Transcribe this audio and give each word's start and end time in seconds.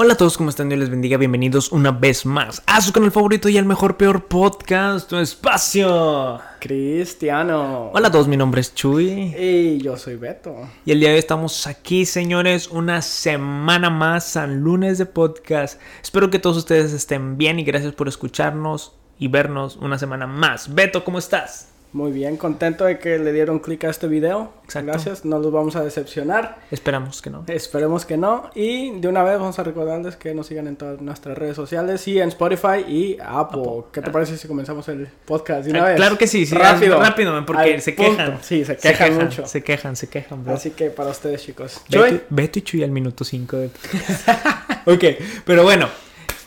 Hola 0.00 0.12
a 0.12 0.16
todos, 0.16 0.36
¿cómo 0.38 0.48
están? 0.48 0.68
Dios 0.68 0.78
les 0.78 0.90
bendiga. 0.90 1.16
Bienvenidos 1.16 1.72
una 1.72 1.90
vez 1.90 2.24
más 2.24 2.62
a 2.66 2.80
su 2.80 2.92
canal 2.92 3.10
favorito 3.10 3.48
y 3.48 3.58
al 3.58 3.64
mejor 3.64 3.96
peor 3.96 4.26
podcast, 4.26 5.10
tu 5.10 5.16
espacio. 5.16 6.40
Cristiano. 6.60 7.90
Hola 7.92 8.06
a 8.06 8.10
todos, 8.12 8.28
mi 8.28 8.36
nombre 8.36 8.60
es 8.60 8.72
Chuy. 8.72 9.34
Y 9.36 9.78
yo 9.78 9.96
soy 9.96 10.14
Beto. 10.14 10.54
Y 10.84 10.92
el 10.92 11.00
día 11.00 11.08
de 11.08 11.14
hoy 11.16 11.18
estamos 11.18 11.66
aquí, 11.66 12.06
señores, 12.06 12.68
una 12.68 13.02
semana 13.02 13.90
más, 13.90 14.22
San 14.22 14.60
Lunes 14.60 14.98
de 14.98 15.06
Podcast. 15.06 15.80
Espero 16.00 16.30
que 16.30 16.38
todos 16.38 16.58
ustedes 16.58 16.92
estén 16.92 17.36
bien 17.36 17.58
y 17.58 17.64
gracias 17.64 17.92
por 17.92 18.06
escucharnos 18.06 18.92
y 19.18 19.26
vernos 19.26 19.74
una 19.78 19.98
semana 19.98 20.28
más. 20.28 20.72
Beto, 20.72 21.02
¿cómo 21.02 21.18
estás? 21.18 21.67
Muy 21.92 22.12
bien, 22.12 22.36
contento 22.36 22.84
de 22.84 22.98
que 22.98 23.18
le 23.18 23.32
dieron 23.32 23.60
clic 23.60 23.84
a 23.84 23.90
este 23.90 24.08
video. 24.08 24.52
Exacto. 24.64 24.92
Gracias, 24.92 25.24
no 25.24 25.38
los 25.38 25.50
vamos 25.50 25.74
a 25.74 25.82
decepcionar. 25.82 26.58
Esperamos 26.70 27.22
que 27.22 27.30
no. 27.30 27.44
Esperemos 27.46 28.04
que 28.04 28.18
no. 28.18 28.50
Y 28.54 28.90
de 29.00 29.08
una 29.08 29.22
vez 29.22 29.38
vamos 29.38 29.58
a 29.58 29.64
recordarles 29.64 30.16
que 30.16 30.34
nos 30.34 30.48
sigan 30.48 30.66
en 30.66 30.76
todas 30.76 31.00
nuestras 31.00 31.38
redes 31.38 31.56
sociales 31.56 32.06
y 32.06 32.20
en 32.20 32.28
Spotify 32.28 32.84
y 32.86 33.16
Apple. 33.20 33.62
Apple. 33.62 33.84
¿Qué 33.92 34.02
te 34.02 34.10
parece 34.10 34.36
si 34.36 34.46
comenzamos 34.46 34.86
el 34.88 35.06
podcast 35.24 35.64
de 35.64 35.70
una 35.70 35.84
vez? 35.86 35.96
Claro 35.96 36.18
que 36.18 36.26
sí, 36.26 36.44
sí, 36.44 36.54
rápido. 36.54 37.00
rápido, 37.00 37.46
porque 37.46 37.80
se 37.80 37.92
punto. 37.92 38.10
quejan. 38.10 38.38
Sí, 38.42 38.64
se 38.66 38.76
quejan 38.76 39.14
mucho. 39.16 39.46
Se 39.46 39.62
quejan, 39.62 39.96
se 39.96 40.08
quejan, 40.08 40.44
bro. 40.44 40.54
Así 40.54 40.70
que 40.72 40.90
para 40.90 41.10
ustedes, 41.10 41.42
chicos. 41.42 41.80
Chuy, 41.88 42.20
Beto 42.28 42.58
y 42.58 42.62
Chuy 42.62 42.82
al 42.82 42.90
minuto 42.90 43.24
5 43.24 43.56
de... 43.56 43.66
ok, 44.86 45.04
pero 45.46 45.62
bueno, 45.62 45.88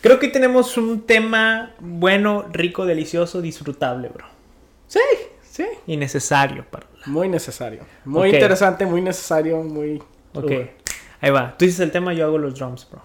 creo 0.01 0.19
que 0.19 0.27
tenemos 0.27 0.77
un 0.77 1.01
tema 1.01 1.73
bueno, 1.79 2.45
rico, 2.51 2.85
delicioso, 2.85 3.41
disfrutable, 3.41 4.09
bro. 4.09 4.25
Sí, 4.87 4.99
sí. 5.63 5.77
Y 5.87 5.97
necesario 5.97 6.65
para... 6.69 6.87
Muy 7.05 7.29
necesario. 7.29 7.83
Muy 8.05 8.29
interesante, 8.29 8.85
muy 8.85 9.01
necesario, 9.01 9.61
muy... 9.63 10.01
Ok, 10.33 10.51
ahí 11.19 11.29
va. 11.31 11.55
Tú 11.57 11.65
dices 11.65 11.79
el 11.81 11.91
tema, 11.91 12.13
yo 12.13 12.25
hago 12.25 12.37
los 12.37 12.57
drums, 12.57 12.87
bro. 12.89 13.01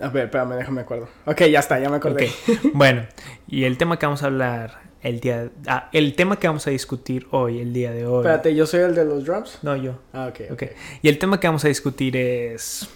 A 0.00 0.08
ver, 0.08 0.24
espérame, 0.26 0.54
déjame 0.56 0.80
acuerdo. 0.80 1.08
Ok, 1.26 1.42
ya 1.44 1.58
está, 1.60 1.78
ya 1.78 1.90
me 1.90 1.96
acordé. 1.96 2.26
Ok, 2.26 2.70
bueno, 2.74 3.06
y 3.46 3.64
el 3.64 3.76
tema 3.76 3.98
que 3.98 4.06
vamos 4.06 4.22
a 4.22 4.26
hablar 4.26 4.80
el 5.02 5.20
día... 5.20 5.50
Ah, 5.66 5.88
el 5.92 6.14
tema 6.14 6.38
que 6.38 6.46
vamos 6.46 6.66
a 6.66 6.70
discutir 6.70 7.26
hoy, 7.30 7.60
el 7.60 7.72
día 7.72 7.90
de 7.92 8.06
hoy... 8.06 8.20
Espérate, 8.20 8.54
¿yo 8.54 8.66
soy 8.66 8.80
el 8.80 8.94
de 8.94 9.04
los 9.04 9.24
drums? 9.24 9.58
No, 9.62 9.76
yo. 9.76 9.98
Ah, 10.12 10.28
ok, 10.30 10.40
ok. 10.50 10.52
Ok, 10.52 10.62
y 11.02 11.08
el 11.08 11.18
tema 11.18 11.38
que 11.38 11.46
vamos 11.48 11.64
a 11.64 11.68
discutir 11.68 12.16
es... 12.16 12.88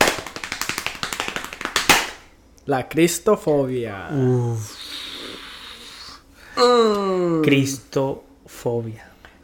La 2.66 2.88
cristofobia. 2.88 4.08
Uf, 4.10 4.84
Mm. 6.56 7.42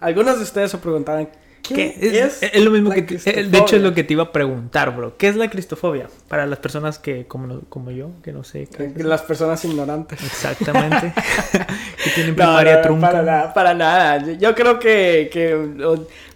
Algunos 0.00 0.38
de 0.38 0.44
ustedes 0.44 0.70
se 0.70 0.78
preguntarán, 0.78 1.28
¿qué, 1.62 1.74
¿Qué? 1.74 2.20
Es, 2.22 2.42
es 2.42 2.64
lo 2.64 2.70
mismo 2.70 2.90
que 2.90 3.02
te- 3.02 3.16
eh, 3.40 3.44
de 3.44 3.58
hecho 3.58 3.76
es 3.76 3.82
lo 3.82 3.92
que 3.92 4.02
te 4.02 4.14
iba 4.14 4.24
a 4.24 4.32
preguntar, 4.32 4.96
bro. 4.96 5.16
¿Qué 5.18 5.28
es 5.28 5.36
la 5.36 5.50
cristofobia? 5.50 6.08
Para 6.28 6.46
las 6.46 6.58
personas 6.58 6.98
que 6.98 7.26
como 7.26 7.60
como 7.68 7.90
yo, 7.90 8.10
que 8.22 8.32
no 8.32 8.42
sé 8.44 8.66
qué 8.66 8.86
es. 8.86 9.04
Las 9.04 9.22
personas 9.22 9.62
ignorantes. 9.64 10.22
exactamente 10.22 11.12
que 12.02 12.10
tienen 12.14 12.30
No, 12.32 12.36
primaria 12.36 12.76
no, 12.76 12.82
trunca. 12.82 13.06
para 13.10 13.22
nada, 13.22 13.54
para 13.54 13.74
nada. 13.74 14.32
Yo, 14.38 14.54
creo 14.54 14.78
que, 14.78 15.28
que, 15.32 15.54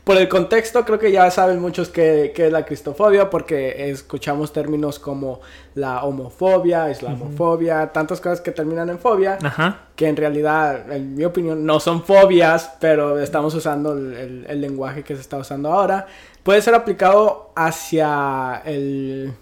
por 0.04 0.18
el 0.18 0.28
contexto, 0.28 0.84
creo 0.84 0.98
que 0.98 1.10
ya 1.10 1.30
saben 1.30 1.60
muchos 1.60 1.88
qué 1.88 2.32
qué 2.36 2.46
es 2.46 2.52
la 2.52 2.64
cristofobia, 2.66 3.30
porque 3.30 3.90
escuchamos 3.90 4.52
términos 4.52 4.98
como 4.98 5.40
la 5.74 6.04
homofobia, 6.04 6.90
islamofobia, 6.90 7.90
tantas 7.90 8.20
cosas 8.20 8.42
que 8.42 8.50
terminan 8.50 8.90
en 8.90 8.98
fobia, 8.98 9.38
Ajá. 9.42 9.80
que 9.96 10.06
en 10.06 10.16
realidad, 10.16 10.92
en 10.92 11.14
mi 11.14 11.24
opinión, 11.24 11.64
no 11.64 11.80
son 11.80 12.04
fobias, 12.04 12.72
pero 12.80 13.18
estamos 13.18 13.54
usando 13.54 13.92
el, 13.94 14.12
el- 14.14 14.46
el 14.48 14.60
lenguaje 14.60 15.02
que 15.04 15.14
se 15.14 15.22
está 15.22 15.38
usando 15.38 15.72
ahora. 15.72 16.06
Puede 16.42 16.60
ser 16.60 16.74
aplicado 16.74 17.50
hacia 17.56 18.60
el, 18.66 19.32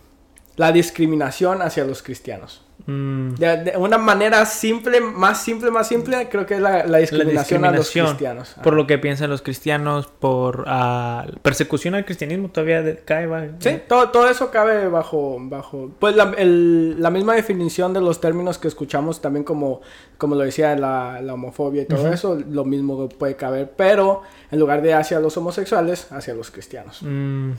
la 0.56 0.70
discriminación 0.70 1.60
hacia 1.62 1.84
los 1.84 2.02
cristianos. 2.04 2.64
Mm, 2.86 3.34
De, 3.34 3.56
de 3.64 3.76
una 3.76 3.96
manera 3.98 4.44
simple, 4.44 5.00
más 5.00 5.42
simple, 5.42 5.70
más 5.70 5.86
simple, 5.86 6.28
creo 6.28 6.44
que 6.46 6.54
es 6.54 6.60
la, 6.60 6.84
la 6.84 6.98
discriminación, 6.98 7.64
a 7.64 7.70
los 7.70 7.90
cristianos. 7.90 8.56
por 8.62 8.74
lo 8.74 8.86
que 8.86 8.98
piensan 8.98 9.30
los 9.30 9.40
cristianos, 9.42 10.06
por 10.08 10.64
ah, 10.66 11.26
persecución 11.42 11.94
al 11.94 12.04
cristianismo 12.04 12.48
todavía 12.50 12.82
de- 12.82 12.96
cae. 12.98 13.26
va- 13.26 13.46
Sí, 13.60 13.78
todo, 13.88 14.10
todo 14.10 14.28
eso 14.28 14.50
cabe 14.50 14.88
bajo, 14.88 15.36
bajo 15.40 15.90
pues 15.98 16.16
la, 16.16 16.32
el- 16.38 17.00
la 17.00 17.10
misma 17.10 17.34
definición 17.34 17.92
de 17.92 18.00
los 18.00 18.20
términos 18.20 18.58
que 18.58 18.66
escuchamos 18.68 19.20
también 19.20 19.44
como, 19.44 19.80
como 20.18 20.34
lo 20.34 20.42
decía 20.42 20.74
la, 20.76 21.20
la 21.22 21.34
homofobia 21.34 21.82
y 21.82 21.86
todo 21.86 22.12
eso, 22.12 22.38
lo 22.50 22.64
mismo 22.64 23.08
puede 23.08 23.36
caber, 23.36 23.72
pero 23.76 24.22
en 24.50 24.58
lugar 24.58 24.82
de 24.82 24.94
hacia 24.94 25.20
los 25.20 25.36
homosexuales, 25.36 26.10
hacia 26.10 26.34
los 26.34 26.50
cristianos. 26.50 26.98
Mm, 27.02 27.52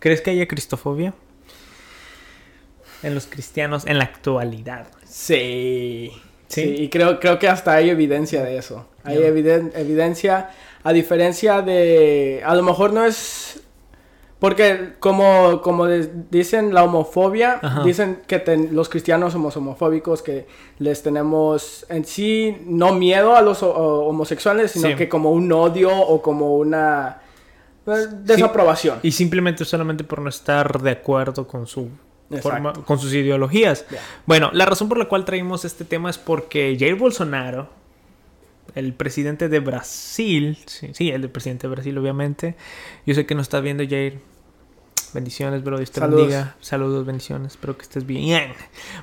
¿Crees 0.00 0.20
que 0.20 0.30
haya 0.32 0.46
cristofobia? 0.46 1.14
En 3.04 3.14
los 3.14 3.26
cristianos 3.26 3.86
en 3.86 3.98
la 3.98 4.04
actualidad. 4.04 4.86
Sí. 5.06 6.10
¿Sí? 6.48 6.62
Sí, 6.62 6.74
y 6.84 6.88
creo, 6.88 7.18
creo 7.20 7.38
que 7.38 7.48
hasta 7.48 7.72
hay 7.74 7.90
evidencia 7.90 8.42
de 8.42 8.58
eso. 8.58 8.86
Hay 9.02 9.16
eviden- 9.18 9.72
evidencia, 9.74 10.50
a 10.82 10.92
diferencia 10.92 11.62
de, 11.62 12.42
a 12.44 12.54
lo 12.54 12.62
mejor 12.62 12.92
no 12.92 13.04
es, 13.04 13.60
porque 14.38 14.92
como, 15.00 15.60
como 15.62 15.86
dicen 15.86 16.74
la 16.74 16.84
homofobia, 16.84 17.58
Ajá. 17.62 17.82
dicen 17.82 18.20
que 18.26 18.38
ten- 18.38 18.70
los 18.76 18.88
cristianos 18.88 19.32
somos 19.32 19.56
homofóbicos, 19.56 20.22
que 20.22 20.46
les 20.78 21.02
tenemos 21.02 21.86
en 21.88 22.04
sí 22.04 22.56
no 22.66 22.92
miedo 22.94 23.34
a 23.36 23.40
los 23.42 23.62
homosexuales, 23.62 24.72
sino 24.72 24.88
Sí. 24.90 24.94
que 24.96 25.08
como 25.08 25.30
un 25.32 25.50
odio 25.52 25.90
o 25.96 26.20
como 26.22 26.56
una 26.56 27.20
eh, 27.86 28.06
desaprobación. 28.22 29.00
Y 29.02 29.12
simplemente 29.12 29.64
solamente 29.64 30.04
por 30.04 30.20
no 30.20 30.28
estar 30.28 30.80
de 30.80 30.90
acuerdo 30.92 31.46
con 31.46 31.66
su 31.66 31.88
forma, 32.42 32.72
con 32.72 32.98
sus 32.98 33.12
ideologías. 33.14 33.84
Bueno, 34.26 34.50
la 34.52 34.66
razón 34.66 34.88
por 34.88 34.98
la 34.98 35.06
cual 35.06 35.24
traímos 35.24 35.64
este 35.64 35.84
tema 35.84 36.10
es 36.10 36.18
porque 36.18 36.76
Jair 36.78 36.94
Bolsonaro, 36.96 37.68
el 38.74 38.92
presidente 38.94 39.48
de 39.48 39.60
Brasil, 39.60 40.58
sí, 40.66 40.90
sí, 40.94 41.10
el 41.10 41.28
presidente 41.30 41.66
de 41.68 41.74
Brasil, 41.74 41.96
obviamente. 41.98 42.56
Yo 43.06 43.14
sé 43.14 43.26
que 43.26 43.34
nos 43.34 43.42
está 43.44 43.60
viendo 43.60 43.84
Jair. 43.88 44.18
Bendiciones, 45.12 45.62
bro. 45.62 45.76
Dios 45.78 45.92
te 45.92 46.00
Saludos. 46.00 46.22
bendiga. 46.22 46.56
Saludos, 46.60 47.06
bendiciones. 47.06 47.52
Espero 47.52 47.76
que 47.76 47.82
estés 47.82 48.04
bien. 48.04 48.52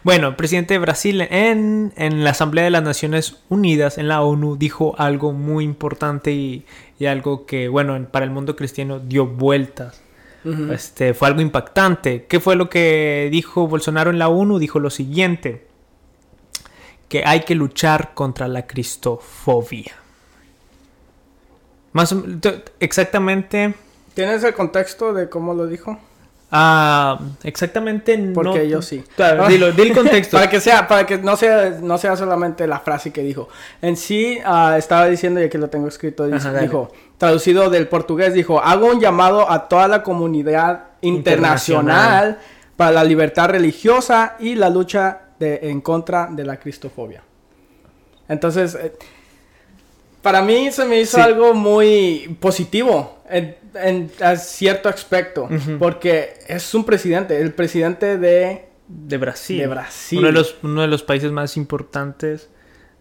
Bueno, 0.04 0.28
el 0.30 0.36
presidente 0.36 0.74
de 0.74 0.80
Brasil 0.80 1.22
en, 1.22 1.94
en 1.96 2.26
la 2.26 2.32
Asamblea 2.32 2.66
de 2.66 2.70
las 2.70 2.84
Naciones 2.84 3.38
Unidas, 3.48 3.98
en 3.98 4.10
la 4.10 4.22
ONU, 4.22 4.58
dijo 4.58 4.94
algo 4.98 5.32
muy 5.32 5.64
importante 5.64 6.34
y, 6.34 6.66
y 7.00 7.06
algo 7.06 7.46
que, 7.46 7.70
bueno, 7.70 7.96
en- 7.96 8.08
para 8.08 8.26
el 8.26 8.32
mundo 8.32 8.58
cristiano 8.58 9.00
dio 9.00 9.26
vueltas. 9.26 10.02
Este, 10.44 11.14
fue 11.14 11.28
algo 11.28 11.42
impactante. 11.42 12.26
¿Qué 12.26 12.40
fue 12.40 12.56
lo 12.56 12.70
que 12.70 13.30
dijo 13.32 13.68
Bolsonaro 13.68 14.10
en 14.10 14.20
la 14.20 14.28
ONU? 14.28 14.58
Dijo 14.58 14.80
lo 14.80 14.90
siguiente, 14.90 15.68
que 17.10 17.24
hay 17.26 17.42
que 17.42 17.56
luchar 17.56 18.14
contra 18.14 18.48
la 18.48 18.66
cristofobia. 18.66 19.94
Más 21.94 22.16
exactamente, 22.80 23.76
¿Tienes 24.14 24.44
el 24.44 24.54
contexto 24.54 25.14
de 25.14 25.30
cómo 25.30 25.54
lo 25.54 25.68
dijo? 25.68 25.98
Ah, 26.52 27.20
exactamente 27.44 28.18
no. 28.18 28.34
Porque 28.34 28.68
yo 28.70 28.82
sí. 28.82 29.04
Claro, 29.16 29.48
dilo, 29.48 29.72
di 29.72 29.82
el 29.84 29.94
contexto. 29.96 30.38
Para 30.38 30.50
que 30.50 30.60
sea, 30.60 30.88
para 30.88 31.06
que 31.06 31.18
no 31.18 31.36
sea, 31.38 31.78
no 31.82 31.98
sea 31.98 32.16
solamente 32.16 32.68
la 32.68 32.80
frase 32.80 33.12
que 33.12 33.24
dijo. 33.24 33.48
En 33.82 33.96
sí, 33.98 34.38
ah, 34.46 34.76
estaba 34.78 35.08
diciendo, 35.08 35.40
y 35.42 35.46
aquí 35.46 35.58
lo 35.58 35.70
tengo 35.70 35.88
escrito, 35.88 36.26
dice- 36.26 36.38
Ajá, 36.38 36.52
dale. 36.52 36.68
dijo, 36.68 36.92
traducido 37.18 37.70
del 37.70 37.88
portugués, 37.88 38.34
dijo, 38.34 38.60
hago 38.62 38.88
un 38.88 39.00
llamado 39.00 39.50
a 39.50 39.68
toda 39.68 39.88
la 39.88 40.04
comunidad 40.04 40.84
internacional, 41.02 42.28
Internacional. 42.30 42.40
para 42.78 42.92
la 42.92 43.04
libertad 43.04 43.50
religiosa 43.50 44.36
y 44.40 44.56
la 44.56 44.70
lucha 44.70 45.20
de, 45.40 45.60
en 45.64 45.82
contra 45.82 46.28
de 46.32 46.44
la 46.44 46.58
cristofobia. 46.58 47.24
Entonces, 48.28 48.76
eh, 48.76 48.94
para 50.22 50.42
mí 50.42 50.72
se 50.72 50.86
me 50.86 51.00
hizo 51.02 51.18
Sí. 51.18 51.24
algo 51.24 51.54
muy 51.54 52.38
positivo 52.40 53.18
en, 53.30 53.56
en 53.76 54.12
a 54.22 54.36
cierto 54.36 54.90
aspecto, 54.90 55.44
Ujú. 55.46 55.78
porque 55.80 56.34
es 56.48 56.74
un 56.74 56.84
presidente, 56.86 57.40
el 57.42 57.54
presidente 57.54 58.18
de... 58.18 58.66
de 58.88 59.18
Brasil. 59.18 59.58
De 59.60 59.68
Brasil. 59.68 60.20
Uno 60.20 60.28
de 60.28 60.34
los, 60.34 60.56
uno 60.64 60.82
de 60.82 60.88
los 60.88 61.04
países 61.04 61.32
más 61.32 61.58
importantes 61.58 62.50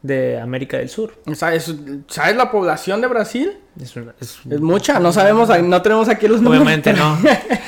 de 0.03 0.41
América 0.41 0.79
del 0.79 0.89
Sur. 0.89 1.12
¿Sabes, 1.35 1.75
¿sabes 2.09 2.35
la 2.35 2.50
población 2.50 3.03
de 3.03 3.06
Brasil? 3.06 3.59
Es, 3.79 3.95
una- 3.97 4.15
es- 4.21 4.39
Es 4.50 4.61
mucha, 4.61 4.99
no 4.99 5.12
sabemos, 5.12 5.49
no 5.62 5.83
tenemos 5.83 6.09
aquí 6.09 6.27
los 6.27 6.41
números. 6.41 6.62
Obviamente 6.65 6.93
no. 6.95 7.19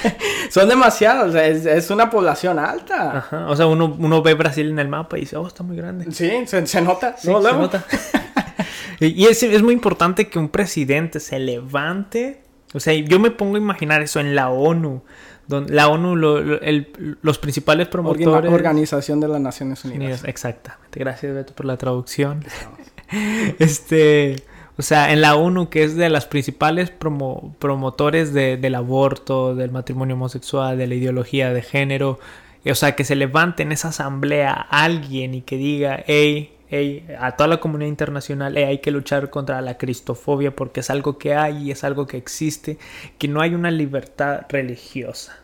Son 0.50 0.68
demasiados, 0.68 1.28
o 1.30 1.32
sea, 1.32 1.46
es, 1.46 1.90
una 1.90 2.08
población 2.10 2.58
alta. 2.58 3.18
Ajá, 3.18 3.46
O 3.48 3.56
sea, 3.56 3.66
uno, 3.66 3.96
uno 3.98 4.22
ve 4.22 4.32
Brasil 4.34 4.68
en 4.70 4.78
el 4.78 4.88
mapa 4.88 5.16
y 5.18 5.22
dice, 5.22 5.36
oh, 5.36 5.46
está 5.46 5.62
muy 5.62 5.76
grande. 5.76 6.10
Sí, 6.12 6.30
se, 6.46 6.66
se 6.66 6.80
nota. 6.80 7.16
Sí, 7.18 7.28
luego, 7.28 7.48
se 7.48 7.52
nota. 7.56 7.84
y 9.00 9.06
y 9.08 9.26
es, 9.26 9.42
es 9.42 9.62
muy 9.62 9.74
importante 9.74 10.28
que 10.28 10.38
un 10.38 10.48
presidente 10.48 11.20
se 11.20 11.38
levante. 11.38 12.42
O 12.74 12.80
sea, 12.80 12.94
yo 12.94 13.18
me 13.18 13.30
pongo 13.30 13.56
a 13.56 13.58
imaginar 13.58 14.02
eso 14.02 14.20
en 14.20 14.34
la 14.34 14.48
ONU. 14.50 15.02
Donde 15.48 15.74
la 15.74 15.88
ONU, 15.88 16.14
lo- 16.16 16.40
lo- 16.40 16.60
el- 16.60 17.18
los 17.20 17.38
principales 17.38 17.88
promotores. 17.88 18.50
Organización 18.52 19.20
de 19.20 19.28
las 19.28 19.40
Naciones 19.40 19.84
Unidas. 19.84 20.22
Exactamente. 20.24 20.98
Gracias, 21.00 21.34
Beto, 21.34 21.52
por 21.54 21.66
la 21.66 21.76
traducción. 21.76 22.44
Este. 23.58 24.36
O 24.78 24.82
sea, 24.82 25.12
en 25.12 25.20
la 25.20 25.34
ONU, 25.36 25.68
que 25.68 25.84
es 25.84 25.96
de 25.96 26.08
las 26.08 26.24
principales 26.26 26.90
promo- 26.98 27.54
promotores 27.58 28.32
de- 28.32 28.56
del 28.56 28.74
aborto, 28.74 29.54
del 29.54 29.70
matrimonio 29.70 30.14
homosexual, 30.14 30.78
de 30.78 30.86
la 30.86 30.94
ideología 30.94 31.52
de 31.52 31.60
género, 31.60 32.18
o 32.64 32.74
sea, 32.74 32.96
que 32.96 33.04
se 33.04 33.14
levante 33.14 33.62
en 33.64 33.72
esa 33.72 33.88
asamblea 33.88 34.52
alguien 34.54 35.34
y 35.34 35.42
que 35.42 35.56
diga, 35.58 36.02
hey, 36.06 36.51
hey, 36.72 37.06
a 37.20 37.36
toda 37.36 37.48
la 37.48 37.60
comunidad 37.60 37.88
internacional, 37.88 38.56
hey, 38.56 38.64
hay 38.64 38.78
que 38.78 38.90
luchar 38.90 39.28
contra 39.28 39.60
la 39.60 39.76
cristofobia 39.76 40.56
porque 40.56 40.80
es 40.80 40.88
algo 40.88 41.18
que 41.18 41.34
hay 41.34 41.68
y 41.68 41.70
es 41.70 41.84
algo 41.84 42.06
que 42.06 42.16
existe, 42.16 42.78
que 43.18 43.28
no 43.28 43.42
hay 43.42 43.54
una 43.54 43.70
libertad 43.70 44.46
religiosa. 44.48 45.36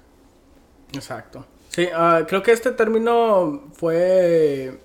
Exacto. 0.94 1.44
Sí, 1.68 1.86
ah, 1.94 2.22
creo 2.26 2.42
que 2.42 2.52
este 2.52 2.72
término 2.72 3.64
fue 3.74 4.78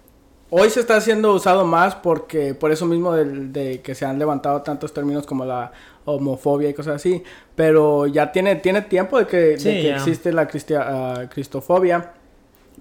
hoy 0.50 0.70
se 0.70 0.82
está 0.82 1.00
siendo 1.00 1.34
usado 1.34 1.66
más 1.66 1.96
porque 1.96 2.54
por 2.54 2.72
eso 2.72 2.86
mismo 2.86 3.14
de, 3.14 3.82
que 3.82 3.96
se 3.96 4.06
han 4.06 4.20
levantado 4.20 4.62
tantos 4.62 4.94
términos 4.94 5.26
como 5.26 5.46
la 5.46 5.72
homofobia 6.06 6.70
y 6.70 6.74
cosas 6.74 6.98
así, 6.98 7.24
pero 7.56 8.06
ya 8.06 8.34
tiene, 8.34 8.58
tiene 8.58 8.82
tiempo 8.82 9.18
de 9.18 9.26
que, 9.26 9.54
existe 9.54 10.34
la 10.34 10.44
uh, 10.44 11.30
cristofobia 11.30 12.12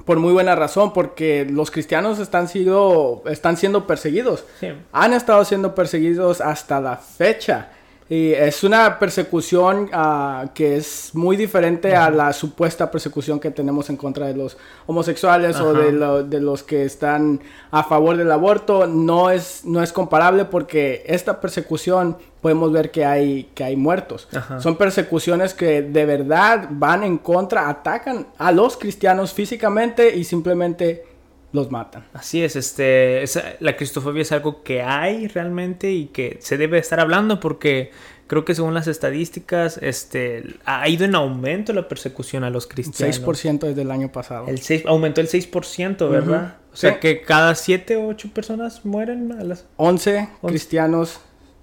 por 0.05 0.19
muy 0.19 0.33
buena 0.33 0.55
razón, 0.55 0.93
porque 0.93 1.47
los 1.49 1.71
cristianos 1.71 2.19
están, 2.19 2.49
sido, 2.49 3.23
están 3.27 3.57
siendo 3.57 3.87
perseguidos. 3.87 4.45
Han 4.93 5.13
estado 5.13 5.45
siendo 5.45 5.75
perseguidos 5.75 6.41
hasta 6.41 6.81
la 6.81 6.97
fecha. 6.97 7.71
Y 8.09 8.33
es 8.33 8.63
una 8.63 8.99
persecución 8.99 9.89
uh, 9.95 10.49
que 10.53 10.77
es 10.77 11.11
muy 11.15 11.37
diferente 11.37 11.97
a 11.97 12.11
la 12.11 12.33
supuesta 12.33 12.91
persecución 12.91 13.41
que 13.41 13.51
tenemos 13.51 13.89
en 13.91 13.97
contra 13.97 14.27
de 14.27 14.35
los 14.35 14.57
homosexuales 14.87 15.59
o 15.61 15.73
de, 15.73 16.25
de, 16.25 16.41
los 16.41 16.63
que 16.63 16.85
están 16.85 17.41
a 17.71 17.85
favor 17.85 18.17
del 18.17 18.31
aborto. 18.31 18.87
No 18.87 19.31
es, 19.31 19.65
no 19.65 19.83
es 19.83 19.93
comparable 19.93 20.45
porque 20.45 21.03
esta 21.07 21.41
persecución 21.41 22.19
podemos 22.43 22.73
ver 22.73 22.91
que 22.91 23.05
hay, 23.05 23.45
que 23.55 23.65
hay 23.65 23.77
muertos. 23.77 24.29
Son 24.59 24.77
persecuciones 24.77 25.55
que 25.55 25.81
de 25.81 26.05
verdad 26.05 26.69
van 26.71 27.05
en 27.05 27.19
contra, 27.19 27.69
atacan 27.69 28.27
a 28.37 28.51
los 28.51 28.77
cristianos 28.77 29.33
físicamente 29.33 30.15
y 30.17 30.25
simplemente 30.25 31.12
los 31.53 31.71
matan. 31.71 32.05
Así 32.15 32.43
es, 32.43 32.57
este, 32.57 33.25
la 33.61 33.77
cristofobia 33.77 34.23
es 34.23 34.33
algo 34.33 34.63
que 34.63 34.83
hay 34.83 35.29
realmente 35.29 35.93
y 35.93 36.07
que 36.07 36.39
se 36.41 36.57
debe 36.57 36.79
estar 36.79 37.01
hablando 37.01 37.41
porque 37.41 37.91
creo 38.27 38.45
que 38.45 38.55
según 38.55 38.73
las 38.73 38.87
estadísticas, 38.87 39.79
este, 39.83 40.57
ha 40.65 40.89
ido 40.89 41.05
en 41.05 41.15
aumento 41.15 41.75
la 41.75 41.89
persecución 41.89 42.45
a 42.45 42.51
los 42.51 42.67
cristianos. 42.67 43.21
6% 43.23 43.61
desde 43.61 43.83
el 43.83 43.91
año 43.91 44.11
pasado. 44.11 44.47
El 44.49 44.59
6, 44.59 44.85
aumentó 44.87 45.21
el 45.21 45.29
6%, 45.29 46.09
¿verdad? 46.09 46.57
O 46.73 46.77
sea 46.77 46.99
que 46.99 47.21
cada 47.21 47.55
7 47.55 47.97
o 47.97 48.07
8 48.09 48.31
personas 48.33 48.87
mueren 48.87 49.33
a 49.33 49.45
las... 49.45 49.67
11, 49.77 50.29
cristianos 50.47 51.21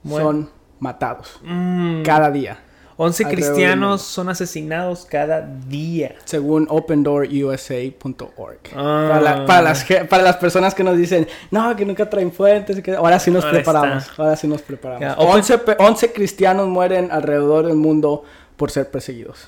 son 0.08 0.52
matados 0.80 1.40
mm. 1.44 2.04
cada 2.04 2.30
día. 2.30 2.60
11 3.02 3.26
cristianos 3.30 4.02
son 4.02 4.28
asesinados 4.28 5.06
cada 5.10 5.40
día. 5.40 6.16
Según 6.26 6.68
OpenDoorUSA.org. 6.70 8.60
Ah. 8.76 9.46
Para, 9.48 9.62
las, 9.62 9.86
para 10.10 10.22
las 10.22 10.36
personas 10.36 10.76
que 10.76 10.84
nos 10.84 10.98
dicen, 10.98 11.26
no, 11.50 11.74
que 11.78 11.86
nunca 11.86 12.10
traen 12.10 12.30
fuentes. 12.34 12.82
Que... 12.82 12.96
Ahora 12.96 13.18
sí 13.20 13.32
nos 13.32 13.46
preparamos. 13.46 14.04
Ahora 14.18 14.36
sí 14.36 14.50
nos 14.50 14.62
preparamos. 14.62 15.16
11, 15.18 16.12
cristianos 16.12 16.68
mueren 16.68 17.10
alrededor 17.10 17.68
del 17.68 17.78
mundo 17.78 18.26
por 18.58 18.70
ser 18.70 18.92
perseguidos. 18.92 19.48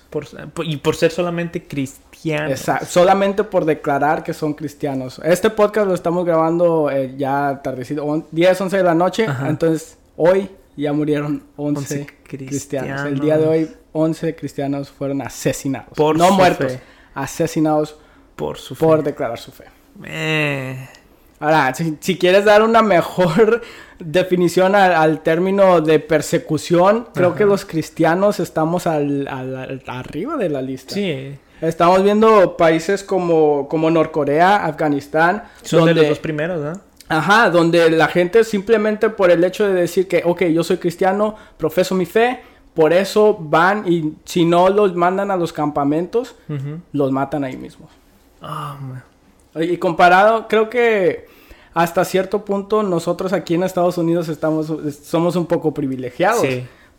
y 0.63 0.77
por 0.77 0.95
ser 0.95 1.11
solamente 1.11 1.67
cristianos. 1.67 2.51
Exacto. 2.51 2.85
Solamente 2.85 3.43
por 3.43 3.65
declarar 3.65 4.23
que 4.23 4.33
son 4.33 4.53
cristianos. 4.53 5.19
Este 5.25 5.49
podcast 5.49 5.87
lo 5.87 5.93
estamos 5.93 6.25
grabando 6.25 6.89
eh, 6.89 7.15
ya 7.17 7.59
tardecito, 7.61 8.27
10, 8.31 8.61
11 8.61 8.77
de 8.77 8.83
la 8.83 8.95
noche. 8.95 9.27
Entonces, 9.45 9.97
hoy 10.15 10.49
ya 10.77 10.93
murieron 10.93 11.43
11, 11.57 12.07
cristianos. 12.23 13.05
El 13.05 13.19
día 13.19 13.37
de 13.37 13.47
hoy 13.47 13.71
11 13.93 14.35
cristianos 14.35 14.89
fueron 14.89 15.21
asesinados. 15.21 15.93
Por 15.95 16.17
no 16.17 16.31
muertos, 16.31 16.73
asesinados 17.13 17.97
por, 18.35 18.57
su 18.57 18.75
por 18.75 19.03
declarar 19.03 19.37
su 19.37 19.51
fe. 19.51 19.65
Ahora, 21.39 21.73
si, 21.73 22.17
quieres 22.17 22.45
dar 22.45 22.61
una 22.61 22.83
mejor 22.83 23.61
definición 23.99 24.75
al, 24.75 25.21
término 25.21 25.81
de 25.81 25.99
persecución, 25.99 27.07
creo 27.13 27.35
que 27.35 27.45
los 27.45 27.65
cristianos 27.65 28.39
estamos 28.39 28.87
al, 28.87 29.27
arriba 29.87 30.37
de 30.37 30.49
la 30.49 30.61
lista. 30.61 30.93
Sí. 30.93 31.35
Estamos 31.61 32.03
viendo 32.03 32.57
países 32.57 33.03
como, 33.03 33.67
como 33.67 33.91
Norcorea, 33.91 34.65
Afganistán. 34.65 35.43
Son 35.61 35.85
de 35.85 35.93
los 35.93 36.09
dos 36.09 36.19
primeros, 36.19 36.59
¿no? 36.59 36.90
Ajá, 37.11 37.49
donde 37.49 37.89
la 37.89 38.07
gente 38.07 38.43
simplemente 38.43 39.09
por 39.09 39.31
el 39.31 39.43
hecho 39.43 39.67
de 39.67 39.73
decir 39.73 40.07
que, 40.07 40.23
ok, 40.25 40.43
yo 40.45 40.63
soy 40.63 40.77
cristiano, 40.77 41.35
profeso 41.57 41.93
mi 41.93 42.05
fe, 42.05 42.41
por 42.73 42.93
eso 42.93 43.37
van 43.37 43.83
y 43.85 44.13
si 44.23 44.45
no 44.45 44.69
los 44.69 44.95
mandan 44.95 45.29
a 45.29 45.35
los 45.35 45.51
campamentos, 45.51 46.35
los 46.93 47.11
matan 47.11 47.43
ahí 47.43 47.57
mismos. 47.57 47.89
Ah, 48.41 48.77
y 49.55 49.75
comparado, 49.77 50.47
creo 50.47 50.69
que 50.69 51.27
hasta 51.73 52.05
cierto 52.05 52.45
punto 52.45 52.81
nosotros 52.81 53.33
aquí 53.33 53.55
en 53.55 53.63
Estados 53.63 53.97
Unidos 53.97 54.29
estamos, 54.29 54.71
somos 55.03 55.35
un 55.35 55.45
poco 55.45 55.73
privilegiados. 55.73 56.45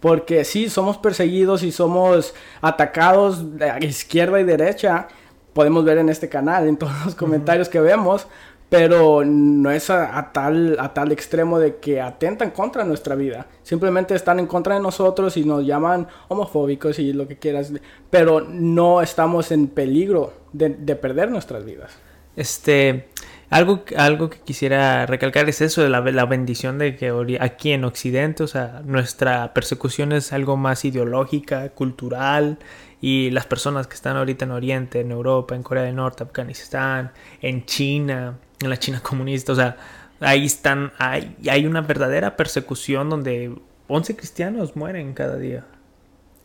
Porque 0.00 0.44
sí, 0.44 0.68
somos 0.68 0.98
perseguidos 0.98 1.62
y 1.62 1.70
somos 1.70 2.34
atacados 2.60 3.56
de 3.56 3.86
izquierda 3.86 4.40
y 4.40 4.44
derecha. 4.44 5.08
Podemos 5.54 5.84
ver 5.84 5.98
en 5.98 6.08
este 6.08 6.28
canal, 6.28 6.66
en 6.66 6.76
todos 6.76 6.92
los 7.04 7.14
comentarios 7.14 7.68
que 7.68 7.80
vemos 7.80 8.26
pero 8.72 9.22
no 9.22 9.70
es 9.70 9.90
a, 9.90 10.30
tal, 10.32 10.78
a 10.80 10.94
tal 10.94 11.12
extremo 11.12 11.58
de 11.58 11.76
que 11.76 12.00
atentan 12.00 12.52
contra 12.52 12.84
nuestra 12.84 13.14
vida. 13.14 13.46
Simplemente 13.62 14.14
están 14.14 14.38
en 14.38 14.46
contra 14.46 14.76
de 14.76 14.80
nosotros 14.80 15.36
y 15.36 15.44
nos 15.44 15.66
llaman 15.66 16.08
homofóbicos 16.28 16.98
y 16.98 17.12
lo 17.12 17.28
que 17.28 17.36
quieras, 17.36 17.70
pero 18.08 18.40
no 18.40 19.02
estamos 19.02 19.52
en 19.52 19.69
peligro 19.69 20.32
de, 20.54 20.70
perder 20.96 21.30
nuestras 21.30 21.66
vidas. 21.66 21.92
Este, 22.34 23.08
algo, 23.50 23.84
algo 23.94 24.30
que 24.30 24.38
quisiera 24.38 25.04
recalcar 25.04 25.46
es 25.50 25.60
eso 25.60 25.82
de 25.82 25.90
la, 25.90 26.00
la, 26.00 26.24
bendición 26.24 26.78
de 26.78 26.96
que 26.96 27.36
aquí 27.40 27.72
en 27.72 27.84
Occidente, 27.84 28.42
o 28.42 28.46
sea, 28.46 28.80
nuestra 28.86 29.52
persecución 29.52 30.12
es 30.12 30.32
algo 30.32 30.56
más 30.56 30.86
ideológica, 30.86 31.69
cultural, 31.69 32.56
y 33.02 33.30
las 33.32 33.44
personas 33.44 33.86
que 33.86 33.96
están 33.96 34.16
ahorita 34.16 34.46
en 34.46 34.52
Oriente, 34.52 35.00
en 35.00 35.10
Europa, 35.10 35.56
en 35.56 35.62
Corea 35.62 35.82
del 35.82 35.96
Norte, 35.96 36.22
Afganistán, 36.22 37.10
en 37.42 37.66
China, 37.66 38.38
en 38.64 38.70
la 38.70 38.78
China 38.78 39.00
comunista, 39.02 39.52
o 39.52 39.56
sea, 39.56 39.76
ahí 40.20 40.46
están, 40.46 40.92
hay, 40.98 41.36
hay 41.50 41.66
una 41.66 41.80
verdadera 41.80 42.36
persecución 42.36 43.10
donde 43.10 43.54
11 43.88 44.16
cristianos 44.16 44.76
mueren 44.76 45.12
cada 45.12 45.36
día. 45.36 45.64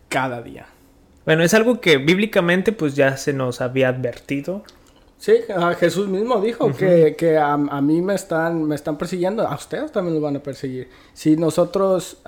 Cada 0.10 0.42
día. 0.42 0.68
Bueno, 1.26 1.44
es 1.44 1.54
algo 1.54 1.82
que 1.82 1.98
bíblicamente 1.98 2.72
pues 2.72 2.96
ya 2.96 3.18
se 3.18 3.34
nos 3.34 3.62
había 3.62 3.90
advertido. 3.90 4.64
Sí, 5.18 5.34
Jesús 5.80 6.08
mismo 6.08 6.40
dijo 6.40 6.72
que, 6.74 7.38
a, 7.38 7.58
mí 7.58 8.02
me 8.02 8.16
están, 8.16 8.64
me 8.64 8.76
están 8.76 8.98
persiguiendo, 8.98 9.48
a 9.48 9.56
ustedes 9.56 9.92
también 9.92 10.14
los 10.14 10.24
van 10.24 10.36
a 10.36 10.40
perseguir. 10.40 10.90
Si 11.14 11.36
nosotros 11.36 12.22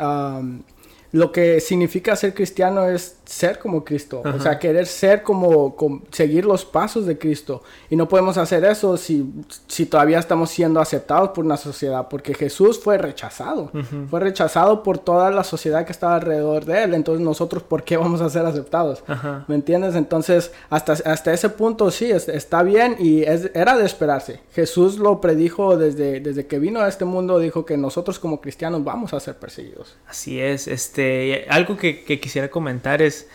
lo 1.12 1.32
que 1.32 1.60
significa 1.60 2.16
ser 2.16 2.34
cristiano 2.34 2.88
es 2.88 3.18
ser 3.26 3.60
como 3.60 3.84
Cristo, 3.84 4.22
o 4.24 4.40
sea, 4.40 4.60
querer 4.60 4.86
ser 4.86 5.24
como, 5.24 5.76
seguir 6.12 6.46
los 6.46 6.66
pasos 6.66 7.06
de 7.06 7.18
Cristo. 7.18 7.64
Y 7.90 7.96
no 7.96 8.08
podemos 8.08 8.38
hacer 8.38 8.64
eso 8.66 8.98
si, 8.98 9.32
si 9.68 9.86
todavía 9.86 10.20
estamos 10.20 10.50
siendo 10.50 10.80
aceptados 10.80 11.30
por 11.30 11.46
una 11.46 11.58
sociedad, 11.58 12.08
porque 12.10 12.34
Jesús 12.34 12.80
fue 12.80 12.98
rechazado, 12.98 13.72
fue 14.10 14.20
rechazado 14.20 14.84
por 14.84 15.00
toda 15.00 15.32
la 15.32 15.44
sociedad 15.44 15.86
que 15.86 15.92
estaba 15.92 16.16
alrededor 16.16 16.66
de 16.66 16.84
él. 16.84 16.94
Entonces 16.94 17.24
nosotros, 17.24 17.64
¿por 17.64 17.84
qué 17.84 17.98
vamos 17.98 18.22
a 18.22 18.30
ser 18.30 18.46
aceptados? 18.46 19.04
¿Me 19.48 19.56
entiendes? 19.56 19.96
Entonces, 19.96 20.52
hasta, 20.70 20.94
hasta 20.94 21.34
ese 21.34 21.50
punto 21.50 21.90
sí, 21.92 22.12
está 22.12 22.64
bien 22.64 22.96
y 23.00 23.24
es, 23.24 23.52
era 23.54 23.78
de 23.78 23.86
esperarse. 23.86 24.42
Jesús 24.54 24.98
lo 24.98 25.22
predijo 25.22 25.78
desde, 25.78 26.20
desde 26.20 26.46
que 26.46 26.60
vino 26.60 26.82
a 26.82 26.88
este 26.88 27.06
mundo, 27.06 27.40
dijo 27.40 27.66
que 27.66 27.78
nosotros 27.78 28.20
como 28.20 28.42
cristianos 28.42 28.84
vamos 28.84 29.14
a 29.14 29.20
ser 29.20 29.38
perseguidos. 29.38 29.96
Así 30.08 30.40
es, 30.40 30.68
este 30.68 30.99
este, 31.00 31.46
algo 31.50 31.78
que, 31.78 32.20
quisiera 32.20 32.50
comentar 32.50 33.02
es, 33.02 33.28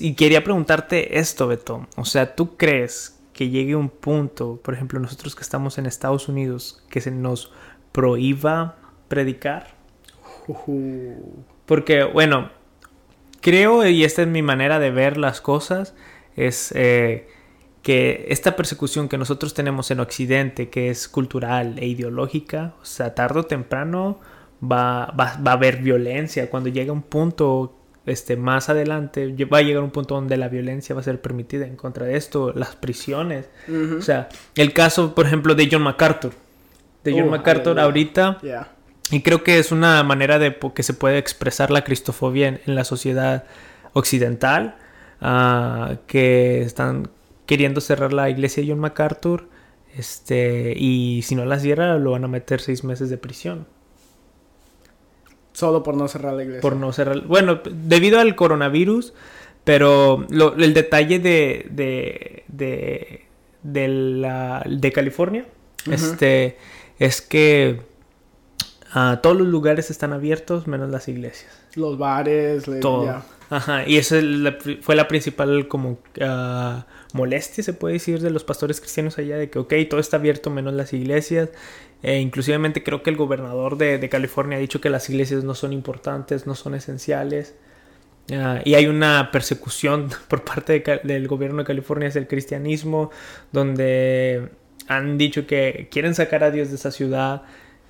y 0.00 0.14
quería 0.14 0.42
preguntarte 0.42 1.18
esto, 1.18 1.46
Beto. 1.46 1.86
O 1.96 2.04
sea, 2.04 2.34
¿tú 2.34 2.56
crees 2.56 3.18
que 3.32 3.50
llegue 3.50 3.76
un 3.76 3.88
punto, 3.88 4.60
por 4.62 4.74
ejemplo, 4.74 4.98
nosotros 4.98 5.34
que 5.34 5.42
estamos 5.42 5.78
en 5.78 5.86
Estados 5.86 6.28
Unidos, 6.28 6.82
que 6.90 7.00
se 7.00 7.10
nos 7.10 7.52
prohíba 7.92 8.76
predicar? 9.08 9.74
Porque, 11.66 12.04
bueno, 12.04 12.50
creo, 13.40 13.86
y 13.86 14.04
esta 14.04 14.22
es 14.22 14.28
mi 14.28 14.42
manera 14.42 14.78
de 14.78 14.90
ver 14.90 15.18
las 15.18 15.40
cosas, 15.42 15.94
es 16.36 16.72
eh, 16.74 17.28
que 17.82 18.26
esta 18.28 18.56
persecución 18.56 19.08
que 19.08 19.18
nosotros 19.18 19.52
tenemos 19.52 19.90
en 19.90 20.00
Occidente, 20.00 20.70
que 20.70 20.88
es 20.88 21.06
cultural 21.08 21.78
e 21.78 21.86
ideológica, 21.86 22.74
o 22.80 22.84
sea, 22.84 23.14
tarde 23.14 23.40
o 23.40 23.44
temprano 23.44 24.20
va, 24.62 25.06
va, 25.18 25.38
va 25.44 25.50
a 25.52 25.54
haber 25.54 25.78
violencia. 25.78 26.50
Cuando 26.50 26.68
llegue 26.68 26.90
un 26.90 27.02
punto 27.02 27.78
este, 28.08 28.36
más 28.36 28.68
adelante, 28.68 29.34
va 29.44 29.58
a 29.58 29.62
llegar 29.62 29.82
un 29.82 29.90
punto 29.90 30.14
donde 30.14 30.36
la 30.36 30.48
violencia 30.48 30.94
va 30.94 31.00
a 31.00 31.04
ser 31.04 31.20
permitida 31.20 31.66
en 31.66 31.76
contra 31.76 32.06
de 32.06 32.16
esto, 32.16 32.52
las 32.54 32.76
prisiones. 32.76 33.48
O 33.98 34.02
sea, 34.02 34.28
el 34.54 34.72
caso, 34.72 35.14
por 35.14 35.26
ejemplo, 35.26 35.54
de 35.54 35.68
John 35.70 35.82
MacArthur. 35.82 36.32
De 37.04 37.12
John 37.12 37.28
oh, 37.28 37.30
MacArthur 37.30 37.78
ahorita. 37.78 38.38
Y 39.10 39.22
creo 39.22 39.42
que 39.42 39.58
es 39.58 39.72
una 39.72 40.02
manera 40.02 40.38
de 40.38 40.56
que 40.74 40.82
se 40.82 40.94
puede 40.94 41.18
expresar 41.18 41.70
la 41.70 41.84
cristofobia 41.84 42.48
en, 42.48 42.74
la 42.74 42.84
sociedad 42.84 43.44
occidental. 43.92 44.76
Ah, 45.20 45.96
que 46.06 46.62
están 46.62 47.10
queriendo 47.46 47.80
cerrar 47.80 48.12
la 48.12 48.30
iglesia 48.30 48.62
de 48.62 48.70
John 48.70 48.80
MacArthur. 48.80 49.48
Este, 49.96 50.74
y 50.76 51.22
si 51.22 51.34
no 51.34 51.44
la 51.44 51.58
cierra, 51.58 51.98
lo 51.98 52.12
van 52.12 52.24
a 52.24 52.28
meter 52.28 52.60
seis 52.60 52.84
meses 52.84 53.10
de 53.10 53.18
prisión. 53.18 53.66
Solo 55.58 55.82
por 55.82 55.96
no 55.96 56.06
cerrar 56.06 56.34
la 56.34 56.44
iglesia. 56.44 56.60
Por 56.60 56.76
no 56.76 56.92
cerrar. 56.92 57.26
Bueno, 57.26 57.60
debido 57.68 58.20
al 58.20 58.36
coronavirus, 58.36 59.12
pero 59.64 60.24
el 60.30 60.72
detalle 60.72 61.18
de, 61.18 61.66
de, 61.68 62.44
de, 62.46 63.24
de, 63.64 63.88
la, 63.88 64.64
de 64.64 64.92
California 64.92 65.46
este, 65.90 66.58
es 67.00 67.20
que 67.20 67.80
ah, 68.92 69.18
todos 69.20 69.36
los 69.36 69.48
lugares 69.48 69.90
están 69.90 70.12
abiertos 70.12 70.68
menos 70.68 70.90
las 70.90 71.08
iglesias. 71.08 71.50
Los 71.74 71.98
bares, 71.98 72.64
todo. 72.80 73.24
Ajá, 73.50 73.86
y 73.86 73.96
esa 73.96 74.16
fue 74.82 74.94
la 74.94 75.08
principal 75.08 75.68
como 75.68 75.92
uh, 75.92 76.82
molestia, 77.14 77.64
se 77.64 77.72
puede 77.72 77.94
decir, 77.94 78.20
de 78.20 78.30
los 78.30 78.44
pastores 78.44 78.80
cristianos 78.80 79.18
allá, 79.18 79.38
de 79.38 79.48
que, 79.48 79.58
ok, 79.58 79.72
todo 79.88 80.00
está 80.00 80.18
abierto 80.18 80.50
menos 80.50 80.74
las 80.74 80.92
iglesias. 80.92 81.48
E 82.02 82.20
inclusivemente 82.20 82.84
creo 82.84 83.02
que 83.02 83.10
el 83.10 83.16
gobernador 83.16 83.76
de, 83.78 83.98
de, 83.98 84.08
California 84.08 84.58
ha 84.58 84.60
dicho 84.60 84.80
que 84.80 84.90
las 84.90 85.08
iglesias 85.10 85.44
no 85.44 85.54
son 85.54 85.72
importantes, 85.72 86.46
no 86.46 86.54
son 86.54 86.74
esenciales. 86.74 87.54
Uh, 88.30 88.60
y 88.64 88.74
hay 88.74 88.86
una 88.86 89.30
persecución 89.32 90.10
por 90.28 90.44
parte 90.44 90.80
de, 90.80 91.00
del 91.02 91.26
gobierno 91.26 91.58
de 91.58 91.64
California 91.64 92.08
hacia 92.08 92.20
el 92.20 92.28
cristianismo, 92.28 93.10
donde 93.52 94.50
han 94.88 95.16
dicho 95.16 95.46
que 95.46 95.88
quieren 95.90 96.14
sacar 96.14 96.44
a 96.44 96.50
Dios 96.50 96.68
de 96.68 96.76
esa 96.76 96.90
ciudad. 96.90 97.42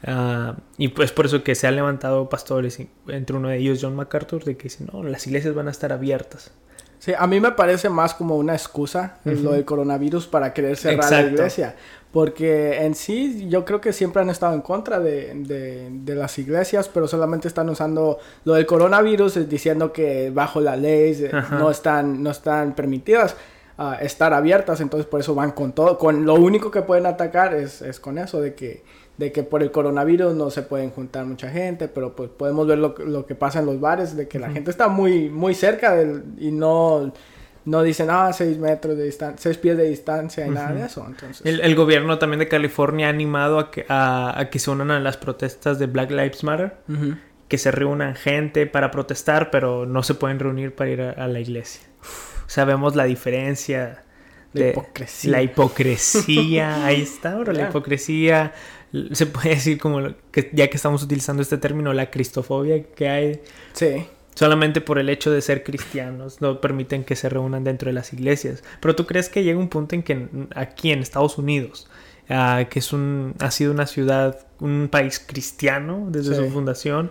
Uh, 0.07 0.53
y 0.77 0.89
pues 0.89 1.11
por 1.11 1.27
eso 1.27 1.43
que 1.43 1.55
se 1.55 1.67
han 1.67 1.75
levantado 1.75 2.29
pastores, 2.29 2.79
entre 3.09 3.37
uno 3.37 3.49
de 3.49 3.59
ellos 3.59 3.81
John 3.83 3.97
MacArthur, 3.97 4.45
de 4.45 4.57
que 4.57 4.65
dicen, 4.65 4.89
no, 4.93 5.03
las 5.03 5.27
iglesias 5.27 5.55
van 5.55 5.69
a 5.69 5.71
estar 5.71 5.93
abiertas. 5.93 6.53
Sí, 6.99 7.13
a 7.17 7.27
mí 7.27 7.41
me 7.41 7.53
parece 7.53 7.89
más 7.89 8.13
como 8.15 8.37
una 8.37 8.55
excusa 8.55 9.19
lo 9.25 9.53
del 9.53 9.65
coronavirus 9.65 10.27
para 10.27 10.53
querer 10.53 10.77
cerrar 10.77 11.11
la 11.11 11.23
iglesia. 11.23 11.77
Porque 12.13 12.85
en 12.85 12.95
sí 12.95 13.49
yo 13.49 13.65
creo 13.65 13.81
que 13.81 13.93
siempre 13.93 14.23
han 14.23 14.31
estado 14.31 14.55
en 14.55 14.63
contra 14.63 14.99
de, 14.99 15.33
de, 15.35 15.91
de, 15.91 16.15
las 16.15 16.39
iglesias, 16.39 16.89
pero 16.89 17.07
solamente 17.07 17.47
están 17.47 17.69
usando 17.69 18.19
lo 18.45 18.55
del 18.55 18.67
coronavirus 18.67 19.49
diciendo 19.49 19.93
que 19.93 20.31
bajo 20.31 20.61
la 20.61 20.75
ley 20.75 21.31
no 21.53 21.71
están, 21.71 22.23
no 22.23 22.31
están 22.31 22.75
permitidas 22.75 23.37
uh, 23.79 23.93
estar 24.01 24.33
abiertas, 24.33 24.81
entonces 24.81 25.07
por 25.07 25.21
eso 25.21 25.35
van 25.35 25.53
con 25.53 25.73
todo. 25.73 25.99
Con, 25.99 26.25
lo 26.25 26.35
único 26.35 26.71
que 26.71 26.83
pueden 26.83 27.07
atacar 27.07 27.55
es, 27.55 27.83
es 27.83 28.01
con 28.01 28.19
eso, 28.19 28.41
de 28.41 28.55
que 28.55 28.83
de 29.19 29.33
que 29.33 29.43
por 29.43 29.63
el 29.63 29.71
coronavirus 29.71 30.35
no 30.35 30.49
se 30.49 30.63
pueden 30.63 30.91
juntar 30.91 31.27
mucha 31.27 31.51
gente, 31.51 31.89
pero 31.89 32.15
pues 32.15 32.31
podemos 32.31 32.67
ver 32.67 32.79
lo, 32.79 32.95
lo 32.99 33.27
que 33.27 33.35
pasa 33.35 33.59
en 33.59 33.67
los 33.67 33.81
bares, 33.81 34.17
de 34.17 34.29
que 34.29 34.39
la 34.39 34.51
gente 34.51 34.71
está 34.71 34.87
muy, 34.89 35.29
muy 35.29 35.55
cerca 35.55 35.95
del, 35.95 36.23
y 36.39 36.53
no, 36.53 37.13
no 37.65 37.83
dicen, 37.83 38.09
ah, 38.11 38.33
seis 38.33 38.59
metros 38.59 38.97
de 38.97 39.05
distancia, 39.05 39.37
seis 39.39 39.59
pies 39.59 39.77
de 39.77 39.89
distancia 39.89 40.47
y 40.47 40.51
nada 40.51 40.73
de 40.73 40.87
eso. 40.87 41.05
Entonces... 41.05 41.45
El, 41.45 41.61
el, 41.61 41.75
gobierno 41.75 42.19
también 42.19 42.39
de 42.39 42.47
California 42.47 43.09
ha 43.09 43.11
animado 43.11 43.59
a 43.59 43.73
que, 43.73 43.85
a, 43.89 44.39
a 44.39 44.51
que 44.51 44.61
se 44.61 44.71
unan 44.71 44.93
a 44.93 45.01
las 45.01 45.17
protestas 45.17 45.81
de 45.81 45.87
Black 45.87 46.13
Lives 46.13 46.45
Matter, 46.45 46.77
que 47.49 47.59
se 47.59 47.73
reúnan 47.73 48.15
gente 48.15 48.67
para 48.67 48.93
protestar, 48.93 49.51
pero 49.51 49.85
no 49.85 50.05
se 50.05 50.15
pueden 50.15 50.39
reunir 50.39 50.77
para 50.77 50.91
ir 50.91 51.03
a, 51.03 51.11
a 51.11 51.27
la 51.27 51.41
iglesia. 51.41 51.83
Sabemos 52.47 52.95
la 52.95 53.05
diferencia. 53.05 54.05
De 54.53 54.61
la 54.63 54.71
hipocresía. 54.71 55.31
La 55.31 55.43
hipocresía, 55.43 56.85
ahí 56.87 57.03
está, 57.03 57.37
bro, 57.37 57.53
la 57.53 57.69
hipocresía 57.69 58.53
se 59.13 59.27
puede 59.27 59.51
decir 59.51 59.79
como 59.79 60.15
que 60.31 60.51
ya 60.53 60.69
que 60.69 60.77
estamos 60.77 61.03
utilizando 61.03 61.43
este 61.43 61.59
término, 61.59 61.93
la 61.93 62.11
cristofobia 62.11 62.83
que 62.83 63.09
hay. 63.09 63.41
Sí. 63.73 64.07
Solamente 64.35 64.81
por 64.81 65.01
el 65.01 65.09
hecho 65.09 65.33
de 65.33 65.41
ser 65.43 65.65
cristianos 65.65 66.41
no 66.41 66.61
permiten 66.61 67.03
que 67.03 67.17
se 67.17 67.29
reúnan 67.29 67.65
dentro 67.65 67.89
de 67.89 67.93
las 67.93 68.13
iglesias. 68.13 68.63
Pero 68.81 68.95
tú 68.95 69.05
crees 69.05 69.29
que 69.29 69.43
llega 69.43 69.59
un 69.59 69.69
punto 69.69 69.97
en 69.97 70.03
que 70.05 70.29
aquí 70.55 70.93
en 70.93 71.01
Estados 71.01 71.39
Unidos, 71.39 71.89
uh, 72.31 72.65
que 72.69 72.79
es 72.79 72.93
un, 72.93 73.35
ha 73.41 73.51
sido 73.51 73.73
una 73.73 73.87
ciudad, 73.87 74.39
un 74.61 74.89
país 74.91 75.19
cristiano 75.19 76.07
desde 76.09 76.37
sí. 76.37 76.41
su 76.41 76.51
fundación, 76.51 77.11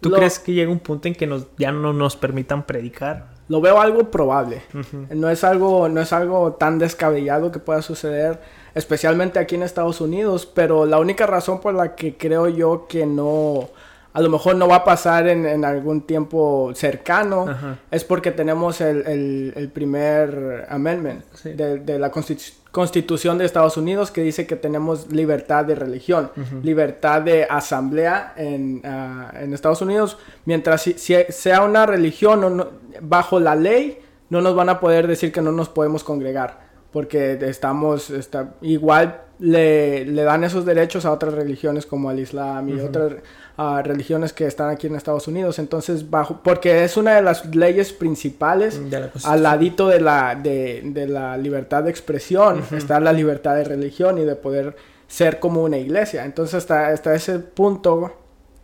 ¿tú 0.00 0.10
Lo... 0.10 0.16
crees 0.16 0.38
que 0.38 0.52
llega 0.52 0.70
un 0.70 0.78
punto 0.78 1.08
en 1.08 1.16
que 1.16 1.26
nos, 1.26 1.48
ya 1.58 1.72
no 1.72 1.92
nos 1.92 2.14
permitan 2.14 2.64
predicar? 2.64 3.30
Lo 3.48 3.60
veo 3.60 3.80
algo 3.80 4.12
probable. 4.12 4.62
Uh 4.72 4.78
-huh. 4.78 5.08
No 5.16 5.28
es 5.28 5.42
algo, 5.42 5.88
no 5.88 6.00
es 6.00 6.12
algo 6.12 6.52
tan 6.52 6.78
descabellado 6.78 7.50
que 7.50 7.58
pueda 7.58 7.82
suceder 7.82 8.38
especialmente 8.74 9.38
aquí 9.38 9.54
en 9.54 9.62
Estados 9.62 10.00
Unidos, 10.00 10.46
pero 10.46 10.86
la 10.86 10.98
única 10.98 11.26
razón 11.26 11.60
por 11.60 11.74
la 11.74 11.94
que 11.94 12.16
creo 12.16 12.48
yo 12.48 12.86
que 12.88 13.06
no, 13.06 13.68
a 14.12 14.20
lo 14.20 14.30
mejor 14.30 14.56
no 14.56 14.68
va 14.68 14.76
a 14.76 14.84
pasar 14.84 15.28
en, 15.28 15.46
en 15.46 15.64
algún 15.64 16.02
tiempo 16.02 16.72
cercano, 16.74 17.46
Ajá. 17.48 17.78
es 17.90 18.04
porque 18.04 18.30
tenemos 18.30 18.80
el, 18.80 19.06
el, 19.06 19.52
el 19.56 19.68
primer 19.68 20.66
amendment 20.68 21.24
sí. 21.34 21.52
de, 21.52 21.78
de, 21.78 21.98
la 21.98 22.10
constitu 22.10 22.60
constitución 22.70 23.36
de 23.36 23.44
Estados 23.44 23.76
Unidos 23.76 24.12
que 24.12 24.22
dice 24.22 24.46
que 24.46 24.54
tenemos 24.54 25.10
libertad 25.10 25.64
de 25.64 25.74
religión, 25.74 26.30
uh 26.36 26.40
-huh. 26.40 26.62
libertad 26.62 27.20
de 27.22 27.44
asamblea 27.50 28.32
en, 28.36 28.80
uh, 28.84 29.36
en 29.42 29.52
Estados 29.52 29.82
Unidos, 29.82 30.18
mientras 30.44 30.82
si, 30.82 30.92
si 30.92 31.16
sea 31.30 31.62
una 31.62 31.84
religión 31.84 32.44
o 32.44 32.50
no, 32.50 32.68
bajo 33.00 33.40
la 33.40 33.56
ley, 33.56 33.98
no 34.28 34.40
nos 34.40 34.54
van 34.54 34.68
a 34.68 34.78
poder 34.78 35.08
decir 35.08 35.32
que 35.32 35.42
no 35.42 35.50
nos 35.50 35.68
podemos 35.68 36.04
congregar 36.04 36.69
porque 36.92 37.38
estamos 37.42 38.10
está, 38.10 38.54
igual 38.62 39.22
le, 39.38 40.04
le, 40.04 40.22
dan 40.22 40.44
esos 40.44 40.66
derechos 40.66 41.04
a 41.04 41.12
otras 41.12 41.34
religiones 41.34 41.86
como 41.86 42.10
el 42.10 42.18
Islam 42.18 42.68
y 42.68 42.74
uh 42.74 42.78
-huh. 42.78 42.88
otras 42.88 43.12
uh, 43.58 43.82
religiones 43.82 44.32
que 44.32 44.46
están 44.46 44.70
aquí 44.70 44.86
en 44.86 44.96
Estados 44.96 45.28
Unidos 45.28 45.58
entonces 45.58 46.10
bajo 46.10 46.40
porque 46.42 46.84
es 46.84 46.96
una 46.96 47.14
de 47.14 47.22
las 47.22 47.54
leyes 47.54 47.92
principales 47.92 48.80
al 49.24 49.42
ladito 49.42 49.88
de 49.88 50.00
la 50.00 50.34
de, 50.34 50.82
de, 50.84 51.06
la 51.06 51.36
libertad 51.36 51.84
de 51.84 51.90
expresión 51.90 52.58
uh 52.58 52.62
-huh. 52.62 52.76
está 52.76 53.00
la 53.00 53.12
libertad 53.12 53.54
de 53.54 53.64
religión 53.64 54.18
y 54.18 54.24
de 54.24 54.36
poder 54.36 54.76
ser 55.06 55.38
como 55.38 55.62
una 55.62 55.78
iglesia 55.78 56.24
entonces 56.24 56.54
hasta, 56.56 56.88
hasta 56.88 57.14
ese 57.14 57.38
punto 57.38 58.12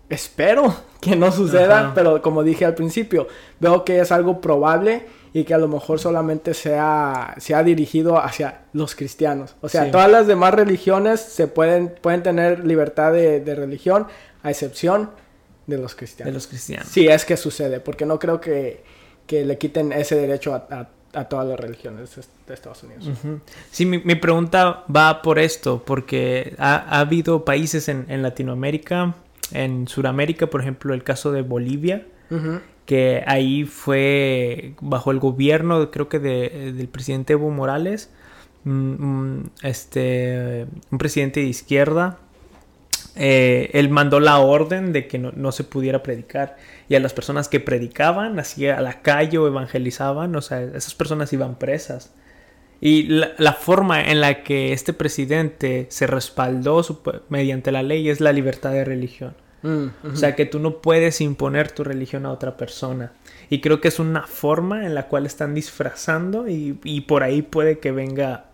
espero 0.09 0.75
que 1.01 1.17
no 1.17 1.31
suceda 1.31 1.85
-huh. 1.85 1.95
pero 1.95 2.21
como 2.21 2.43
dije 2.43 2.65
al 2.65 2.75
principio 2.75 3.29
veo 3.61 3.85
que 3.85 4.01
es 4.01 4.13
algo 4.13 4.41
probable 4.41 5.07
y 5.37 5.45
que 5.45 5.53
a 5.53 5.59
lo 5.59 5.69
mejor 5.69 5.99
solamente 5.99 6.55
sea, 6.55 7.35
sea 7.37 7.63
dirigido 7.63 8.19
hacia 8.19 8.63
los 8.73 8.95
cristianos. 8.95 9.55
O 9.61 9.69
sea, 9.69 9.85
sí. 9.85 9.91
todas 9.91 10.11
las 10.11 10.27
demás 10.27 10.55
religiones 10.55 11.21
se 11.21 11.47
pueden, 11.47 11.95
pueden 12.01 12.23
tener 12.23 12.65
libertad 12.65 13.13
de, 13.13 13.41
de, 13.41 13.55
religión, 13.55 14.07
a 14.43 14.51
excepción 14.51 15.11
de 15.67 15.77
los 15.77 15.95
cristianos. 15.95 16.33
De 16.33 16.35
los 16.39 16.47
cristianos. 16.47 16.89
Sí, 16.89 17.07
es 17.07 17.27
que 17.27 17.37
sucede, 17.37 17.81
porque 17.81 18.07
no 18.07 18.19
creo 18.19 18.41
que, 18.41 18.83
que 19.27 19.45
le 19.45 19.59
quiten 19.59 19.93
ese 19.93 20.15
derecho 20.15 20.55
a, 20.55 20.67
a, 20.71 20.89
a, 21.13 21.29
todas 21.29 21.47
las 21.47 21.61
religiones 21.61 22.17
de 22.47 22.55
Estados 22.55 22.83
Unidos. 22.85 23.07
Uh 23.07 23.29
-huh. 23.29 23.41
Sí, 23.71 23.85
mi, 23.85 23.99
mi, 23.99 24.15
pregunta 24.15 24.85
va 24.89 25.21
por 25.21 25.39
esto, 25.39 25.83
porque 25.85 26.55
ha, 26.57 26.77
ha 26.77 27.01
habido 27.01 27.45
países 27.45 27.91
en, 27.91 28.07
en, 28.09 28.23
Latinoamérica, 28.23 29.15
en 29.53 29.87
Sudamérica, 29.87 30.47
por 30.47 30.63
ejemplo, 30.63 30.95
el 30.95 31.05
caso 31.05 31.31
de 31.31 31.43
Bolivia, 31.43 32.07
uh 32.31 32.37
-huh 32.37 32.61
que 32.87 33.23
ahí 33.27 33.65
fue 33.65 34.75
bajo 34.81 35.11
el 35.11 35.19
gobierno, 35.19 35.91
creo 35.91 36.09
que 36.09 36.19
de, 36.19 36.73
del 36.73 36.89
presidente 36.89 37.35
Evo 37.35 37.51
Morales, 37.51 38.11
um, 38.65 39.45
este, 39.63 40.67
un 40.91 40.99
presidente 40.99 41.41
de 41.41 41.47
izquierda, 41.47 42.19
eh, 43.17 43.71
él 43.73 43.89
mandó 43.89 44.21
la 44.21 44.39
orden 44.39 44.93
de 44.93 45.09
que 45.09 45.19
no, 45.19 45.33
no, 45.33 45.51
se 45.51 45.65
pudiera 45.65 46.03
predicar 46.03 46.57
y 46.89 46.95
a 46.95 47.01
las 47.01 47.15
personas 47.15 47.49
que 47.49 47.61
predicaban, 47.61 48.39
así 48.39 48.69
a 48.69 48.81
la 48.81 49.01
calle 49.03 49.39
o 49.39 49.47
evangelizaban, 49.47 50.37
o 50.37 50.43
sea, 50.43 50.63
esas 50.63 50.95
personas 50.95 51.33
iban 51.33 51.59
presas. 51.59 52.13
Y 52.81 53.05
la, 53.05 53.55
forma 53.55 54.03
en 54.03 54.21
la 54.21 54.43
que 54.43 54.73
este 54.73 54.93
presidente 54.93 55.87
se 55.89 56.07
respaldó 56.07 56.83
mediante 57.31 57.73
la 57.73 57.83
ley 57.83 58.11
es 58.11 58.21
la 58.21 58.33
libertad 58.33 58.73
de 58.73 58.85
religión. 58.85 59.35
Uh 59.67 59.91
-huh. 60.05 60.13
O 60.13 60.17
sea 60.17 60.35
que 60.37 60.47
tú 60.47 60.59
no 60.59 60.79
puedes 60.79 61.21
imponer 61.21 61.71
tu 61.73 61.85
religión 61.85 62.27
a 62.27 62.33
otra 62.33 62.57
persona. 62.57 63.13
Y 63.51 63.61
creo 63.61 63.81
que 63.81 63.89
es 63.89 63.99
una 63.99 64.27
forma 64.27 64.87
en 64.87 64.95
la 64.95 65.09
cual 65.09 65.27
están 65.27 65.55
disfrazando 65.55 66.49
y, 66.49 66.79
y 66.85 67.03
por 67.03 67.23
ahí 67.23 67.43
puede 67.43 67.79
que 67.79 67.93
venga 67.93 68.47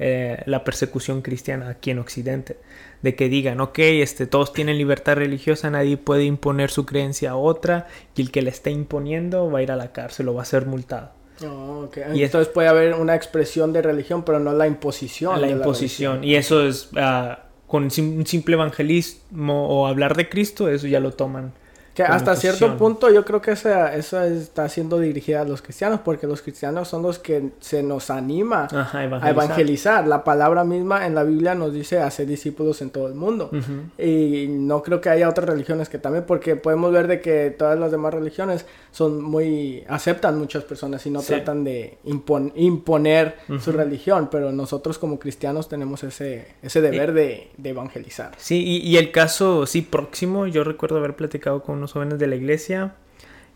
eh, 0.00 0.42
la 0.46 0.62
persecución 0.62 1.22
cristiana 1.22 1.70
aquí 1.70 1.90
en 1.90 1.98
Occidente. 1.98 2.58
De 3.02 3.16
que 3.16 3.28
digan, 3.28 3.60
ok, 3.60 3.78
este, 3.78 4.26
todos 4.26 4.52
tienen 4.52 4.78
libertad 4.78 5.16
religiosa, 5.16 5.70
nadie 5.70 5.96
puede 5.96 6.24
imponer 6.24 6.70
su 6.70 6.86
creencia 6.86 7.32
a 7.32 7.36
otra 7.36 7.88
y 8.14 8.22
el 8.22 8.30
que 8.30 8.42
le 8.42 8.50
está 8.50 8.70
imponiendo 8.70 9.50
va 9.50 9.58
a 9.58 9.62
ir 9.62 9.72
a 9.72 9.76
la 9.76 9.92
cárcel 9.92 10.28
o 10.28 10.34
va 10.34 10.42
a 10.42 10.44
ser 10.44 10.66
multado. 10.66 11.10
Oh, 11.44 11.84
okay. 11.86 12.04
Y 12.14 12.22
entonces 12.22 12.48
es, 12.48 12.54
puede 12.54 12.68
haber 12.68 12.94
una 12.94 13.16
expresión 13.16 13.72
de 13.72 13.82
religión, 13.82 14.24
pero 14.24 14.38
no 14.38 14.52
la 14.52 14.68
imposición. 14.68 15.40
La 15.40 15.48
imposición. 15.48 16.20
La 16.20 16.26
y 16.26 16.34
eso 16.36 16.64
es... 16.64 16.90
Uh, 16.92 17.47
con 17.68 17.84
un 17.84 18.26
simple 18.26 18.54
evangelismo 18.54 19.68
o 19.68 19.86
hablar 19.86 20.16
de 20.16 20.28
Cristo, 20.28 20.68
eso 20.68 20.88
ya 20.88 20.98
lo 20.98 21.12
toman 21.12 21.52
Que 21.98 22.04
hasta 22.04 22.36
cierto 22.36 22.76
punto 22.76 23.10
yo 23.10 23.24
creo 23.24 23.42
que 23.42 23.50
esa, 23.50 23.92
eso 23.96 24.22
está 24.22 24.68
siendo 24.68 25.00
dirigida 25.00 25.40
a 25.40 25.44
los 25.44 25.62
cristianos, 25.62 25.98
porque 26.04 26.28
los 26.28 26.42
cristianos 26.42 26.86
son 26.86 27.02
los 27.02 27.18
que 27.18 27.50
se 27.58 27.82
nos 27.82 28.08
anima 28.10 28.68
a, 28.70 29.28
evangelizar. 29.28 30.06
La 30.06 30.22
palabra 30.22 30.62
misma 30.62 31.08
en 31.08 31.16
la 31.16 31.24
Biblia 31.24 31.56
nos 31.56 31.72
dice 31.72 31.98
hacer 31.98 32.28
discípulos 32.28 32.82
en 32.82 32.90
todo 32.90 33.08
el 33.08 33.14
mundo. 33.14 33.50
Y 33.98 34.46
no 34.48 34.80
creo 34.84 35.00
que 35.00 35.08
haya 35.08 35.28
otras 35.28 35.48
religiones 35.48 35.88
que 35.88 35.98
también, 35.98 36.22
porque 36.24 36.54
podemos 36.54 36.92
ver 36.92 37.08
de 37.08 37.20
que 37.20 37.50
todas 37.50 37.76
las 37.76 37.90
demás 37.90 38.14
religiones 38.14 38.64
son 38.92 39.20
muy, 39.20 39.82
aceptan 39.88 40.38
muchas 40.38 40.62
personas 40.62 41.04
y 41.04 41.10
no 41.10 41.20
tratan 41.20 41.64
de 41.64 41.98
imponer 42.04 43.38
su 43.58 43.72
religión, 43.72 44.28
pero 44.30 44.52
nosotros 44.52 44.98
como 44.98 45.18
cristianos 45.18 45.68
tenemos 45.68 46.04
ese, 46.04 46.46
ese 46.62 46.80
deber 46.80 47.12
de, 47.12 47.50
evangelizar. 47.64 48.36
Sí, 48.36 48.62
y, 48.64 48.88
y 48.88 48.98
el 48.98 49.10
caso, 49.10 49.66
sí, 49.66 49.82
próximo, 49.82 50.46
yo 50.46 50.62
recuerdo 50.62 50.98
haber 50.98 51.16
platicado 51.16 51.60
con 51.60 51.78
unos 51.78 51.87
jóvenes 51.92 52.18
de 52.18 52.26
la 52.26 52.36
iglesia 52.36 52.94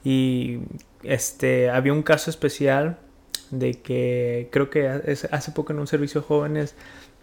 y 0.04 0.58
este 1.02 1.70
había 1.70 1.92
un 1.92 2.02
caso 2.02 2.30
especial 2.30 2.98
de 3.50 3.74
que 3.74 4.48
creo 4.50 4.70
que 4.70 4.88
hace 4.88 5.52
poco 5.52 5.72
en 5.72 5.78
un 5.78 5.86
servicio 5.86 6.20
de 6.20 6.26
jóvenes 6.26 6.74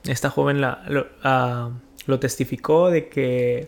esta 0.05 0.29
joven 0.29 0.61
la, 0.61 0.83
lo, 0.87 1.07
ah, 1.23 1.71
testificó 2.19 2.89
de 2.89 3.09
que 3.09 3.67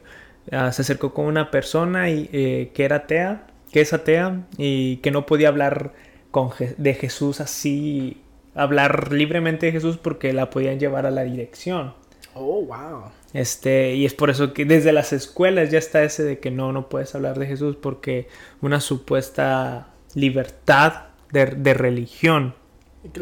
ah, 0.52 0.72
se 0.72 0.82
acercó 0.82 1.14
con 1.14 1.26
una 1.26 1.52
persona 1.52 2.10
y, 2.10 2.30
eh, 2.32 2.72
que 2.74 2.86
era 2.86 2.98
atea, 2.98 3.48
que 3.72 3.82
es 3.82 3.94
atea 3.94 4.48
y 4.58 4.98
que 4.98 5.12
no 5.12 5.26
podía 5.26 5.50
hablar 5.50 5.94
con 6.32 6.52
de 6.78 6.94
Jesús 6.94 7.42
así, 7.42 8.22
hablar 8.56 9.12
libremente 9.12 9.66
de 9.68 9.72
Jesús 9.74 9.98
porque 9.98 10.34
la 10.34 10.50
podían 10.50 10.80
llevar 10.80 11.06
a 11.06 11.12
la 11.12 11.24
dirección. 11.24 11.94
Oh, 12.34 12.64
wow. 12.66 13.04
Este, 13.34 13.96
y 13.96 14.06
es 14.06 14.14
por 14.14 14.30
eso 14.30 14.54
que 14.54 14.66
desde 14.66 14.92
las 14.92 15.14
escuelas 15.14 15.70
ya 15.70 15.78
está 15.78 16.04
ese 16.04 16.24
de 16.24 16.40
que 16.40 16.52
no, 16.52 16.72
no 16.72 16.90
puedes 16.90 17.14
hablar 17.16 17.40
de 17.40 17.46
Jesús 17.46 17.76
porque 17.76 18.28
una 18.62 18.80
supuesta 18.80 19.88
libertad 20.16 21.06
de, 21.32 21.74
religión. 21.74 22.54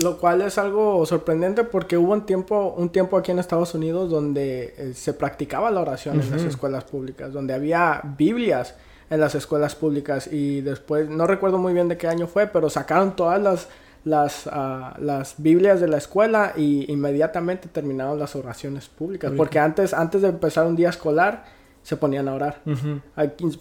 Lo 0.03 0.17
cual 0.17 0.41
es 0.41 0.57
algo 0.57 1.05
sorprendente 1.05 1.63
porque 1.63 1.97
hubo 1.97 2.11
un 2.11 2.25
tiempo, 2.25 2.73
un 2.75 2.89
tiempo 2.89 3.17
aquí 3.17 3.31
en 3.31 3.39
Estados 3.39 3.73
Unidos 3.75 4.09
donde 4.09 4.73
eh, 4.77 4.93
se 4.93 5.13
practicaba 5.13 5.71
la 5.71 5.81
oración 5.81 6.19
en 6.19 6.31
las 6.31 6.43
escuelas 6.43 6.83
públicas, 6.83 7.31
donde 7.31 7.53
había 7.53 8.01
Biblias 8.17 8.75
en 9.09 9.19
las 9.19 9.35
escuelas 9.35 9.75
públicas 9.75 10.27
y 10.31 10.61
después, 10.61 11.09
no 11.09 11.27
recuerdo 11.27 11.57
muy 11.57 11.73
bien 11.73 11.87
de 11.87 11.97
qué 11.97 12.07
año 12.07 12.27
fue, 12.27 12.47
pero 12.47 12.69
sacaron 12.69 13.15
todas 13.15 13.41
las 13.41 13.69
las, 14.03 14.47
uh, 14.47 15.01
las 15.01 15.35
Biblias 15.37 15.79
de 15.81 15.87
la 15.87 15.97
escuela 15.97 16.53
y 16.55 16.91
inmediatamente 16.91 17.67
terminaron 17.67 18.19
las 18.19 18.35
oraciones 18.35 18.87
públicas. 18.87 19.31
Porque 19.35 19.59
antes, 19.59 19.93
antes 19.93 20.21
de 20.21 20.29
empezar 20.29 20.65
un 20.65 20.75
día 20.75 20.89
escolar, 20.89 21.45
se 21.83 21.97
ponían 21.97 22.27
a 22.27 22.33
orar. 22.33 22.61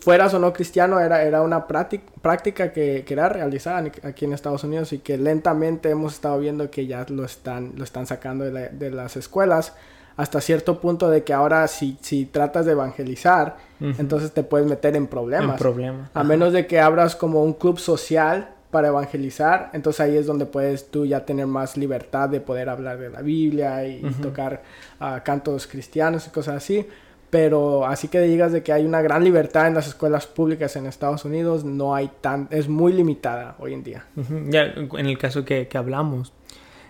fueras 0.01 0.35
o 0.35 0.39
no 0.39 0.53
cristiano, 0.53 1.01
era, 1.01 1.23
era 1.23 1.43
una 1.43 1.67
práctica 1.67 2.73
que, 2.73 3.05
que, 3.07 3.15
era 3.15 3.29
realizada 3.29 3.91
aquí 4.03 4.25
en 4.25 4.33
Estados 4.33 4.65
Unidos 4.65 4.93
y 4.93 4.99
que 4.99 5.17
lentamente 5.17 5.89
hemos 5.91 6.15
estado 6.15 6.39
viendo 6.39 6.71
que 6.71 6.87
ya 6.87 7.07
lo 7.09 7.25
están, 7.25 7.73
lo 7.77 7.85
están 7.85 8.07
sacando 8.07 8.45
de, 8.45 8.69
de 8.71 8.91
las 8.91 9.17
escuelas 9.17 9.73
hasta 10.19 10.41
cierto 10.41 10.81
punto 10.81 11.09
de 11.11 11.23
que 11.23 11.33
ahora 11.33 11.67
si, 11.69 11.97
si 12.01 12.27
tratas 12.27 12.67
de 12.67 12.73
evangelizar, 12.73 13.57
entonces 13.81 14.33
te 14.33 14.43
puedes 14.43 14.67
meter 14.67 14.97
en 14.97 15.07
problemas. 15.07 15.53
En 15.53 15.57
problemas. 15.57 16.11
A 16.13 16.25
menos 16.25 16.53
de 16.53 16.67
que 16.67 16.81
abras 16.81 17.15
como 17.15 17.45
un 17.45 17.53
club 17.53 17.79
social 17.79 18.51
para 18.71 18.89
evangelizar, 18.89 19.71
entonces 19.73 20.01
ahí 20.01 20.17
es 20.17 20.27
donde 20.27 20.45
puedes 20.45 20.91
tú 20.91 21.07
ya 21.07 21.25
tener 21.25 21.47
más 21.47 21.77
libertad 21.77 22.29
de 22.29 22.41
poder 22.41 22.69
hablar 22.69 22.99
de 22.99 23.09
la 23.11 23.23
Biblia 23.23 23.87
y, 23.87 24.03
tocar 24.23 24.63
uh, 25.01 25.23
cantos 25.25 25.67
cristianos 25.67 26.27
y 26.27 26.31
cosas 26.31 26.57
así. 26.57 26.87
Pero 27.31 27.87
así 27.87 28.09
que 28.09 28.21
digas 28.21 28.53
de 28.53 28.63
que 28.63 28.73
hay 28.73 28.87
una 28.87 29.03
gran 29.03 29.23
libertad 29.23 29.67
en 29.67 29.75
las 29.75 29.87
escuelas 29.87 30.27
públicas 30.27 30.77
en 30.77 30.87
Estados 30.87 31.27
Unidos, 31.27 31.63
no 31.63 31.95
hay 31.95 32.11
tan, 32.23 32.49
es 32.51 32.69
muy 32.69 32.93
limitada 32.93 33.55
hoy 33.59 33.75
en 33.75 33.85
día. 33.85 34.07
Ya 34.47 34.63
en 34.65 35.07
el 35.07 35.19
caso 35.19 35.45
que, 35.45 35.69
que, 35.69 35.77
hablamos. 35.77 36.33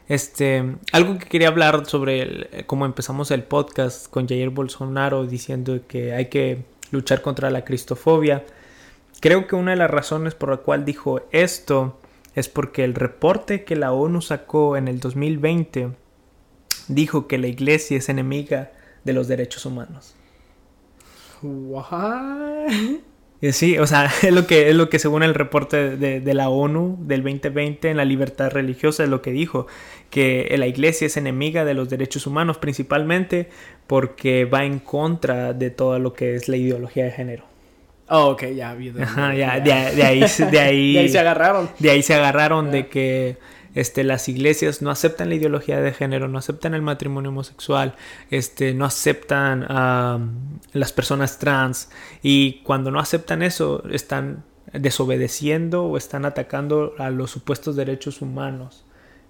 Este, 0.06 0.76
algo 0.92 1.18
que 1.18 1.26
quería 1.26 1.48
hablar 1.48 1.86
sobre 1.86 2.48
cómo 2.66 2.86
empezamos 2.86 3.32
el 3.32 3.42
podcast 3.42 4.08
con 4.08 4.28
Jair 4.28 4.50
Bolsonaro 4.50 5.26
diciendo 5.26 5.80
que 5.88 6.14
hay 6.14 6.26
que 6.26 6.62
luchar 6.92 7.20
contra 7.20 7.50
la 7.50 7.64
cristofobia. 7.64 8.44
Creo 9.20 9.46
que 9.46 9.56
una 9.56 9.72
de 9.72 9.76
las 9.76 9.90
razones 9.90 10.34
por 10.34 10.50
la 10.50 10.58
cual 10.58 10.84
dijo 10.84 11.22
esto 11.32 11.98
es 12.34 12.48
porque 12.48 12.84
el 12.84 12.94
reporte 12.94 13.64
que 13.64 13.74
la 13.74 13.92
ONU 13.92 14.22
sacó 14.22 14.76
en 14.76 14.86
el 14.86 15.00
2020 15.00 15.90
dijo 16.86 17.26
que 17.26 17.38
la 17.38 17.48
iglesia 17.48 17.98
es 17.98 18.08
enemiga 18.08 18.70
de 19.04 19.12
los 19.12 19.26
derechos 19.26 19.66
humanos. 19.66 20.14
What? 21.42 22.70
Sí, 23.52 23.78
o 23.78 23.86
sea, 23.86 24.10
es 24.22 24.32
lo 24.32 24.46
que, 24.46 24.68
es 24.68 24.74
lo 24.74 24.88
que 24.88 24.98
según 24.98 25.22
el 25.22 25.34
reporte 25.34 25.96
de, 25.96 26.20
de, 26.20 26.34
la 26.34 26.48
ONU 26.48 26.98
del 27.00 27.22
2020 27.22 27.90
en 27.90 27.96
la 27.96 28.04
libertad 28.04 28.50
religiosa 28.50 29.04
es 29.04 29.08
lo 29.08 29.22
que 29.22 29.30
dijo, 29.30 29.66
que 30.10 30.52
la 30.58 30.66
iglesia 30.66 31.06
es 31.06 31.16
enemiga 31.16 31.64
de 31.64 31.74
los 31.74 31.88
derechos 31.88 32.26
humanos 32.26 32.58
principalmente 32.58 33.48
porque 33.86 34.44
va 34.44 34.64
en 34.64 34.78
contra 34.78 35.52
de 35.52 35.70
todo 35.70 35.98
lo 35.98 36.12
que 36.12 36.34
es 36.34 36.48
la 36.48 36.56
ideología 36.56 37.04
de 37.04 37.12
género. 37.12 37.57
Oh, 38.10 38.30
ok, 38.30 38.44
ya, 38.54 38.76
Ajá, 39.02 39.34
ya, 39.34 39.60
de, 39.60 39.72
ahí, 39.72 39.92
de, 39.92 40.02
ahí, 40.02 40.20
de 40.94 40.98
ahí 40.98 41.08
se 41.08 41.18
agarraron. 41.18 41.68
De 41.78 41.90
ahí 41.90 42.02
se 42.02 42.14
agarraron 42.14 42.70
de 42.70 42.88
que 42.88 43.36
este, 43.74 44.02
las 44.02 44.28
iglesias 44.28 44.80
no 44.80 44.90
aceptan 44.90 45.28
la 45.28 45.34
ideología 45.34 45.80
de 45.80 45.92
género, 45.92 46.26
no 46.26 46.38
aceptan 46.38 46.72
el 46.74 46.80
matrimonio 46.80 47.30
homosexual, 47.30 47.96
este, 48.30 48.72
no 48.72 48.86
aceptan 48.86 49.64
a 49.68 50.18
las 50.72 50.92
personas 50.92 51.38
trans 51.38 51.90
y 52.22 52.62
cuando 52.62 52.90
no 52.90 52.98
aceptan 52.98 53.42
eso 53.42 53.84
están 53.90 54.44
desobedeciendo 54.72 55.84
o 55.84 55.96
están 55.96 56.24
atacando 56.24 56.94
a 56.98 57.10
los 57.10 57.30
supuestos 57.30 57.76
derechos 57.76 58.22
humanos 58.22 58.84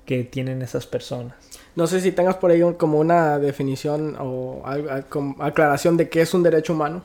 que 0.05 0.25
tienen 0.25 0.63
esas 0.63 0.87
personas. 0.87 1.35
No 1.75 1.87
sé 1.87 2.01
si 2.01 2.13
tengas 2.13 2.37
por 2.37 2.51
ahí 2.51 2.63
como 2.77 2.99
una 2.99 3.39
definición 3.39 4.17
o 4.19 4.63
aclaración 5.41 5.97
de 5.97 6.09
qué 6.09 6.23
es 6.23 6.33
un 6.33 6.43
derecho 6.43 6.73
humano 6.73 7.03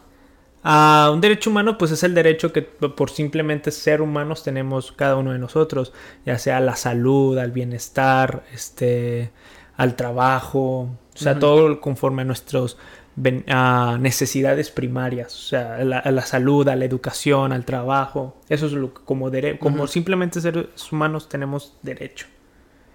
un 0.63 1.19
derecho 1.19 1.49
humano 1.49 1.77
pues 1.77 1.91
es 1.91 2.03
el 2.03 2.13
derecho 2.13 2.53
que 2.53 2.61
por 2.61 3.09
simplemente 3.09 3.71
ser 3.71 4.01
humanos 4.01 4.43
tenemos 4.43 4.91
cada 4.91 5.17
uno 5.17 5.33
de 5.33 5.39
nosotros, 5.39 5.91
ya 6.25 6.37
sea 6.37 6.59
la 6.61 6.75
salud, 6.75 7.37
al 7.37 7.51
bienestar, 7.51 8.43
este, 8.53 9.31
al 9.75 9.95
trabajo, 9.95 10.89
o 11.13 11.17
sea, 11.17 11.37
todo 11.37 11.81
conforme 11.81 12.21
a 12.21 12.25
nuestras 12.25 12.77
necesidades 13.15 14.71
primarias, 14.71 15.35
o 15.35 15.47
sea, 15.49 15.75
a 15.75 16.11
la, 16.11 16.21
salud, 16.25 16.67
a 16.69 16.77
la 16.77 16.85
educación, 16.85 17.51
al 17.51 17.65
trabajo, 17.65 18.37
eso 18.47 18.67
es 18.67 18.71
lo 18.71 18.93
que 18.93 19.01
como, 19.03 19.29
como 19.59 19.87
simplemente 19.87 20.39
seres 20.39 20.67
humanos 20.91 21.27
tenemos 21.27 21.75
derecho. 21.81 22.27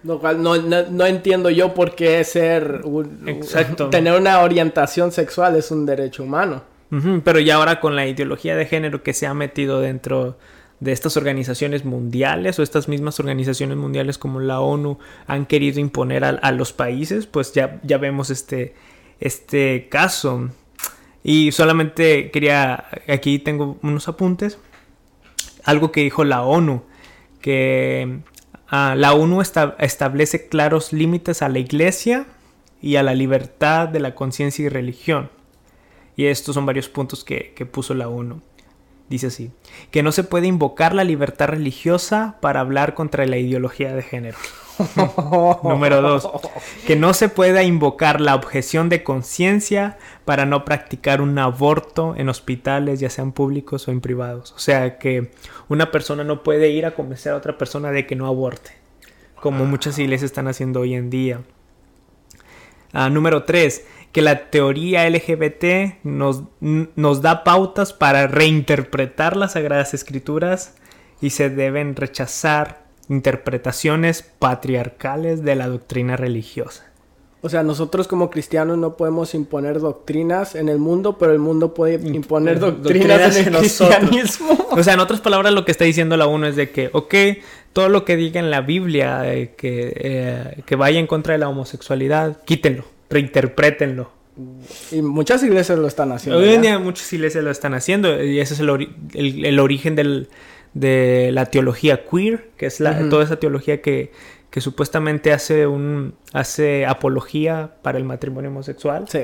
Lo 0.01 0.17
cual 0.17 0.41
no, 0.41 0.55
no, 0.57 1.05
entiendo 1.05 1.49
yo 1.49 1.73
por 1.73 1.93
qué 1.93 2.23
ser 2.23 2.81
Exacto. 3.25 3.89
tener 3.89 4.17
una 4.17 4.39
orientación 4.39 5.11
sexual 5.11 5.57
es 5.57 5.71
un 5.71 5.85
derecho 5.85 6.23
humano 6.23 6.63
pero 7.23 7.39
ya 7.39 7.55
ahora 7.55 7.79
con 7.79 7.95
la 7.95 8.07
ideología 8.07 8.55
de 8.55 8.65
género 8.65 9.03
que 9.03 9.13
se 9.13 9.27
ha 9.27 9.33
metido 9.33 9.79
dentro 9.79 10.37
de 10.79 10.91
estas 10.91 11.17
organizaciones 11.17 11.85
mundiales 11.85 12.57
o 12.57 12.63
estas 12.63 12.87
mismas 12.87 13.19
organizaciones 13.19 13.77
mundiales 13.77 14.17
como 14.17 14.39
la 14.39 14.61
ONU 14.61 14.97
han 15.27 15.45
querido 15.45 15.79
imponer 15.79 16.23
a, 16.23 16.51
los 16.51 16.73
países, 16.73 17.27
pues 17.27 17.53
ya, 17.53 17.79
ya 17.83 17.97
vemos 17.97 18.29
este, 18.29 18.75
este 19.19 19.87
caso. 19.89 20.49
Y 21.23 21.51
solamente 21.51 22.31
quería, 22.31 22.85
aquí 23.07 23.39
tengo 23.39 23.77
unos 23.81 24.07
apuntes, 24.07 24.57
algo 25.65 25.91
que 25.91 26.01
dijo 26.01 26.23
la 26.23 26.43
ONU, 26.43 26.83
que 27.41 28.19
ah, 28.69 28.95
la 28.97 29.13
ONU 29.13 29.41
establece 29.41 30.47
claros 30.47 30.93
límites 30.93 31.41
a 31.41 31.49
la 31.49 31.59
iglesia 31.59 32.25
y 32.81 32.95
a 32.95 33.03
la 33.03 33.13
libertad 33.13 33.89
de 33.89 33.99
la 33.99 34.15
conciencia 34.15 34.65
y 34.65 34.69
religión. 34.69 35.29
Y 36.19 36.27
estos 36.27 36.53
son 36.53 36.65
varios 36.65 36.89
puntos 36.89 37.23
que, 37.23 37.53
puso 37.71 37.93
la 37.93 38.09
ONU. 38.09 38.41
Dice 39.07 39.27
así, 39.27 39.51
que 39.89 40.03
no 40.03 40.11
se 40.11 40.25
puede 40.25 40.47
invocar 40.47 40.93
la 40.93 41.05
libertad 41.05 41.47
religiosa 41.47 42.35
para 42.41 42.59
hablar 42.59 42.93
contra 42.93 43.25
la 43.25 43.37
ideología 43.37 43.95
de 43.95 44.03
género. 44.03 44.37
Número 45.63 46.01
dos, 46.01 46.29
que 46.85 46.97
no 46.97 47.13
se 47.13 47.29
pueda 47.29 47.63
invocar 47.63 48.19
la 48.19 48.35
objeción 48.35 48.89
de 48.89 49.01
conciencia 49.01 49.97
para 50.25 50.45
no 50.45 50.65
practicar 50.65 51.21
un 51.21 51.39
aborto 51.39 52.15
en 52.17 52.27
hospitales, 52.27 52.99
ya 52.99 53.09
sean 53.09 53.31
públicos 53.31 53.87
o 53.87 53.91
en 53.91 54.01
privados. 54.01 54.51
O 54.51 54.59
sea 54.59 54.99
que 54.99 55.31
una 55.69 55.89
persona 55.89 56.25
no 56.25 56.43
puede 56.43 56.69
ir 56.71 56.85
a 56.85 56.95
convencer 56.95 57.31
a 57.31 57.37
otra 57.37 57.57
persona 57.57 57.91
de 57.91 58.05
que 58.05 58.17
no 58.17 58.27
aborte, 58.27 58.71
como 59.39 59.63
muchas 59.63 59.97
iglesias 59.97 60.31
están 60.31 60.49
haciendo 60.49 60.81
hoy 60.81 60.95
en 60.95 61.09
día. 61.09 61.39
Ah, 62.91 63.09
número 63.09 63.43
tres, 63.43 63.85
que 64.11 64.21
la 64.21 64.49
teoría 64.49 65.07
LGBT 65.09 66.03
nos, 66.03 66.43
nos 66.59 67.21
da 67.21 67.43
pautas 67.43 67.93
para 67.93 68.27
reinterpretar 68.27 69.37
las 69.37 69.53
Sagradas 69.53 69.93
Escrituras 69.93 70.75
y 71.21 71.31
se 71.31 71.49
deben 71.49 71.95
rechazar 71.95 72.85
interpretaciones 73.09 74.23
patriarcales 74.23 75.43
de 75.43 75.55
la 75.55 75.67
doctrina 75.67 76.15
religiosa. 76.15 76.85
O 77.41 77.47
sea, 77.47 77.63
nosotros 77.63 78.07
como 78.07 78.29
cristianos 78.29 78.77
no 78.77 78.97
podemos 78.97 79.33
imponer 79.33 79.79
doctrinas 79.79 80.55
en 80.55 80.67
el 80.67 80.77
mundo, 80.77 81.17
pero 81.17 81.31
el 81.31 81.39
mundo 81.39 81.73
puede 81.73 81.93
imponer 82.05 82.59
doctrinas, 82.59 83.37
en 83.37 83.47
el 83.47 83.59
cristianismo. 83.59 84.57
O 84.71 84.83
sea, 84.83 84.93
en 84.93 84.99
otras 84.99 85.19
palabras, 85.19 85.53
lo 85.53 85.65
que 85.65 85.71
está 85.71 85.83
diciendo 85.85 86.15
la 86.15 86.27
ONU 86.27 86.47
es 86.47 86.55
de 86.55 86.69
que, 86.69 86.89
ok, 86.93 87.15
todo 87.73 87.89
lo 87.89 88.05
que 88.05 88.17
diga 88.17 88.39
en 88.39 88.51
la 88.51 88.61
Biblia 88.61 89.33
eh, 89.33 89.55
que, 89.57 89.93
eh, 89.95 90.61
que 90.65 90.75
vaya 90.75 90.99
en 90.99 91.07
contra 91.07 91.33
de 91.33 91.39
la 91.39 91.49
homosexualidad, 91.49 92.37
quítenlo, 92.43 92.85
reinterprétenlo. 93.09 94.11
Y 94.91 95.01
muchas 95.01 95.43
iglesias 95.43 95.77
lo 95.77 95.87
están 95.87 96.11
haciendo. 96.11 96.39
Hoy 96.39 96.53
en 96.53 96.61
día 96.61 96.79
muchas 96.79 97.11
iglesias 97.11 97.43
lo 97.43 97.51
están 97.51 97.73
haciendo 97.73 98.23
y 98.23 98.39
ese 98.39 98.53
es 98.53 98.59
el, 98.61 98.89
el, 99.13 99.59
origen 99.59 99.95
del, 99.95 100.29
de 100.73 101.31
la 101.33 101.47
teología 101.47 102.05
queer, 102.05 102.49
que 102.55 102.67
es 102.67 102.79
la, 102.79 103.09
toda 103.09 103.23
esa 103.23 103.37
teología 103.37 103.81
que 103.81 104.11
que 104.49 104.61
supuestamente 104.61 105.31
hace 105.31 105.67
un 105.67 106.15
hace 106.33 106.85
apología 106.85 107.75
para 107.81 107.97
el 107.97 108.03
matrimonio 108.03 108.49
homosexual. 108.49 109.07
Sí. 109.07 109.23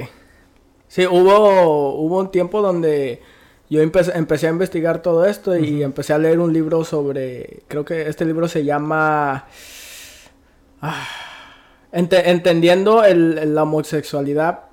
Sí, 0.87 1.05
hubo, 1.07 1.95
hubo 1.95 2.19
un 2.19 2.31
tiempo 2.31 2.61
donde 2.61 3.21
yo 3.69 3.81
empecé, 3.81 4.15
empecé 4.15 4.47
a 4.47 4.51
investigar 4.51 5.01
todo 5.01 5.25
esto 5.25 5.57
y 5.57 5.81
empecé 5.81 6.13
a 6.13 6.19
leer 6.19 6.39
un 6.39 6.53
libro 6.53 6.83
sobre, 6.83 7.63
creo 7.67 7.83
que 7.83 8.07
este 8.07 8.23
libro 8.23 8.47
se 8.47 8.63
llama 8.63 9.47
ah, 10.81 11.07
Entendiendo 11.95 13.03
el, 13.03 13.55
la 13.55 13.63
homosexualidad, 13.63 14.65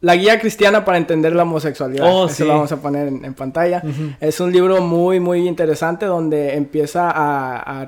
la 0.00 0.16
guía 0.16 0.40
cristiana 0.40 0.84
para 0.84 0.98
entender 0.98 1.34
la 1.34 1.44
homosexualidad. 1.44 2.06
Oh, 2.10 2.26
Eso 2.26 2.44
lo 2.44 2.54
vamos 2.54 2.72
a 2.72 2.82
poner 2.82 3.06
en, 3.08 3.34
pantalla. 3.34 3.82
Es 4.20 4.40
un 4.40 4.50
libro 4.50 4.80
muy, 4.80 5.20
muy 5.20 5.46
interesante 5.46 6.06
donde 6.06 6.54
empieza 6.56 7.10
a, 7.10 7.82
a 7.82 7.84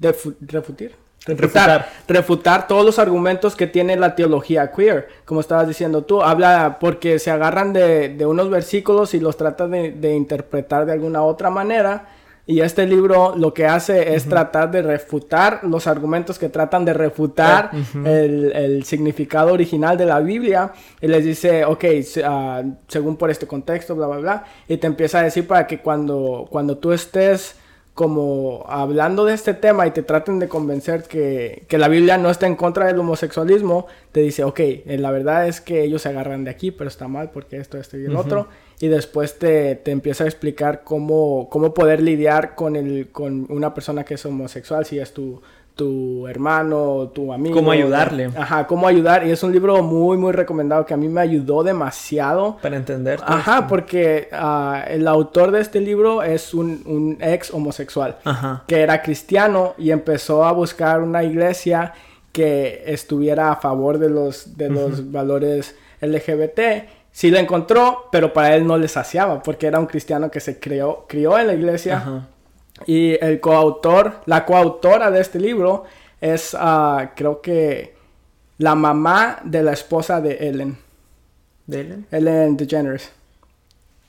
refutar, 0.00 0.92
refutar, 1.26 1.88
refutar. 2.06 2.68
todos 2.68 2.84
los 2.84 2.98
argumentos 2.98 3.56
que 3.56 3.66
tiene 3.66 3.96
la 3.96 4.14
teología 4.14 4.70
queer, 4.70 5.08
como 5.24 5.40
estabas 5.40 5.66
diciendo 5.66 6.02
tú, 6.02 6.22
habla 6.22 6.76
porque 6.78 7.18
se 7.18 7.30
agarran 7.30 7.72
de, 7.72 8.26
unos 8.26 8.50
versículos 8.50 9.14
y 9.14 9.20
los 9.20 9.36
trata 9.36 9.66
de, 9.66 10.14
interpretar 10.14 10.86
de 10.86 10.92
alguna 10.92 11.22
otra 11.22 11.50
manera. 11.50 12.08
Y 12.48 12.60
este 12.60 12.86
libro 12.86 13.34
lo 13.36 13.52
que 13.52 13.66
hace 13.66 14.14
es 14.14 14.28
tratar 14.28 14.70
de 14.70 14.80
refutar 14.80 15.64
los 15.64 15.88
argumentos 15.88 16.38
que 16.38 16.48
tratan 16.48 16.84
de 16.84 16.92
refutar 16.92 17.72
el, 18.04 18.84
significado 18.84 19.52
original 19.52 19.98
de 19.98 20.06
la 20.06 20.20
Biblia. 20.20 20.72
Y 21.00 21.08
les 21.08 21.24
dice, 21.24 21.64
ok, 21.64 21.84
ah, 22.24 22.62
según 22.86 23.16
por 23.16 23.30
este 23.30 23.48
contexto, 23.48 23.96
bla, 23.96 24.06
bla, 24.06 24.18
bla. 24.18 24.44
Y 24.68 24.76
te 24.76 24.86
empieza 24.86 25.18
a 25.18 25.22
decir 25.24 25.44
para 25.48 25.66
que 25.66 25.80
cuando, 25.80 26.46
cuando 26.48 26.78
tú 26.78 26.92
estés 26.92 27.56
como 27.94 28.64
hablando 28.68 29.24
de 29.24 29.32
este 29.32 29.54
tema 29.54 29.86
y 29.86 29.90
te 29.90 30.02
traten 30.02 30.38
de 30.38 30.48
convencer 30.48 31.04
que, 31.04 31.64
que, 31.66 31.78
la 31.78 31.88
Biblia 31.88 32.18
no 32.18 32.28
está 32.28 32.46
en 32.46 32.54
contra 32.54 32.86
del 32.86 33.00
homosexualismo, 33.00 33.86
te 34.12 34.20
dice, 34.20 34.44
ok, 34.44 34.60
eh, 34.60 34.98
la 35.00 35.10
verdad 35.10 35.48
es 35.48 35.62
que 35.62 35.82
ellos 35.82 36.02
se 36.02 36.10
agarran 36.10 36.44
de 36.44 36.50
aquí, 36.50 36.70
pero 36.70 36.88
está 36.88 37.08
mal 37.08 37.30
porque 37.30 37.56
esto, 37.56 37.78
esto 37.78 37.96
y 37.96 38.04
el 38.04 38.14
otro. 38.14 38.48
Y 38.78 38.88
después 38.88 39.38
te, 39.38 39.74
te, 39.76 39.90
empieza 39.90 40.24
a 40.24 40.26
explicar 40.26 40.82
cómo, 40.84 41.48
cómo 41.50 41.72
poder 41.72 42.02
lidiar 42.02 42.54
con, 42.54 42.76
el, 42.76 43.08
con 43.10 43.46
una 43.48 43.72
persona 43.72 44.04
que 44.04 44.14
es 44.14 44.26
homosexual, 44.26 44.84
si 44.84 44.98
es 44.98 45.14
tu, 45.14 45.40
tu 45.76 46.26
hermano, 46.26 47.10
tu 47.14 47.32
amigo. 47.32 47.54
Cómo 47.54 47.70
ayudarle. 47.70 48.30
Ajá, 48.34 48.66
cómo 48.66 48.88
ayudar. 48.88 49.26
Y 49.26 49.30
es 49.30 49.42
un 49.42 49.52
libro 49.52 49.82
muy, 49.82 50.16
muy 50.16 50.32
recomendado 50.32 50.86
que 50.86 50.94
a 50.94 50.96
mí 50.96 51.06
me 51.06 51.20
ayudó 51.20 51.62
demasiado. 51.62 52.56
Para 52.62 52.76
entender. 52.76 53.20
Ajá, 53.22 53.68
porque 53.68 54.28
ah, 54.32 54.82
el 54.88 55.06
autor 55.06 55.50
de 55.50 55.60
este 55.60 55.80
libro 55.80 56.22
es 56.22 56.54
un, 56.54 57.18
ex 57.20 57.52
homosexual. 57.52 58.16
Ajá. 58.24 58.64
Que 58.66 58.80
era 58.80 59.02
cristiano 59.02 59.74
y 59.76 59.90
empezó 59.90 60.44
a 60.44 60.52
buscar 60.52 61.02
una 61.02 61.22
iglesia 61.22 61.92
que 62.32 62.82
estuviera 62.86 63.52
a 63.52 63.56
favor 63.56 63.98
de 63.98 64.08
los, 64.08 64.56
de 64.56 64.70
los 64.70 65.12
valores 65.12 65.76
LGBT. 66.00 66.60
Sí 67.16 67.30
la 67.30 67.40
encontró, 67.40 68.08
pero 68.12 68.34
para 68.34 68.54
él 68.54 68.66
no 68.66 68.76
le 68.76 68.88
saciaba, 68.88 69.42
porque 69.42 69.66
era 69.66 69.78
un 69.78 69.86
cristiano 69.86 70.30
que 70.30 70.40
se 70.40 70.60
creó, 70.60 71.06
crió 71.08 71.38
en 71.38 71.46
la 71.46 71.54
iglesia. 71.54 71.96
Ajá 71.96 72.28
y 72.84 73.16
el 73.24 73.40
coautor, 73.40 74.20
la 74.26 74.44
coautora 74.44 75.10
de 75.10 75.20
este 75.20 75.38
libro 75.38 75.84
es, 76.20 76.54
ah, 76.58 77.12
creo 77.14 77.40
que, 77.40 77.94
la 78.58 78.74
mamá 78.74 79.38
de 79.44 79.62
la 79.62 79.72
esposa 79.72 80.20
de 80.20 80.48
Ellen. 80.48 80.76
¿De 81.66 81.80
Ellen? 81.80 82.06
Ellen 82.10 82.56
DeGeneres. 82.56 83.12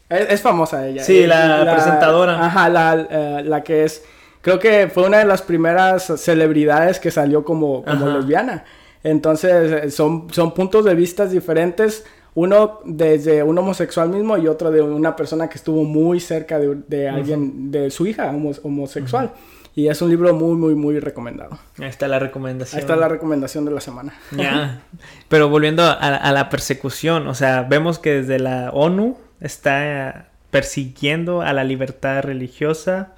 Es, 0.09 0.41
famosa 0.41 0.87
ella. 0.87 1.03
Sí, 1.03 1.27
la, 1.27 1.69
presentadora. 1.73 2.45
Ajá, 2.45 2.69
la, 2.69 3.07
eh, 3.09 3.43
la, 3.43 3.61
que 3.61 3.83
es, 3.83 4.03
creo 4.41 4.57
que 4.57 4.87
fue 4.87 5.05
una 5.05 5.19
de 5.19 5.25
las 5.25 5.41
primeras 5.41 6.13
celebridades 6.17 6.99
que 6.99 7.11
salió 7.11 7.43
como, 7.43 7.83
como 7.83 8.07
lesbiana. 8.07 8.63
Entonces, 9.03 9.93
son, 9.93 10.33
son 10.33 10.53
puntos 10.53 10.85
de 10.85 10.95
vista 10.95 11.25
diferentes 11.25 12.05
uno 12.37 12.81
desde 12.85 13.41
un 13.41 13.57
homosexual 13.57 14.09
mismo 14.09 14.37
y 14.37 14.47
otro 14.47 14.69
de 14.69 14.79
una 14.79 15.15
persona 15.15 15.49
que 15.49 15.57
estuvo 15.57 15.83
muy 15.83 16.19
cerca 16.19 16.59
de, 16.59 17.09
alguien, 17.09 17.71
de 17.71 17.89
su 17.89 18.05
hija 18.05 18.29
homosexual. 18.29 19.31
Y 19.73 19.87
es 19.87 19.99
un 20.03 20.11
libro 20.11 20.31
muy, 20.35 20.55
muy, 20.55 20.75
muy 20.75 20.99
recomendado. 20.99 21.57
Ahí 21.79 21.87
está 21.89 22.07
la 22.07 22.19
recomendación. 22.19 22.77
Ahí 22.77 22.81
está 22.81 22.95
la 22.95 23.07
recomendación 23.07 23.65
de 23.65 23.71
la 23.71 23.81
semana. 23.81 24.13
Ya. 24.29 24.83
Pero 25.29 25.49
volviendo 25.49 25.83
a, 25.83 26.31
la 26.31 26.49
persecución, 26.49 27.27
o 27.27 27.33
sea, 27.33 27.63
vemos 27.63 27.97
que 27.97 28.21
desde 28.21 28.37
la 28.37 28.69
ONU 28.69 29.17
está 29.41 30.29
persiguiendo 30.51 31.41
a 31.41 31.53
la 31.53 31.63
libertad 31.63 32.21
religiosa, 32.21 33.15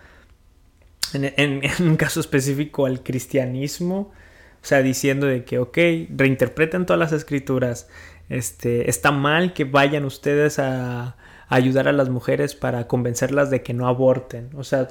en, 1.13 1.25
en 1.35 1.61
un 1.81 1.97
caso 1.97 2.21
específico 2.21 2.85
al 2.85 3.03
cristianismo, 3.03 4.13
o 4.61 4.65
sea, 4.65 4.81
diciendo 4.81 5.27
de 5.27 5.43
que, 5.43 5.59
ok, 5.59 5.77
reinterpreten 6.15 6.85
todas 6.85 6.99
las 6.99 7.11
escrituras, 7.11 7.89
este, 8.29 8.89
está 8.89 9.11
mal 9.11 9.53
que 9.53 9.65
vayan 9.65 10.05
ustedes 10.05 10.59
a, 10.59 11.17
ayudar 11.49 11.87
a 11.87 11.91
las 11.91 12.09
mujeres 12.09 12.55
para 12.55 12.87
convencerlas 12.87 13.49
de 13.49 13.63
que 13.63 13.73
no 13.73 13.87
aborten. 13.87 14.51
O 14.55 14.63
sea, 14.63 14.87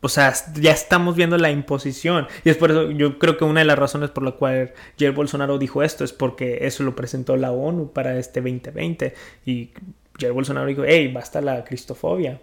o 0.00 0.08
sea, 0.08 0.32
ya 0.54 0.72
estamos 0.72 1.16
viendo 1.16 1.36
la 1.38 1.50
imposición. 1.50 2.26
Y 2.44 2.50
es 2.50 2.56
por 2.56 2.70
eso, 2.70 2.90
yo 2.90 3.18
creo 3.18 3.36
que 3.36 3.44
una 3.44 3.60
de 3.60 3.66
las 3.66 3.78
razones 3.78 4.10
por 4.10 4.22
la 4.22 4.32
cual 4.32 4.72
Jair 4.98 5.12
Bolsonaro 5.12 5.58
dijo 5.58 5.82
esto 5.82 6.04
es 6.04 6.12
porque 6.12 6.66
eso 6.66 6.82
lo 6.84 6.96
presentó 6.96 7.36
la 7.36 7.52
ONU 7.52 7.92
para 7.92 8.16
este 8.18 8.40
2020. 8.40 9.14
Y 9.44 9.70
Jair 10.18 10.32
Bolsonaro 10.32 10.66
dijo, 10.66 10.82
hey, 10.84 11.10
basta 11.12 11.40
la 11.40 11.64
cristofobia. 11.64 12.40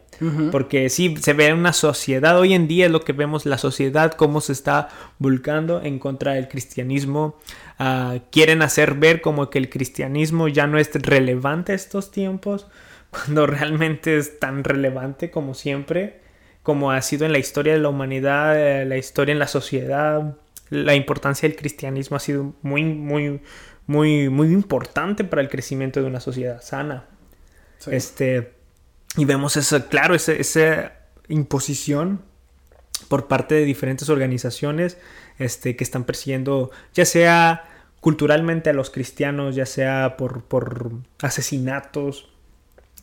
Porque 0.52 0.88
sí, 0.90 1.16
se 1.18 1.34
ve 1.34 1.52
una 1.52 1.74
sociedad, 1.74 2.40
hoy 2.40 2.54
en 2.54 2.70
día 2.70 2.86
es 2.86 2.92
lo 2.92 3.02
que 3.02 3.12
vemos, 3.12 3.46
la 3.46 3.58
sociedad, 3.58 4.14
cómo 4.14 4.40
se 4.40 4.54
está 4.54 4.88
volcando 5.20 5.82
en 5.82 6.00
contra 6.00 6.34
del 6.34 6.48
cristianismo. 6.48 7.38
Ah, 7.78 8.20
quieren 8.32 8.62
hacer 8.62 8.94
ver 8.94 9.20
como 9.20 9.50
que 9.50 9.58
el 9.58 9.70
cristianismo 9.70 10.48
ya 10.48 10.68
no 10.68 10.78
es 10.78 10.90
relevante 10.94 11.74
estos 11.74 12.12
tiempos, 12.12 12.68
cuando 13.10 13.46
realmente 13.46 14.18
es 14.18 14.40
tan 14.40 14.64
relevante 14.64 15.30
como 15.30 15.54
siempre, 15.54 16.22
como 16.64 16.92
ha 16.92 17.02
sido 17.02 17.26
en 17.26 17.34
la 17.34 17.40
historia 17.40 17.74
de 17.74 17.80
la 17.80 17.90
humanidad, 17.90 18.58
eh, 18.58 18.86
la 18.86 18.98
historia 18.98 19.34
en 19.34 19.40
la 19.40 19.48
sociedad. 19.48 20.38
La 20.70 20.96
importancia 20.96 21.48
del 21.48 21.58
cristianismo 21.58 22.16
ha 22.16 22.22
sido 22.22 22.56
muy, 22.62 22.84
muy, 22.86 23.42
muy, 23.86 24.30
muy 24.30 24.48
importante 24.48 25.26
para 25.26 25.42
el 25.42 25.50
crecimiento 25.50 26.02
de 26.02 26.08
una 26.08 26.22
sociedad 26.22 26.62
sana. 26.62 27.06
Este, 27.88 28.54
y 29.18 29.26
vemos 29.26 29.58
eso, 29.58 29.88
claro, 29.88 30.16
esa 30.16 30.94
imposición 31.28 32.22
por 33.08 33.28
parte 33.28 33.56
de 33.56 33.66
diferentes 33.66 34.10
organizaciones 34.10 34.98
este, 35.38 35.76
que 35.76 35.84
están 35.84 36.04
persiguiendo, 36.04 36.72
ya 36.94 37.06
sea 37.06 37.70
culturalmente 38.00 38.70
a 38.70 38.74
los 38.74 38.90
cristianos, 38.90 39.56
ya 39.56 39.66
sea 39.66 40.16
por, 40.18 40.44
por 40.44 40.92
asesinatos. 41.22 42.30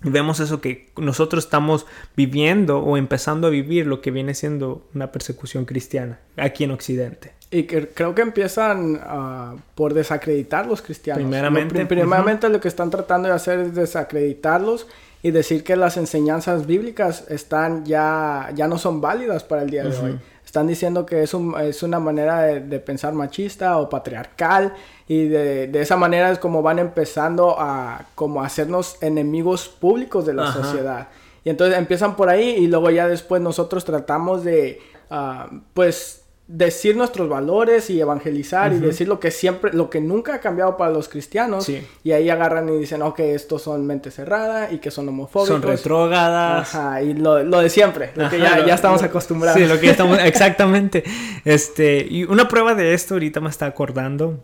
Vemos 0.02 0.40
eso 0.40 0.60
que 0.60 0.90
nosotros 0.96 1.44
estamos 1.44 1.86
viviendo 2.16 2.78
o 2.78 2.96
empezando 2.96 3.46
a 3.46 3.50
vivir 3.50 3.86
lo 3.86 4.00
que 4.00 4.10
viene 4.10 4.34
siendo 4.34 4.88
una 4.94 5.12
persecución 5.12 5.64
cristiana 5.64 6.20
aquí 6.36 6.64
en 6.64 6.72
Occidente. 6.72 7.32
Y 7.52 7.64
que 7.64 7.88
creo 7.88 8.14
que 8.14 8.22
empiezan 8.22 8.94
uh, 8.94 9.60
por 9.74 9.92
desacreditar 9.94 10.66
los 10.66 10.80
cristianos. 10.80 11.22
Primeramente. 11.22 11.86
primeramente 11.86 12.48
lo 12.48 12.60
que 12.60 12.68
están 12.68 12.90
tratando 12.90 13.28
de 13.28 13.34
hacer 13.34 13.60
es 13.60 13.74
desacreditarlos 13.74 14.86
y 15.22 15.30
decir 15.30 15.62
que 15.62 15.76
las 15.76 15.96
enseñanzas 15.96 16.66
bíblicas 16.66 17.26
están 17.28 17.84
ya, 17.84 18.50
ya 18.54 18.66
no 18.66 18.78
son 18.78 19.00
válidas 19.00 19.44
para 19.44 19.62
el 19.62 19.70
día 19.70 19.84
de 19.84 19.96
hoy. 19.96 20.18
Están 20.44 20.66
diciendo 20.66 21.06
que 21.06 21.22
es, 21.22 21.32
un, 21.34 21.54
es 21.60 21.82
una 21.82 22.00
manera 22.00 22.40
de, 22.42 22.78
pensar 22.80 23.12
machista 23.12 23.78
o 23.78 23.88
patriarcal 23.88 24.74
y 25.06 25.28
de, 25.28 25.68
de, 25.68 25.80
esa 25.80 25.96
manera 25.96 26.30
es 26.30 26.38
como 26.38 26.62
van 26.62 26.78
empezando 26.78 27.54
a 27.58 28.06
como 28.14 28.42
hacernos 28.42 29.00
enemigos 29.02 29.68
públicos 29.68 30.26
de 30.26 30.34
la 30.34 30.52
sociedad. 30.52 31.08
Y 31.44 31.50
entonces 31.50 31.78
empiezan 31.78 32.16
por 32.16 32.28
ahí 32.28 32.50
y 32.50 32.66
luego 32.66 32.90
ya 32.90 33.08
después 33.08 33.40
nosotros 33.40 33.84
tratamos 33.84 34.44
de, 34.44 34.80
uh, 35.10 35.58
pues, 35.74 36.21
decir 36.48 36.96
nuestros 36.96 37.28
valores 37.28 37.88
y 37.88 38.00
evangelizar 38.00 38.72
y 38.72 38.78
decir 38.78 39.08
lo 39.08 39.20
que 39.20 39.30
siempre, 39.30 39.72
lo 39.72 39.88
que 39.88 40.00
nunca 40.00 40.34
ha 40.34 40.40
cambiado 40.40 40.76
para 40.76 40.90
los 40.90 41.08
cristianos. 41.08 41.70
Y 42.02 42.12
ahí 42.12 42.28
agarran 42.30 42.68
y 42.68 42.78
dicen, 42.78 43.02
ok, 43.02 43.20
estos 43.20 43.62
son 43.62 43.86
mente 43.86 44.10
cerrada 44.10 44.72
y 44.72 44.78
que 44.78 44.90
son 44.90 45.08
homofóbicos. 45.08 45.48
Son 45.48 45.62
retrógadas. 45.62 46.74
Ajá, 46.74 47.02
y 47.02 47.14
lo, 47.14 47.42
lo 47.42 47.60
de 47.60 47.70
siempre, 47.70 48.10
lo 48.14 48.28
que 48.28 48.38
ya, 48.38 48.64
ya 48.66 48.74
estamos 48.74 49.02
acostumbrados. 49.02 49.60
Sí, 49.60 49.66
lo 49.66 49.78
que 49.78 49.86
ya 49.86 49.92
estamos, 49.92 50.18
exactamente. 50.24 51.04
Este, 51.44 52.06
y 52.08 52.24
una 52.24 52.48
prueba 52.48 52.74
de 52.74 52.94
esto 52.94 53.14
ahorita 53.14 53.40
me 53.40 53.48
está 53.48 53.66
acordando. 53.66 54.40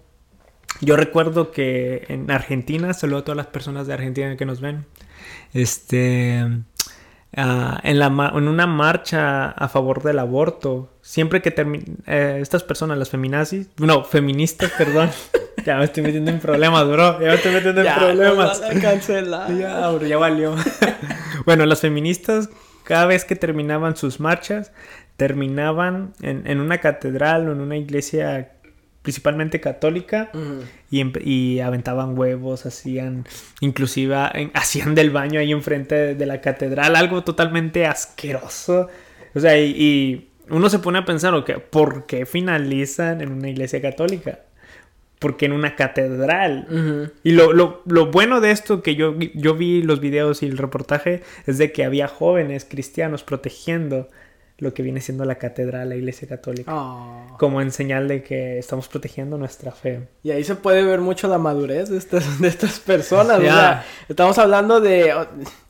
Yo 0.80 0.96
recuerdo 0.96 1.50
que 1.50 2.04
en 2.08 2.30
Argentina, 2.30 2.94
saludo 2.94 3.18
a 3.18 3.24
todas 3.24 3.36
las 3.36 3.46
personas 3.48 3.86
de 3.86 3.94
Argentina 3.94 4.36
que 4.36 4.44
nos 4.44 4.60
ven, 4.60 4.86
este, 5.52 6.46
ah, 7.38 7.80
en, 7.82 7.98
la, 7.98 8.06
en 8.34 8.48
una 8.48 8.66
marcha 8.66 9.50
a 9.50 9.68
favor 9.68 10.02
del 10.02 10.18
aborto, 10.18 10.90
siempre 11.00 11.40
que 11.40 11.54
eh, 12.06 12.38
estas 12.40 12.62
personas, 12.62 12.98
las 12.98 13.10
feminazis, 13.10 13.68
no, 13.78 14.04
feministas, 14.04 14.70
perdón, 14.76 15.10
ya 15.64 15.76
me 15.76 15.84
estoy 15.84 16.02
metiendo 16.02 16.30
en 16.30 16.40
problemas, 16.40 16.86
bro, 16.86 17.20
ya 17.20 17.28
me 17.28 17.34
estoy 17.34 17.52
metiendo 17.52 17.80
en 17.82 17.94
problemas. 17.94 18.60
Ya, 19.48 19.88
bro, 19.90 20.06
ya 20.06 20.18
valió. 20.18 20.54
bueno, 21.46 21.64
las 21.66 21.80
feministas, 21.80 22.50
cada 22.84 23.06
vez 23.06 23.24
que 23.24 23.36
terminaban 23.36 23.96
sus 23.96 24.20
marchas, 24.20 24.72
terminaban 25.16 26.12
en, 26.22 26.46
en 26.46 26.60
una 26.60 26.78
catedral 26.78 27.48
o 27.48 27.52
en 27.52 27.60
una 27.60 27.76
iglesia 27.76 28.52
principalmente 29.02 29.60
católica 29.60 30.30
y, 30.90 31.02
y, 31.24 31.60
aventaban 31.60 32.18
huevos, 32.18 32.66
hacían, 32.66 33.26
inclusive 33.60 34.14
hacían 34.54 34.94
del 34.94 35.10
baño 35.10 35.40
ahí 35.40 35.52
enfrente 35.52 36.14
de, 36.14 36.26
la 36.26 36.40
catedral, 36.40 36.96
algo 36.96 37.24
totalmente 37.24 37.86
asqueroso. 37.86 38.88
O 39.34 39.40
sea, 39.40 39.58
y, 39.58 40.28
uno 40.50 40.70
se 40.70 40.78
pone 40.78 40.98
a 40.98 41.04
pensar, 41.04 41.34
okay, 41.34 41.56
¿por 41.70 42.06
qué 42.06 42.24
finalizan 42.24 43.20
en 43.20 43.32
una 43.32 43.50
iglesia 43.50 43.82
católica? 43.82 44.40
Porque 45.18 45.46
en 45.46 45.52
una 45.52 45.76
catedral. 45.76 47.12
Y 47.22 47.32
lo, 47.32 47.52
lo, 47.52 47.82
lo, 47.86 48.10
bueno 48.10 48.40
de 48.40 48.50
esto 48.50 48.82
que 48.82 48.94
yo, 48.94 49.14
yo 49.34 49.54
vi 49.54 49.82
los 49.82 50.00
videos 50.00 50.42
y 50.42 50.46
el 50.46 50.56
reportaje 50.56 51.22
es 51.46 51.58
de 51.58 51.72
que 51.72 51.84
había 51.84 52.08
jóvenes 52.08 52.64
cristianos 52.64 53.24
protegiendo 53.24 54.08
lo 54.60 54.74
que 54.74 54.82
viene 54.82 55.00
siendo 55.00 55.24
la 55.24 55.36
catedral, 55.36 55.88
la 55.88 55.94
iglesia 55.94 56.26
católica. 56.26 56.72
Ah. 56.74 57.36
Como 57.38 57.60
en 57.60 57.70
señal 57.70 58.08
de 58.08 58.24
que 58.24 58.58
estamos 58.58 58.88
protegiendo 58.88 59.38
nuestra 59.38 59.70
fe. 59.70 60.08
Y 60.24 60.32
ahí 60.32 60.42
se 60.42 60.56
puede 60.56 60.82
ver 60.82 61.00
mucho 61.00 61.28
la 61.28 61.38
madurez 61.38 61.88
de 61.88 61.96
estas, 61.96 62.40
de 62.40 62.48
estas 62.48 62.80
personas. 62.80 63.38
O 63.38 63.42
sea, 63.42 63.84
estamos 64.08 64.36
hablando 64.38 64.80
de... 64.80 65.14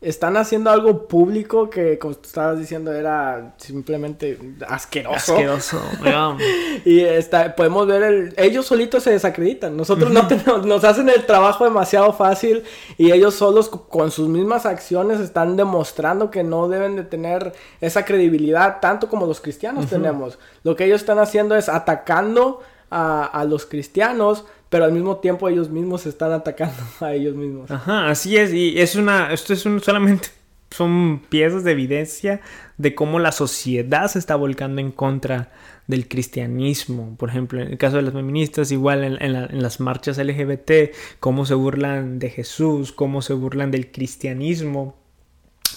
Están 0.00 0.36
haciendo 0.38 0.70
algo 0.70 1.06
público 1.06 1.68
que, 1.68 1.98
como 1.98 2.12
estabas 2.12 2.58
diciendo, 2.58 2.92
era 2.92 3.54
simplemente 3.58 4.38
asqueroso. 4.66 5.34
Asqueroso. 5.34 5.82
y 6.86 7.00
está, 7.00 7.54
podemos 7.54 7.86
ver 7.86 8.02
el... 8.04 8.34
Ellos 8.38 8.64
solitos 8.64 9.02
se 9.02 9.10
desacreditan. 9.10 9.76
Nosotros 9.76 10.10
no 10.10 10.26
tenemos... 10.28 10.64
Nos 10.64 10.84
hacen 10.84 11.10
el 11.10 11.26
trabajo 11.26 11.64
demasiado 11.64 12.14
fácil 12.14 12.62
y 12.96 13.12
ellos 13.12 13.34
solos 13.34 13.68
con 13.68 14.10
sus 14.10 14.28
mismas 14.30 14.64
acciones 14.64 15.20
están 15.20 15.58
demostrando 15.58 16.30
que 16.30 16.42
no 16.42 16.68
deben 16.68 16.96
de 16.96 17.02
tener 17.02 17.52
esa 17.82 18.06
credibilidad 18.06 18.77
tanto 18.80 19.08
como 19.08 19.26
los 19.26 19.40
cristianos 19.40 19.86
tenemos. 19.86 20.38
Lo 20.62 20.76
que 20.76 20.84
ellos 20.84 21.00
están 21.00 21.18
haciendo 21.18 21.56
es 21.56 21.68
atacando 21.68 22.60
a, 22.90 23.44
los 23.48 23.66
cristianos, 23.66 24.44
pero 24.68 24.84
al 24.84 24.92
mismo 24.92 25.18
tiempo 25.18 25.48
ellos 25.48 25.68
mismos 25.70 26.02
se 26.02 26.08
están 26.08 26.32
atacando 26.32 26.82
a 27.00 27.12
ellos 27.12 27.34
mismos. 27.34 27.70
Ajá, 27.70 28.08
así 28.08 28.36
es. 28.36 28.52
Y 28.52 28.80
es 28.80 28.96
una, 28.96 29.32
esto 29.32 29.52
es 29.52 29.64
un, 29.66 29.80
solamente 29.80 30.28
son 30.70 31.22
piezas 31.28 31.64
de 31.64 31.72
evidencia 31.72 32.40
de 32.76 32.94
cómo 32.94 33.18
la 33.18 33.32
sociedad 33.32 34.08
se 34.08 34.18
está 34.18 34.36
volcando 34.36 34.80
en 34.80 34.92
contra 34.92 35.50
del 35.86 36.06
cristianismo. 36.08 37.16
Por 37.16 37.30
ejemplo, 37.30 37.60
en 37.60 37.68
el 37.68 37.78
caso 37.78 37.96
de 37.96 38.02
las 38.02 38.12
feministas, 38.12 38.70
igual 38.70 39.04
en, 39.04 39.22
en, 39.22 39.62
las 39.62 39.80
marchas 39.80 40.18
LGBT, 40.18 40.94
cómo 41.18 41.46
se 41.46 41.54
burlan 41.54 42.18
de 42.18 42.30
Jesús, 42.30 42.92
cómo 42.92 43.22
se 43.22 43.32
burlan 43.32 43.70
del 43.70 43.90
cristianismo. 43.90 44.96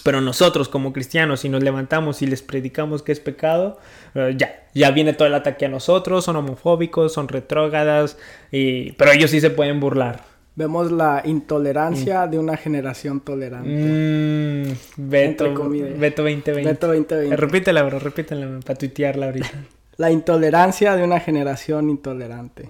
Pero 0.02 0.20
nosotros 0.20 0.68
como 0.68 0.92
cristianos, 0.92 1.40
si 1.40 1.48
nos 1.48 1.62
levantamos 1.62 2.22
y 2.22 2.26
les 2.26 2.42
predicamos 2.42 3.02
que 3.02 3.12
es 3.12 3.20
pecado, 3.20 3.78
eh, 4.14 4.34
ya, 4.36 4.64
ya 4.74 4.90
viene 4.90 5.12
todo 5.12 5.28
el 5.28 5.34
ataque 5.34 5.66
a 5.66 5.68
nosotros, 5.68 6.24
son 6.24 6.36
homofóbicos, 6.36 7.12
son 7.12 7.28
retrógadas, 7.28 8.18
y... 8.50 8.92
pero 8.92 9.12
ellos 9.12 9.30
sí 9.30 9.40
se 9.40 9.50
pueden 9.50 9.80
burlar. 9.80 10.24
Vemos 10.54 10.92
la 10.92 11.22
intolerancia 11.24 12.26
mm. 12.26 12.30
de 12.30 12.38
una 12.38 12.56
generación 12.56 13.20
tolerante. 13.20 13.70
Mm, 13.70 15.08
Beto, 15.08 15.44
Beto 15.98 16.22
2020. 16.22 16.62
Beto 16.62 16.86
2020. 16.88 17.36
Repítela, 17.36 17.82
bro, 17.82 17.98
repítela 17.98 18.60
para 18.64 18.78
tuitearla 18.78 19.26
ahorita. 19.26 19.50
la 19.96 20.10
intolerancia 20.10 20.94
de 20.96 21.04
una 21.04 21.20
generación 21.20 21.88
intolerante. 21.88 22.68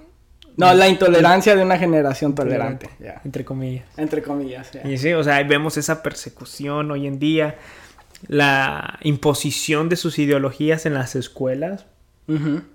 No, 0.57 0.73
la 0.75 0.89
intolerancia 0.89 1.57
de 1.57 1.63
una 1.63 1.79
generación 1.79 2.35
tolerante. 2.35 2.91
Entre 3.25 3.45
comillas. 3.45 3.87
Entre 3.97 4.23
comillas, 4.23 4.71
Y 4.85 4.99
sí, 4.99 5.13
o 5.13 5.25
sea, 5.25 5.43
vemos 5.43 5.77
esa 5.77 6.03
persecución 6.03 6.91
hoy 6.91 7.07
en 7.07 7.19
día, 7.19 7.57
la 8.29 8.99
imposición 9.03 9.89
de 9.89 9.97
sus 9.97 10.19
ideologías 10.19 10.87
en 10.87 10.95
las 10.95 11.17
escuelas. 11.17 11.87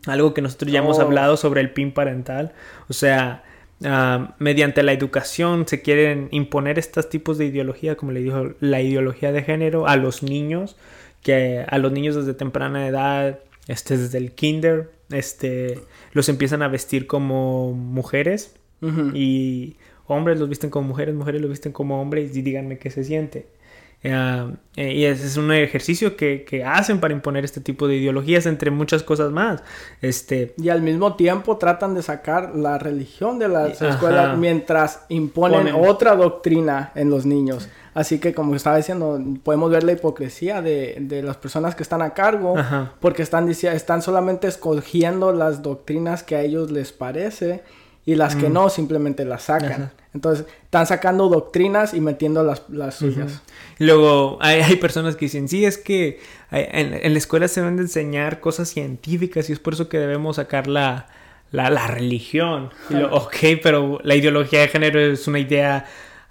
Algo 0.05 0.33
que 0.35 0.41
nosotros 0.41 0.71
ya 0.71 0.79
hemos 0.79 0.99
oh. 0.99 1.01
hablado 1.01 1.35
sobre 1.35 1.61
el 1.61 1.71
PIN 1.71 1.91
parental. 1.91 2.53
O 2.89 2.93
sea, 2.93 3.43
ah, 3.83 4.35
mediante 4.37 4.83
la 4.83 4.93
educación 4.93 5.67
se 5.67 5.81
quieren 5.81 6.27
imponer 6.31 6.77
estos 6.77 7.09
tipos 7.09 7.37
de 7.37 7.45
ideología, 7.45 7.95
como 7.95 8.11
le 8.11 8.21
dijo, 8.21 8.51
la 8.59 8.81
ideología 8.81 9.31
de 9.31 9.41
género 9.41 9.87
a 9.87 9.95
los 9.95 10.21
niños, 10.21 10.75
que 11.23 11.65
a 11.67 11.77
los 11.79 11.91
niños 11.91 12.15
desde 12.15 12.33
temprana 12.33 12.87
edad, 12.87 13.39
este, 13.67 13.97
desde 13.97 14.19
el 14.19 14.33
kinder, 14.33 14.91
este, 15.09 15.79
los 16.11 16.29
empiezan 16.29 16.61
a 16.61 16.67
vestir 16.67 17.07
como 17.07 17.73
mujeres 17.73 18.55
y 19.13 19.75
hombres 20.05 20.39
los 20.39 20.49
visten 20.49 20.69
como 20.69 20.87
mujeres, 20.87 21.15
mujeres 21.15 21.41
los 21.41 21.49
visten 21.49 21.71
como 21.71 22.01
hombres 22.01 22.35
y 22.35 22.41
díganme 22.41 22.77
qué 22.77 22.89
se 22.89 23.03
siente. 23.03 23.47
Eh, 24.03 24.55
eh, 24.75 24.93
y 24.93 25.05
ese 25.05 25.25
es 25.25 25.37
un 25.37 25.51
ejercicio 25.51 26.15
que, 26.15 26.45
que, 26.45 26.63
hacen 26.63 26.99
para 26.99 27.13
imponer 27.13 27.43
este 27.43 27.61
tipo 27.61 27.87
de 27.87 27.95
ideologías 27.95 28.45
entre 28.45 28.69
muchas 28.69 29.03
cosas 29.03 29.31
más. 29.31 29.63
Este... 30.01 30.53
Y 30.57 30.69
al 30.69 30.81
mismo 30.81 31.15
tiempo 31.15 31.57
tratan 31.57 31.95
de 31.95 32.03
sacar 32.03 32.55
la 32.55 32.77
religión 32.77 33.39
de 33.39 33.47
las 33.47 33.81
escuelas 33.81 34.37
mientras 34.37 35.01
imponen 35.09 35.73
otra 35.73 36.15
doctrina 36.15 36.91
en 36.95 37.09
los 37.09 37.25
niños. 37.25 37.67
Así 37.95 38.19
que, 38.19 38.35
como 38.35 38.53
estaba 38.53 38.77
diciendo, 38.77 39.19
podemos 39.41 39.71
ver 39.71 39.83
la 39.83 39.93
hipocresía 39.93 40.61
de, 40.61 40.97
de 40.99 41.23
las 41.23 41.37
personas 41.37 41.73
que 41.73 41.81
están 41.81 42.03
a 42.03 42.11
cargo, 42.11 42.53
porque 42.99 43.23
están, 43.23 43.49
están 43.49 44.03
solamente 44.03 44.47
escogiendo 44.47 45.33
las 45.33 45.63
doctrinas 45.63 46.21
que 46.21 46.35
a 46.35 46.41
ellos 46.41 46.69
les 46.69 46.91
parece 46.91 47.63
y 48.07 48.15
las 48.15 48.35
que 48.35 48.49
mm. 48.49 48.53
no 48.53 48.69
simplemente 48.69 49.25
las 49.25 49.43
sacan. 49.43 49.91
Entonces, 50.13 50.47
están 50.63 50.87
sacando 50.87 51.27
doctrinas 51.27 51.93
y 51.93 51.99
metiendo 51.99 52.41
las, 52.41 52.63
las 52.69 52.95
suyas. 52.95 53.41
Luego, 53.79 54.37
hay, 54.41 54.61
hay, 54.61 54.77
personas 54.77 55.17
que 55.17 55.25
dicen, 55.25 55.49
sí, 55.49 55.65
es 55.65 55.77
que 55.77 56.19
en, 56.49 56.93
en, 56.93 57.11
la 57.11 57.19
escuela 57.19 57.49
se 57.49 57.59
deben 57.59 57.75
de 57.75 57.83
enseñar 57.83 58.39
cosas 58.39 58.69
científicas 58.69 59.49
y 59.49 59.53
es 59.53 59.59
por 59.59 59.73
eso 59.73 59.89
que 59.89 59.99
debemos 59.99 60.37
sacar 60.37 60.67
la, 60.67 61.07
la, 61.51 61.69
la 61.69 61.85
religión. 61.87 62.69
ok, 63.11 63.35
pero 63.61 63.99
la 64.03 64.15
ideología 64.15 64.61
de 64.61 64.69
género 64.69 65.01
es 65.01 65.27
una 65.27 65.39
idea 65.39 65.85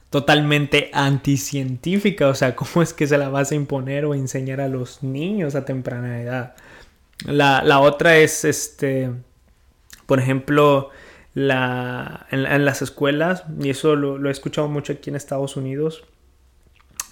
totalmente 0.09 0.91
anticientífica, 0.95 2.29
o 2.29 2.35
sea, 2.35 2.57
¿cómo 2.57 2.83
es 2.83 2.95
que 2.95 3.07
se 3.07 3.19
la 3.19 3.29
vas 3.29 3.53
a 3.53 3.55
imponer 3.55 4.07
o 4.07 4.15
enseñar 4.15 4.63
a 4.63 4.69
los 4.69 5.03
niños 5.03 5.55
a 5.55 5.67
temprana 5.67 6.23
edad? 6.23 6.55
La, 7.27 7.81
otra 7.81 8.17
es, 8.17 8.47
este, 8.47 9.11
por 10.07 10.21
ejemplo, 10.21 10.91
la, 11.37 12.27
en, 12.31 12.65
las 12.65 12.81
escuelas, 12.81 13.45
y 13.61 13.69
eso 13.69 13.95
lo, 13.95 14.27
he 14.27 14.33
escuchado 14.33 14.69
mucho 14.69 14.95
aquí 14.95 15.11
en 15.11 15.17
Estados 15.17 15.59
Unidos, 15.59 16.03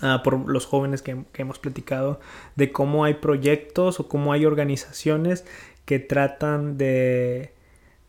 ah, 0.01 0.23
por 0.25 0.49
los 0.49 0.65
jóvenes 0.65 1.03
que, 1.03 1.27
hemos 1.35 1.59
platicado, 1.59 2.21
de 2.57 2.73
cómo 2.73 3.05
hay 3.05 3.15
proyectos 3.15 4.01
o 4.01 4.09
cómo 4.09 4.33
hay 4.33 4.47
organizaciones 4.47 5.45
que 5.85 5.99
tratan 5.99 6.79
de, 6.79 7.53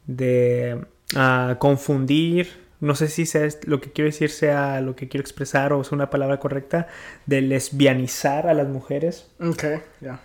de 0.08 0.86
ah, 1.18 1.58
confundir 1.60 2.64
no 2.80 2.96
sé 2.96 3.10
si 3.10 3.26
sea 3.26 3.50
lo 3.66 3.82
que 3.82 3.92
quiero 3.92 4.10
decir 4.10 4.30
sea 4.30 4.80
lo 4.80 4.96
que 4.96 5.10
quiero 5.10 5.22
expresar 5.22 5.74
o 5.74 5.82
es 5.82 5.92
una 5.92 6.10
palabra 6.10 6.40
correcta, 6.40 6.88
de 7.26 7.42
lesbianizar 7.42 8.48
a 8.48 8.54
las 8.54 8.68
mujeres. 8.68 9.32
Ok, 9.40 9.64
ya. 10.02 10.22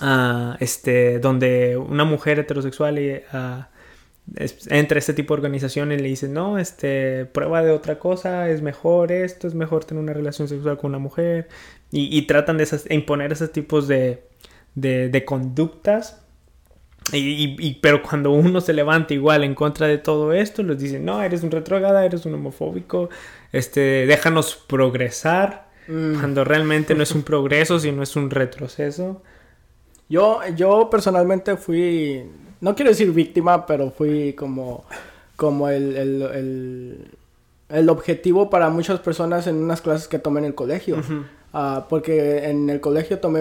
Ah, 0.00 0.56
este, 0.60 1.18
donde 1.18 1.76
una 1.76 2.04
mujer 2.04 2.38
heterosexual 2.38 2.98
uh, 2.98 3.71
entra 4.68 4.96
a 4.96 5.00
este 5.00 5.14
tipo 5.14 5.34
de 5.34 5.40
organizaciones 5.40 5.98
y 5.98 6.02
le 6.02 6.08
dice, 6.08 6.28
no, 6.28 6.58
este, 6.58 7.26
prueba 7.26 7.62
de 7.62 7.70
otra 7.70 7.98
cosa, 7.98 8.48
es 8.48 8.62
mejor 8.62 9.12
esto, 9.12 9.46
es 9.48 9.54
mejor 9.54 9.84
tener 9.84 10.02
una 10.02 10.12
relación 10.12 10.48
sexual 10.48 10.78
con 10.78 10.90
una 10.90 10.98
mujer. 10.98 11.48
Y, 11.90 12.22
tratan 12.22 12.56
de 12.56 12.66
imponer 12.88 13.32
esos 13.32 13.52
tipos 13.52 13.86
de, 13.86 14.24
de, 14.74 15.10
de 15.10 15.24
conductas 15.26 16.22
y, 17.12 17.74
pero 17.80 18.02
cuando 18.02 18.30
uno 18.30 18.60
se 18.60 18.72
levanta 18.72 19.12
igual 19.12 19.44
en 19.44 19.54
contra 19.54 19.86
de 19.86 19.98
todo 19.98 20.32
esto, 20.32 20.62
les 20.62 20.78
dicen, 20.78 21.04
no, 21.04 21.22
eres 21.22 21.42
un 21.42 21.50
retrógrada, 21.50 22.04
eres 22.04 22.24
un 22.26 22.34
homofóbico, 22.34 23.10
este, 23.52 24.06
déjanos 24.06 24.54
progresar, 24.54 25.68
mm. 25.88 26.20
cuando 26.20 26.44
realmente 26.44 26.94
no 26.94 27.02
es 27.02 27.12
un 27.12 27.22
progreso, 27.22 27.80
sino 27.80 28.02
es 28.02 28.14
un 28.14 28.30
retroceso. 28.30 29.22
Yo, 30.08 30.40
yo 30.54 30.88
personalmente 30.90 31.56
fui, 31.56 32.24
no 32.62 32.76
quiero 32.76 32.90
decir 32.92 33.10
víctima, 33.12 33.66
pero 33.66 33.90
fui 33.90 34.32
como, 34.34 34.84
como 35.36 35.68
el, 35.68 35.96
el, 35.96 37.08
el, 37.68 37.88
objetivo 37.88 38.50
para 38.50 38.70
muchas 38.70 39.00
personas 39.00 39.48
en 39.48 39.56
unas 39.56 39.82
clases 39.82 40.06
que 40.06 40.20
tomé 40.20 40.38
en 40.40 40.46
el 40.46 40.54
colegio. 40.54 41.02
Ah, 41.54 41.84
porque 41.86 42.48
en 42.48 42.70
el 42.70 42.80
colegio 42.80 43.18
tomé 43.18 43.40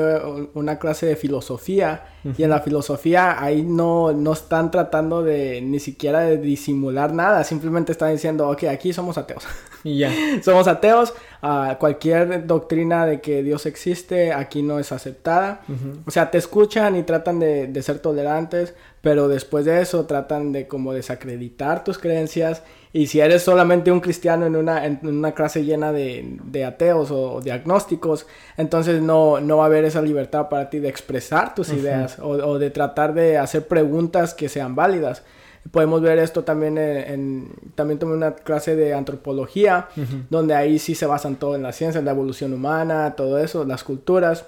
una 0.54 0.80
clase 0.80 1.06
de 1.06 1.16
filosofía 1.16 2.08
y 2.38 2.44
en 2.44 2.50
la 2.50 2.60
filosofía 2.60 3.42
ahí 3.42 3.62
no, 3.62 4.12
no 4.12 4.34
están 4.34 4.70
tratando 4.70 5.24
de 5.24 5.62
ni 5.62 5.80
siquiera 5.80 6.20
de 6.20 6.38
disimular 6.38 7.14
nada, 7.14 7.46
simplemente 7.46 7.94
están 7.94 8.12
diciendo, 8.12 8.50
ok, 8.50 8.66
aquí 8.66 8.92
somos 8.92 9.18
ateos. 9.18 9.46
Y 9.86 10.00
ya. 10.00 10.12
somos 10.44 10.68
ateos, 10.68 11.14
uh, 11.42 11.78
cualquier 11.80 12.46
doctrina 12.46 13.06
de 13.06 13.22
que 13.22 13.44
Dios 13.44 13.66
existe 13.66 14.34
aquí 14.34 14.62
no 14.62 14.78
es 14.78 14.92
aceptada. 14.92 15.62
O 16.06 16.12
sea, 16.12 16.32
te 16.32 16.38
escuchan 16.38 16.98
y 16.98 17.04
tratan 17.04 17.40
de, 17.40 17.68
de 17.68 17.82
ser 17.82 18.00
tolerantes, 18.00 18.74
pero 19.00 19.30
después 19.30 19.64
de 19.64 19.82
eso 19.82 20.06
tratan 20.06 20.52
de 20.52 20.68
como 20.68 20.92
desacreditar 20.92 21.86
tus 21.86 21.98
creencias 21.98 22.62
y 22.94 23.08
si 23.08 23.22
eres 23.22 23.44
solamente 23.44 23.92
un 23.92 24.02
cristiano 24.02 24.46
en 24.46 24.56
una, 24.56 24.86
en 24.86 25.00
una 25.04 25.32
clase 25.32 25.64
llena 25.64 25.94
de, 25.94 26.38
de 26.44 26.66
ateos 26.66 27.10
o, 27.12 27.40
de 27.40 27.54
agnósticos, 27.54 28.28
entonces 28.58 29.02
no, 29.02 29.40
no 29.40 29.58
va 29.58 29.64
a 29.64 29.66
haber 29.68 29.86
esa 29.86 30.02
libertad 30.02 30.50
para 30.50 30.70
ti 30.70 30.80
de 30.80 30.90
expresar 30.90 31.56
tus 31.56 31.72
ideas 31.72 32.20
o, 32.20 32.32
o, 32.32 32.60
de 32.60 32.70
tratar 32.70 33.14
de 33.14 33.38
hacer 33.38 33.68
preguntas 33.68 34.34
que 34.34 34.50
sean 34.50 34.76
válidas. 34.76 35.24
Podemos 35.72 36.02
ver 36.02 36.18
esto 36.20 36.44
también 36.44 36.78
en, 36.78 37.54
también 37.76 37.98
tomé 37.98 38.14
una 38.14 38.34
clase 38.36 38.76
de 38.76 38.94
antropología, 38.94 39.88
donde 40.30 40.56
ahí 40.56 40.80
sí 40.80 40.96
se 40.96 41.06
basan 41.06 41.36
todo 41.36 41.56
en 41.56 41.62
la 41.62 41.72
ciencia, 41.72 42.00
en 42.00 42.06
la 42.06 42.12
evolución 42.12 42.52
humana, 42.52 43.14
todo 43.16 43.38
eso, 43.38 43.64
las 43.64 43.84
culturas. 43.84 44.46